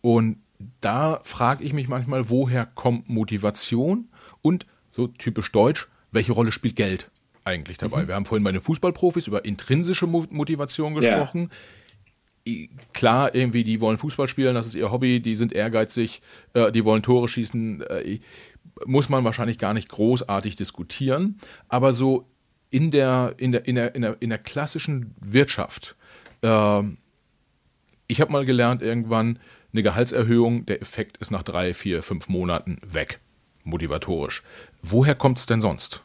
und 0.00 0.38
da 0.80 1.20
frage 1.24 1.64
ich 1.64 1.72
mich 1.72 1.88
manchmal, 1.88 2.30
woher 2.30 2.64
kommt 2.64 3.08
Motivation 3.08 4.08
und 4.42 4.64
so 4.92 5.08
typisch 5.08 5.50
deutsch, 5.50 5.88
welche 6.12 6.32
Rolle 6.32 6.52
spielt 6.52 6.76
Geld 6.76 7.10
eigentlich 7.42 7.78
dabei? 7.78 8.04
Mhm. 8.04 8.08
Wir 8.08 8.14
haben 8.14 8.26
vorhin 8.26 8.44
bei 8.44 8.52
den 8.52 8.60
Fußballprofis 8.60 9.26
über 9.26 9.44
intrinsische 9.44 10.06
Motivation 10.06 10.94
gesprochen. 10.94 11.48
Ja 11.50 11.56
klar, 12.92 13.34
irgendwie, 13.34 13.64
die 13.64 13.80
wollen 13.80 13.98
Fußball 13.98 14.28
spielen, 14.28 14.54
das 14.54 14.66
ist 14.66 14.74
ihr 14.74 14.90
Hobby, 14.92 15.20
die 15.20 15.36
sind 15.36 15.52
ehrgeizig, 15.52 16.20
äh, 16.52 16.70
die 16.72 16.84
wollen 16.84 17.02
Tore 17.02 17.28
schießen, 17.28 17.82
äh, 17.82 18.18
muss 18.84 19.08
man 19.08 19.24
wahrscheinlich 19.24 19.58
gar 19.58 19.72
nicht 19.72 19.88
großartig 19.88 20.56
diskutieren, 20.56 21.38
aber 21.68 21.92
so 21.92 22.28
in 22.70 22.90
der, 22.90 23.34
in 23.38 23.52
der, 23.52 23.66
in 23.66 23.76
der, 23.76 23.94
in 23.94 24.02
der, 24.02 24.16
in 24.20 24.30
der 24.30 24.38
klassischen 24.38 25.14
Wirtschaft, 25.20 25.96
äh, 26.42 26.82
ich 28.06 28.20
habe 28.20 28.32
mal 28.32 28.44
gelernt 28.44 28.82
irgendwann, 28.82 29.38
eine 29.72 29.82
Gehaltserhöhung, 29.82 30.66
der 30.66 30.80
Effekt 30.82 31.16
ist 31.16 31.30
nach 31.30 31.42
drei, 31.42 31.74
vier, 31.74 32.02
fünf 32.02 32.28
Monaten 32.28 32.78
weg, 32.86 33.20
motivatorisch. 33.64 34.42
Woher 34.82 35.16
kommt 35.16 35.38
es 35.38 35.46
denn 35.46 35.60
sonst? 35.60 36.03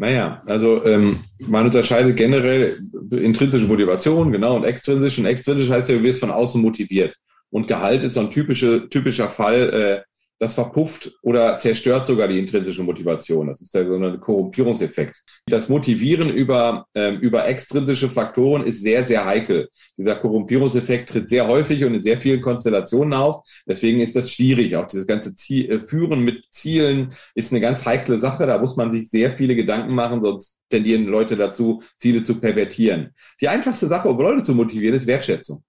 Naja, 0.00 0.40
also 0.46 0.82
ähm, 0.86 1.18
man 1.40 1.66
unterscheidet 1.66 2.16
generell 2.16 2.74
intrinsische 3.10 3.66
Motivation, 3.66 4.32
genau, 4.32 4.56
und 4.56 4.64
extrinsisch. 4.64 5.18
Und 5.18 5.26
extrinsisch 5.26 5.68
heißt 5.68 5.90
ja, 5.90 5.96
du 5.96 6.02
wirst 6.02 6.20
von 6.20 6.30
außen 6.30 6.62
motiviert. 6.62 7.14
Und 7.50 7.68
Gehalt 7.68 8.02
ist 8.02 8.14
so 8.14 8.20
ein 8.20 8.30
typische, 8.30 8.88
typischer 8.88 9.28
Fall, 9.28 9.68
äh, 9.74 10.09
das 10.40 10.54
verpufft 10.54 11.12
oder 11.22 11.58
zerstört 11.58 12.06
sogar 12.06 12.26
die 12.26 12.38
intrinsische 12.38 12.82
Motivation. 12.82 13.48
Das 13.48 13.60
ist 13.60 13.74
der 13.74 13.86
sogenannte 13.86 14.18
Korrumpierungseffekt. 14.18 15.22
Das 15.46 15.68
Motivieren 15.68 16.30
über, 16.30 16.86
ähm, 16.94 17.18
über 17.18 17.46
extrinsische 17.46 18.08
Faktoren 18.08 18.64
ist 18.64 18.80
sehr, 18.80 19.04
sehr 19.04 19.26
heikel. 19.26 19.68
Dieser 19.98 20.16
Korrumpierungseffekt 20.16 21.10
tritt 21.10 21.28
sehr 21.28 21.46
häufig 21.46 21.84
und 21.84 21.94
in 21.94 22.00
sehr 22.00 22.16
vielen 22.16 22.40
Konstellationen 22.40 23.12
auf. 23.12 23.44
Deswegen 23.66 24.00
ist 24.00 24.16
das 24.16 24.32
schwierig. 24.32 24.74
Auch 24.76 24.86
dieses 24.86 25.06
ganze 25.06 25.34
Ziel, 25.36 25.70
äh, 25.70 25.80
Führen 25.80 26.24
mit 26.24 26.42
Zielen 26.50 27.10
ist 27.34 27.52
eine 27.52 27.60
ganz 27.60 27.84
heikle 27.84 28.18
Sache. 28.18 28.46
Da 28.46 28.58
muss 28.58 28.76
man 28.76 28.90
sich 28.90 29.10
sehr 29.10 29.32
viele 29.32 29.54
Gedanken 29.54 29.94
machen, 29.94 30.22
sonst 30.22 30.56
tendieren 30.70 31.04
Leute 31.04 31.36
dazu, 31.36 31.82
Ziele 31.98 32.22
zu 32.22 32.40
pervertieren. 32.40 33.10
Die 33.42 33.48
einfachste 33.48 33.88
Sache, 33.88 34.08
um 34.08 34.18
Leute 34.18 34.42
zu 34.42 34.54
motivieren, 34.54 34.96
ist 34.96 35.06
Wertschätzung. 35.06 35.62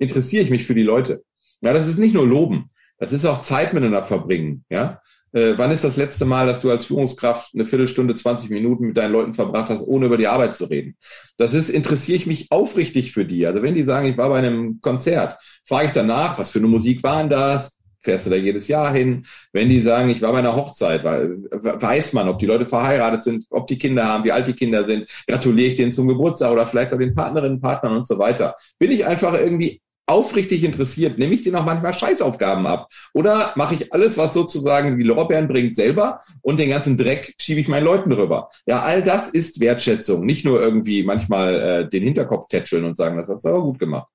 Interessiere 0.00 0.42
ich 0.42 0.50
mich 0.50 0.66
für 0.66 0.74
die 0.74 0.82
Leute. 0.82 1.22
Ja, 1.60 1.72
das 1.72 1.86
ist 1.86 1.98
nicht 1.98 2.14
nur 2.14 2.26
Loben. 2.26 2.70
Das 3.04 3.12
ist 3.12 3.26
auch 3.26 3.42
Zeit 3.42 3.74
miteinander 3.74 4.02
verbringen. 4.02 4.64
Ja, 4.70 5.02
äh, 5.34 5.58
wann 5.58 5.70
ist 5.70 5.84
das 5.84 5.98
letzte 5.98 6.24
Mal, 6.24 6.46
dass 6.46 6.62
du 6.62 6.70
als 6.70 6.86
Führungskraft 6.86 7.54
eine 7.54 7.66
Viertelstunde, 7.66 8.14
20 8.14 8.48
Minuten 8.48 8.86
mit 8.86 8.96
deinen 8.96 9.12
Leuten 9.12 9.34
verbracht 9.34 9.68
hast, 9.68 9.82
ohne 9.82 10.06
über 10.06 10.16
die 10.16 10.26
Arbeit 10.26 10.54
zu 10.56 10.64
reden? 10.64 10.96
Das 11.36 11.52
ist, 11.52 11.68
interessiere 11.68 12.16
ich 12.16 12.26
mich 12.26 12.50
aufrichtig 12.50 13.12
für 13.12 13.26
die. 13.26 13.46
Also 13.46 13.62
wenn 13.62 13.74
die 13.74 13.82
sagen, 13.82 14.08
ich 14.08 14.16
war 14.16 14.30
bei 14.30 14.38
einem 14.38 14.80
Konzert, 14.80 15.38
frage 15.66 15.88
ich 15.88 15.92
danach, 15.92 16.38
was 16.38 16.50
für 16.50 16.60
eine 16.60 16.68
Musik 16.68 17.02
war 17.02 17.18
denn 17.18 17.28
das? 17.28 17.78
Fährst 18.00 18.24
du 18.24 18.30
da 18.30 18.36
jedes 18.36 18.68
Jahr 18.68 18.92
hin? 18.92 19.26
Wenn 19.52 19.68
die 19.68 19.82
sagen, 19.82 20.08
ich 20.08 20.22
war 20.22 20.32
bei 20.32 20.38
einer 20.38 20.56
Hochzeit, 20.56 21.04
weiß 21.04 22.14
man, 22.14 22.28
ob 22.28 22.38
die 22.38 22.46
Leute 22.46 22.64
verheiratet 22.64 23.22
sind, 23.22 23.44
ob 23.50 23.66
die 23.66 23.78
Kinder 23.78 24.06
haben, 24.06 24.24
wie 24.24 24.32
alt 24.32 24.46
die 24.46 24.54
Kinder 24.54 24.84
sind, 24.84 25.06
gratuliere 25.26 25.70
ich 25.70 25.76
denen 25.76 25.92
zum 25.92 26.08
Geburtstag 26.08 26.52
oder 26.52 26.66
vielleicht 26.66 26.94
auch 26.94 26.98
den 26.98 27.14
Partnerinnen, 27.14 27.60
Partnern 27.60 27.96
und 27.96 28.06
so 28.06 28.18
weiter. 28.18 28.54
Bin 28.78 28.90
ich 28.90 29.04
einfach 29.04 29.34
irgendwie 29.34 29.80
aufrichtig 30.06 30.64
interessiert, 30.64 31.18
nehme 31.18 31.34
ich 31.34 31.42
dir 31.42 31.52
noch 31.52 31.64
manchmal 31.64 31.94
Scheißaufgaben 31.94 32.66
ab? 32.66 32.88
Oder 33.12 33.52
mache 33.56 33.74
ich 33.74 33.92
alles, 33.92 34.18
was 34.18 34.34
sozusagen 34.34 34.98
die 34.98 35.04
Lorbeeren 35.04 35.48
bringt, 35.48 35.74
selber 35.74 36.20
und 36.42 36.60
den 36.60 36.70
ganzen 36.70 36.96
Dreck 36.96 37.34
schiebe 37.40 37.60
ich 37.60 37.68
meinen 37.68 37.84
Leuten 37.84 38.12
rüber? 38.12 38.48
Ja, 38.66 38.82
all 38.82 39.02
das 39.02 39.30
ist 39.30 39.60
Wertschätzung. 39.60 40.24
Nicht 40.24 40.44
nur 40.44 40.60
irgendwie 40.60 41.02
manchmal 41.04 41.60
äh, 41.60 41.88
den 41.88 42.02
Hinterkopf 42.02 42.48
tätscheln 42.48 42.84
und 42.84 42.96
sagen, 42.96 43.16
das 43.16 43.28
hast 43.28 43.44
du 43.44 43.48
aber 43.48 43.62
gut 43.62 43.78
gemacht. 43.78 44.08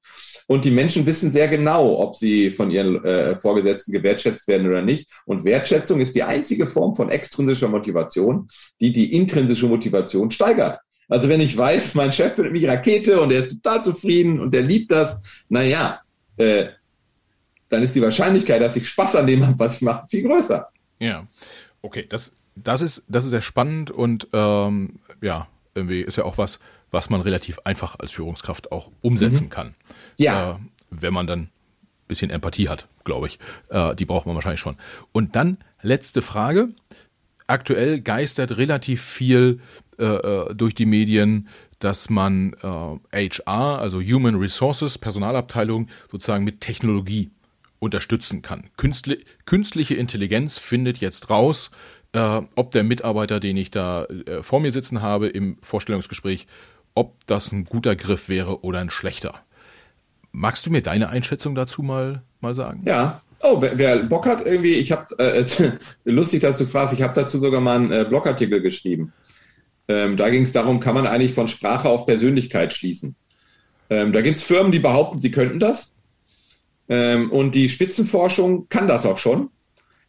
Und 0.47 0.65
die 0.65 0.71
Menschen 0.71 1.05
wissen 1.05 1.29
sehr 1.29 1.47
genau, 1.47 1.99
ob 1.99 2.15
sie 2.15 2.49
von 2.49 2.71
ihren 2.71 3.03
äh, 3.05 3.35
Vorgesetzten 3.35 3.91
gewertschätzt 3.91 4.47
werden 4.47 4.67
oder 4.67 4.81
nicht. 4.81 5.07
Und 5.25 5.43
Wertschätzung 5.43 5.99
ist 6.01 6.15
die 6.15 6.23
einzige 6.23 6.65
Form 6.65 6.95
von 6.95 7.09
extrinsischer 7.09 7.67
Motivation, 7.67 8.47
die 8.81 8.91
die 8.91 9.13
intrinsische 9.13 9.67
Motivation 9.67 10.31
steigert. 10.31 10.79
Also 11.09 11.27
wenn 11.27 11.41
ich 11.41 11.57
weiß, 11.57 11.95
mein 11.95 12.13
Chef 12.13 12.35
findet 12.35 12.53
mich 12.53 12.67
Rakete 12.67 13.19
und 13.19 13.31
er 13.31 13.39
ist 13.39 13.61
total 13.61 13.83
zufrieden 13.83 14.39
und 14.39 14.53
er 14.53 14.61
liebt 14.61 14.91
das, 14.91 15.23
naja, 15.49 16.01
äh, 16.37 16.67
dann 17.67 17.83
ist 17.83 17.95
die 17.95 18.01
Wahrscheinlichkeit, 18.01 18.61
dass 18.61 18.75
ich 18.75 18.87
Spaß 18.87 19.15
an 19.15 19.27
dem 19.27 19.45
habe, 19.45 19.57
was 19.57 19.77
ich 19.77 19.81
mache, 19.81 20.07
viel 20.07 20.23
größer. 20.23 20.69
Ja, 20.99 21.27
okay, 21.81 22.05
das, 22.07 22.35
das, 22.55 22.81
ist, 22.81 23.03
das 23.07 23.25
ist 23.25 23.31
sehr 23.31 23.41
spannend 23.41 23.89
und 23.89 24.27
ähm, 24.33 24.99
ja, 25.21 25.47
irgendwie 25.73 26.01
ist 26.01 26.17
ja 26.17 26.25
auch 26.25 26.37
was, 26.37 26.59
was 26.91 27.09
man 27.09 27.21
relativ 27.21 27.59
einfach 27.63 27.97
als 27.99 28.11
Führungskraft 28.11 28.71
auch 28.71 28.91
umsetzen 29.01 29.45
mhm. 29.45 29.49
kann. 29.49 29.75
Ja. 30.17 30.51
Äh, 30.51 30.55
wenn 30.91 31.13
man 31.13 31.27
dann 31.27 31.39
ein 31.41 31.51
bisschen 32.07 32.29
Empathie 32.29 32.69
hat, 32.69 32.87
glaube 33.03 33.27
ich. 33.27 33.39
Äh, 33.69 33.95
die 33.95 34.05
braucht 34.05 34.25
man 34.25 34.35
wahrscheinlich 34.35 34.59
schon. 34.59 34.77
Und 35.11 35.35
dann 35.35 35.57
letzte 35.81 36.21
Frage 36.21 36.69
aktuell 37.47 38.01
geistert 38.01 38.57
relativ 38.57 39.03
viel 39.03 39.59
äh, 39.99 40.05
äh 40.05 40.55
durch 40.55 40.75
die 40.75 40.85
Medien, 40.85 41.47
dass 41.79 42.09
man 42.09 42.53
äh, 42.61 43.29
HR, 43.29 43.79
also 43.79 44.01
Human 44.01 44.35
Resources, 44.35 44.97
Personalabteilung, 44.97 45.87
sozusagen 46.11 46.43
mit 46.43 46.61
Technologie 46.61 47.31
unterstützen 47.79 48.41
kann. 48.41 48.69
Künstli 48.77 49.23
künstliche 49.45 49.95
Intelligenz 49.95 50.57
findet 50.57 50.97
jetzt 50.99 51.29
raus, 51.29 51.71
äh, 52.13 52.41
ob 52.55 52.71
der 52.71 52.83
Mitarbeiter, 52.83 53.39
den 53.39 53.57
ich 53.57 53.71
da 53.71 54.05
äh, 54.05 54.43
vor 54.43 54.59
mir 54.59 54.71
sitzen 54.71 55.01
habe 55.01 55.27
im 55.27 55.57
Vorstellungsgespräch, 55.61 56.47
ob 56.95 57.25
das 57.27 57.51
ein 57.51 57.65
guter 57.65 57.95
Griff 57.95 58.27
wäre 58.29 58.63
oder 58.63 58.79
ein 58.79 58.89
schlechter. 58.89 59.35
Magst 60.31 60.65
du 60.65 60.69
mir 60.69 60.81
deine 60.81 61.09
Einschätzung 61.09 61.55
dazu 61.55 61.81
mal, 61.81 62.23
mal 62.41 62.53
sagen? 62.53 62.83
Ja, 62.85 63.21
Oh, 63.41 63.61
wer, 63.61 63.77
wer 63.77 64.03
Bock 64.03 64.25
hat 64.25 64.45
irgendwie, 64.45 64.73
ich 64.73 64.91
habe, 64.91 65.17
äh, 65.17 65.45
lustig, 66.03 66.41
dass 66.41 66.57
du 66.57 66.65
fragst, 66.65 66.93
ich 66.93 67.01
habe 67.01 67.13
dazu 67.13 67.39
sogar 67.39 67.61
mal 67.61 67.77
einen 67.77 67.91
äh, 67.91 68.05
Blogartikel 68.07 68.61
geschrieben. 68.61 69.13
Ähm, 69.89 70.15
da 70.15 70.29
ging 70.29 70.43
es 70.43 70.53
darum, 70.53 70.79
kann 70.79 70.95
man 70.95 71.07
eigentlich 71.07 71.33
von 71.33 71.47
Sprache 71.47 71.89
auf 71.89 72.05
Persönlichkeit 72.05 72.73
schließen. 72.73 73.15
Ähm, 73.89 74.13
da 74.13 74.21
gibt 74.21 74.37
es 74.37 74.43
Firmen, 74.43 74.71
die 74.71 74.79
behaupten, 74.79 75.19
sie 75.19 75.31
könnten 75.31 75.59
das. 75.59 75.95
Ähm, 76.87 77.31
und 77.31 77.55
die 77.55 77.67
Spitzenforschung 77.67 78.69
kann 78.69 78.87
das 78.87 79.05
auch 79.05 79.17
schon 79.17 79.49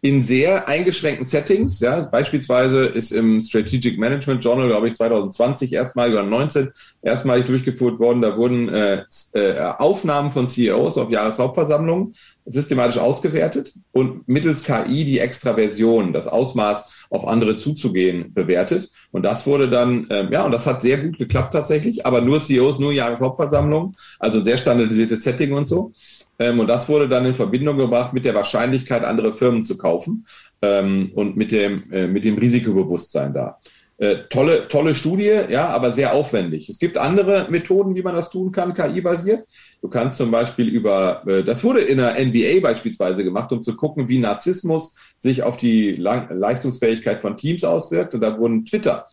in 0.03 0.23
sehr 0.23 0.67
eingeschränkten 0.67 1.27
Settings. 1.27 1.81
Ja, 1.81 2.01
beispielsweise 2.01 2.87
ist 2.87 3.13
im 3.13 3.41
Strategic 3.41 3.99
Management 3.99 4.43
Journal, 4.43 4.69
glaube 4.69 4.89
ich, 4.89 4.95
2020 4.95 5.73
erstmal 5.73 6.11
oder 6.11 6.23
19 6.23 6.71
erstmalig 7.03 7.47
durchgeführt 7.47 7.99
worden. 7.99 8.23
Da 8.23 8.37
wurden 8.37 8.71
äh, 8.71 9.05
äh, 9.35 9.59
Aufnahmen 9.79 10.31
von 10.31 10.49
CEOs 10.49 10.97
auf 10.97 11.11
Jahreshauptversammlungen 11.11 12.15
systematisch 12.47 12.99
ausgewertet 12.99 13.75
und 13.93 14.27
mittels 14.27 14.65
KI 14.65 15.05
die 15.05 15.19
Extraversion, 15.19 16.13
das 16.13 16.27
Ausmaß 16.27 17.07
auf 17.11 17.27
andere 17.27 17.57
zuzugehen, 17.57 18.33
bewertet. 18.33 18.91
Und 19.11 19.25
das 19.25 19.47
wurde 19.47 19.69
dann, 19.69 20.07
ähm, 20.11 20.29
ja, 20.33 20.45
und 20.45 20.53
das 20.53 20.67
hat 20.67 20.81
sehr 20.81 20.99
gut 20.99 21.19
geklappt 21.19 21.53
tatsächlich, 21.53 22.07
aber 22.07 22.21
nur 22.21 22.41
CEOs, 22.41 22.79
nur 22.79 22.93
Jahreshauptversammlungen, 22.93 23.97
also 24.19 24.43
sehr 24.43 24.57
standardisiertes 24.57 25.25
Setting 25.25 25.53
und 25.53 25.67
so. 25.67 25.93
Ähm, 26.41 26.59
und 26.59 26.69
das 26.69 26.89
wurde 26.89 27.09
dann 27.09 27.27
in 27.27 27.35
Verbindung 27.35 27.77
gebracht 27.77 28.13
mit 28.13 28.25
der 28.25 28.35
Wahrscheinlichkeit, 28.35 29.05
andere 29.05 29.37
Firmen 29.37 29.63
zu 29.63 29.77
kaufen 29.77 30.27
ähm, 30.63 31.13
und 31.15 31.37
mit 31.37 31.53
dem, 31.53 31.93
äh, 31.93 32.07
mit 32.07 32.25
dem 32.25 32.39
Risikobewusstsein 32.39 33.35
da. 33.35 33.59
Äh, 33.99 34.29
tolle, 34.31 34.67
tolle 34.69 34.95
Studie, 34.95 35.41
ja, 35.51 35.69
aber 35.69 35.93
sehr 35.93 36.15
aufwendig. 36.15 36.71
Es 36.71 36.79
gibt 36.79 36.97
andere 36.97 37.49
Methoden, 37.51 37.95
wie 37.95 38.03
man 38.03 38.15
das 38.15 38.31
tun 38.31 38.51
kann, 38.51 38.73
KI-basiert. 38.73 39.45
Du 39.83 39.89
kannst 39.91 40.17
zum 40.17 40.31
Beispiel 40.31 40.69
über, 40.69 41.23
äh, 41.27 41.45
das 41.45 41.63
wurde 41.63 41.81
in 41.81 41.99
der 41.99 42.15
NBA 42.19 42.61
beispielsweise 42.63 43.23
gemacht, 43.23 43.53
um 43.53 43.63
zu 43.63 43.77
gucken, 43.77 44.09
wie 44.09 44.19
Narzissmus 44.19 44.97
sich 45.19 45.43
auf 45.43 45.59
die 45.59 45.97
Leistungsfähigkeit 45.97 47.21
von 47.21 47.37
Teams 47.37 47.63
auswirkt. 47.63 48.15
Und 48.15 48.23
da 48.23 48.39
wurden 48.39 48.65
Twitter 48.65 49.05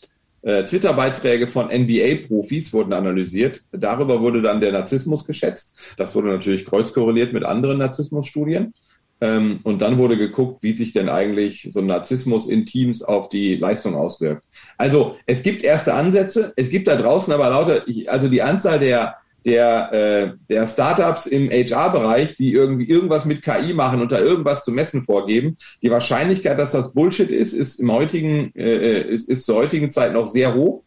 äh, 0.42 0.64
Twitter-Beiträge 0.64 1.48
von 1.48 1.68
NBA-Profis 1.68 2.72
wurden 2.74 2.94
analysiert. 2.94 3.64
Darüber 3.72 4.22
wurde 4.22 4.42
dann 4.42 4.62
der 4.62 4.72
Narzissmus 4.72 5.26
geschätzt. 5.26 5.78
Das 5.98 6.16
wurde 6.16 6.30
natürlich 6.30 6.66
kreuzkorreliert 6.66 7.34
mit 7.34 7.44
anderen 7.44 7.80
Narzissmusstudien. 7.80 8.74
Ähm, 9.20 9.60
und 9.64 9.82
dann 9.82 9.98
wurde 9.98 10.18
geguckt, 10.18 10.62
wie 10.62 10.74
sich 10.74 10.94
denn 10.94 11.10
eigentlich 11.10 11.68
so 11.72 11.80
ein 11.80 11.88
Narzissmus 11.88 12.48
in 12.48 12.66
Teams 12.66 13.02
auf 13.02 13.30
die 13.30 13.56
Leistung 13.56 13.96
auswirkt. 13.96 14.44
Also 14.78 15.16
es 15.26 15.42
gibt 15.42 15.64
erste 15.64 15.96
Ansätze, 15.96 16.54
es 16.56 16.70
gibt 16.70 16.88
da 16.88 16.96
draußen 16.96 17.34
aber 17.34 17.50
lauter, 17.50 17.84
also 18.08 18.30
die 18.30 18.44
Anzahl 18.44 18.80
der 18.80 19.16
der, 19.48 19.94
äh, 19.94 20.34
der 20.50 20.68
Startups 20.68 21.26
im 21.26 21.50
HR-Bereich, 21.50 22.36
die 22.36 22.52
irgendwie 22.52 22.88
irgendwas 22.88 23.24
mit 23.24 23.42
KI 23.42 23.74
machen 23.74 24.02
und 24.02 24.12
da 24.12 24.20
irgendwas 24.20 24.66
zu 24.66 24.74
messen 24.74 25.04
vorgeben. 25.04 25.56
Die 25.82 25.90
Wahrscheinlichkeit, 25.90 26.60
dass 26.60 26.74
das 26.74 26.94
Bullshit 26.94 27.32
ist, 27.32 27.54
ist 27.54 27.80
im 27.80 27.90
heutigen, 27.92 28.54
äh, 28.56 29.02
ist, 29.02 29.30
ist 29.30 29.46
zur 29.46 29.56
heutigen 29.56 29.90
Zeit 29.90 30.12
noch 30.12 30.28
sehr 30.28 30.54
hoch. 30.54 30.84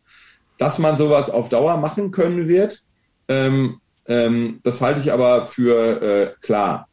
Dass 0.58 0.78
man 0.78 0.98
sowas 0.98 1.30
auf 1.30 1.48
Dauer 1.48 1.78
machen 1.78 2.10
können 2.10 2.48
wird, 2.48 2.82
ähm, 3.28 3.80
ähm, 4.06 4.60
das 4.62 4.82
halte 4.82 5.00
ich 5.00 5.10
aber 5.10 5.46
für 5.46 6.02
äh, 6.02 6.34
klar. 6.42 6.86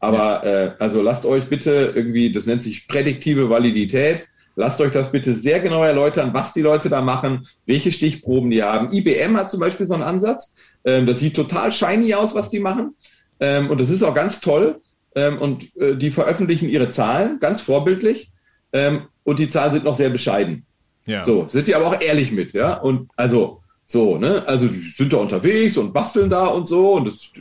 Aber 0.00 0.44
ja. 0.44 0.64
äh, 0.64 0.72
also 0.78 1.00
lasst 1.00 1.24
euch 1.24 1.48
bitte 1.48 1.94
irgendwie, 1.94 2.30
das 2.30 2.44
nennt 2.44 2.62
sich 2.62 2.86
prädiktive 2.88 3.48
Validität, 3.48 4.28
lasst 4.56 4.80
euch 4.82 4.92
das 4.92 5.12
bitte 5.12 5.34
sehr 5.34 5.60
genau 5.60 5.82
erläutern, 5.82 6.34
was 6.34 6.52
die 6.52 6.62
Leute 6.62 6.88
da 6.90 7.00
machen, 7.00 7.46
welche 7.64 7.92
Stichproben 7.92 8.50
die 8.50 8.62
haben. 8.62 8.92
IBM 8.92 9.36
hat 9.36 9.50
zum 9.50 9.60
Beispiel 9.60 9.86
so 9.86 9.94
einen 9.94 10.02
Ansatz, 10.02 10.54
ähm, 10.86 11.04
das 11.04 11.18
sieht 11.18 11.36
total 11.36 11.72
shiny 11.72 12.14
aus, 12.14 12.34
was 12.34 12.48
die 12.48 12.60
machen. 12.60 12.94
Ähm, 13.40 13.68
und 13.68 13.80
das 13.80 13.90
ist 13.90 14.02
auch 14.02 14.14
ganz 14.14 14.40
toll. 14.40 14.80
Ähm, 15.14 15.38
und 15.38 15.76
äh, 15.76 15.96
die 15.96 16.10
veröffentlichen 16.10 16.68
ihre 16.68 16.88
Zahlen, 16.88 17.38
ganz 17.40 17.60
vorbildlich. 17.60 18.30
Ähm, 18.72 19.08
und 19.24 19.38
die 19.38 19.50
Zahlen 19.50 19.72
sind 19.72 19.84
noch 19.84 19.96
sehr 19.96 20.10
bescheiden. 20.10 20.64
Ja. 21.06 21.24
So, 21.24 21.48
sind 21.48 21.68
die 21.68 21.74
aber 21.74 21.86
auch 21.86 22.00
ehrlich 22.00 22.32
mit, 22.32 22.52
ja. 22.52 22.74
Und 22.74 23.10
also, 23.16 23.62
so, 23.86 24.18
ne? 24.18 24.42
Also 24.46 24.68
die 24.68 24.90
sind 24.90 25.12
da 25.12 25.18
unterwegs 25.18 25.76
und 25.76 25.92
basteln 25.92 26.28
da 26.28 26.46
und 26.46 26.66
so 26.66 26.94
und 26.94 27.06
das 27.06 27.32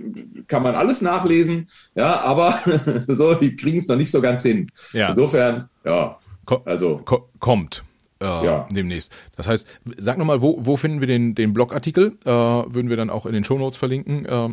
kann 0.47 0.61
man 0.61 0.75
alles 0.75 1.01
nachlesen, 1.01 1.67
ja, 1.95 2.21
aber 2.21 2.59
so, 3.07 3.33
die 3.33 3.55
kriegen 3.55 3.79
es 3.79 3.87
noch 3.87 3.95
nicht 3.95 4.11
so 4.11 4.21
ganz 4.21 4.43
hin. 4.43 4.69
Ja. 4.93 5.09
Insofern, 5.09 5.69
ja. 5.83 6.19
also. 6.65 7.01
Ko 7.03 7.27
kommt 7.39 7.83
äh, 8.21 8.25
ja. 8.25 8.67
demnächst. 8.71 9.11
Das 9.35 9.47
heißt, 9.47 9.67
sag 9.97 10.17
nochmal, 10.17 10.41
wo, 10.41 10.57
wo 10.59 10.77
finden 10.77 10.99
wir 10.99 11.07
den, 11.07 11.35
den 11.35 11.53
Blogartikel? 11.53 12.17
Äh, 12.25 12.29
würden 12.29 12.89
wir 12.89 12.97
dann 12.97 13.09
auch 13.09 13.25
in 13.25 13.33
den 13.33 13.43
Shownotes 13.43 13.77
verlinken. 13.77 14.25
Äh, 14.25 14.49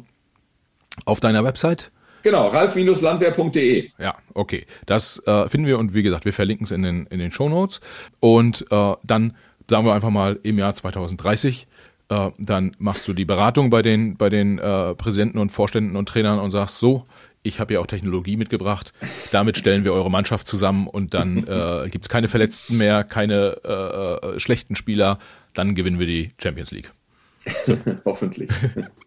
auf 1.04 1.20
deiner 1.20 1.44
Website? 1.44 1.90
Genau, 2.22 2.48
ralf-landwehr.de. 2.48 3.90
Ja, 3.98 4.14
okay. 4.34 4.66
Das 4.86 5.20
äh, 5.26 5.48
finden 5.48 5.66
wir 5.66 5.78
und 5.78 5.94
wie 5.94 6.02
gesagt, 6.02 6.24
wir 6.24 6.32
verlinken 6.32 6.64
es 6.64 6.70
in 6.70 6.82
den, 6.82 7.06
in 7.06 7.18
den 7.18 7.30
Shownotes. 7.30 7.80
Und 8.20 8.66
äh, 8.70 8.94
dann 9.02 9.36
sagen 9.68 9.86
wir 9.86 9.94
einfach 9.94 10.10
mal 10.10 10.38
im 10.42 10.58
Jahr 10.58 10.74
2030 10.74 11.66
Äh, 12.08 12.30
dann 12.38 12.72
machst 12.78 13.08
du 13.08 13.14
die 13.14 13.24
Beratung 13.24 13.70
bei 13.70 13.80
den, 13.80 14.16
bei 14.16 14.28
den 14.28 14.58
äh, 14.58 14.94
Präsidenten 14.94 15.38
und 15.38 15.50
Vorständen 15.50 15.96
und 15.96 16.08
Trainern 16.08 16.40
und 16.40 16.50
sagst 16.50 16.78
so, 16.78 17.04
ich 17.42 17.60
habe 17.60 17.74
ja 17.74 17.80
auch 17.80 17.86
Technologie 17.86 18.36
mitgebracht, 18.36 18.92
damit 19.30 19.58
stellen 19.58 19.84
wir 19.84 19.92
eure 19.92 20.10
Mannschaft 20.10 20.46
zusammen 20.46 20.86
und 20.86 21.14
dann 21.14 21.38
äh, 21.46 21.88
gibt 21.90 22.04
es 22.04 22.08
keine 22.08 22.28
Verletzten 22.28 22.78
mehr, 22.78 23.04
keine 23.04 23.60
äh, 23.64 24.34
äh, 24.34 24.40
schlechten 24.40 24.76
Spieler, 24.76 25.18
dann 25.54 25.74
gewinnen 25.74 25.98
wir 25.98 26.06
die 26.06 26.32
Champions 26.40 26.70
League. 26.70 26.92
Hoffentlich. 28.04 28.48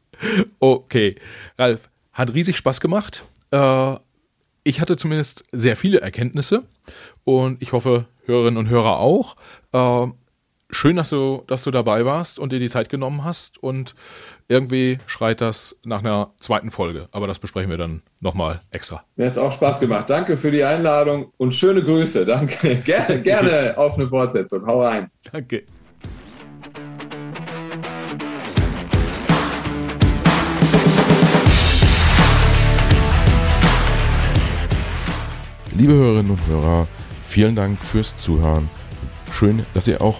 okay, 0.59 1.15
Ralf, 1.57 1.89
hat 2.11 2.33
riesig 2.33 2.57
Spaß 2.57 2.81
gemacht. 2.81 3.23
Äh, 3.51 3.95
ich 4.63 4.81
hatte 4.81 4.97
zumindest 4.97 5.45
sehr 5.51 5.75
viele 5.75 6.01
Erkenntnisse 6.01 6.63
und 7.23 7.61
ich 7.61 7.71
hoffe, 7.71 8.05
Hörerinnen 8.25 8.57
und 8.57 8.69
Hörer 8.69 8.97
auch. 8.97 9.35
Schön, 10.77 10.97
dass 10.97 11.09
du, 11.09 11.41
dass 11.47 11.63
du 11.63 11.71
dabei 11.71 12.03
warst 12.03 12.37
und 12.37 12.51
dir 12.51 12.59
die 12.59 12.67
Zeit 12.67 12.89
genommen 12.89 13.23
hast. 13.23 13.63
Und 13.63 13.95
irgendwie 14.49 14.99
schreit 15.07 15.39
das 15.39 15.77
nach 15.85 15.99
einer 15.99 16.33
zweiten 16.41 16.69
Folge. 16.69 17.07
Aber 17.13 17.27
das 17.27 17.39
besprechen 17.39 17.69
wir 17.69 17.77
dann 17.77 18.01
nochmal 18.19 18.59
extra. 18.71 19.05
Mir 19.15 19.27
hat 19.27 19.31
es 19.31 19.37
auch 19.37 19.53
Spaß 19.53 19.79
gemacht. 19.79 20.09
Danke 20.09 20.35
für 20.35 20.51
die 20.51 20.65
Einladung 20.65 21.31
und 21.37 21.55
schöne 21.55 21.81
Grüße. 21.81 22.25
Danke. 22.25 22.75
Gerne, 22.85 23.21
gerne 23.21 23.73
auf 23.77 23.97
eine 23.97 24.09
Fortsetzung. 24.09 24.67
Hau 24.67 24.81
rein. 24.81 25.09
Danke. 25.31 25.63
Liebe 35.73 35.93
Hörerinnen 35.93 36.31
und 36.31 36.47
Hörer, 36.47 36.85
vielen 37.23 37.55
Dank 37.55 37.79
fürs 37.79 38.17
Zuhören. 38.17 38.69
Schön, 39.31 39.65
dass 39.73 39.87
ihr 39.87 40.01
auch 40.01 40.19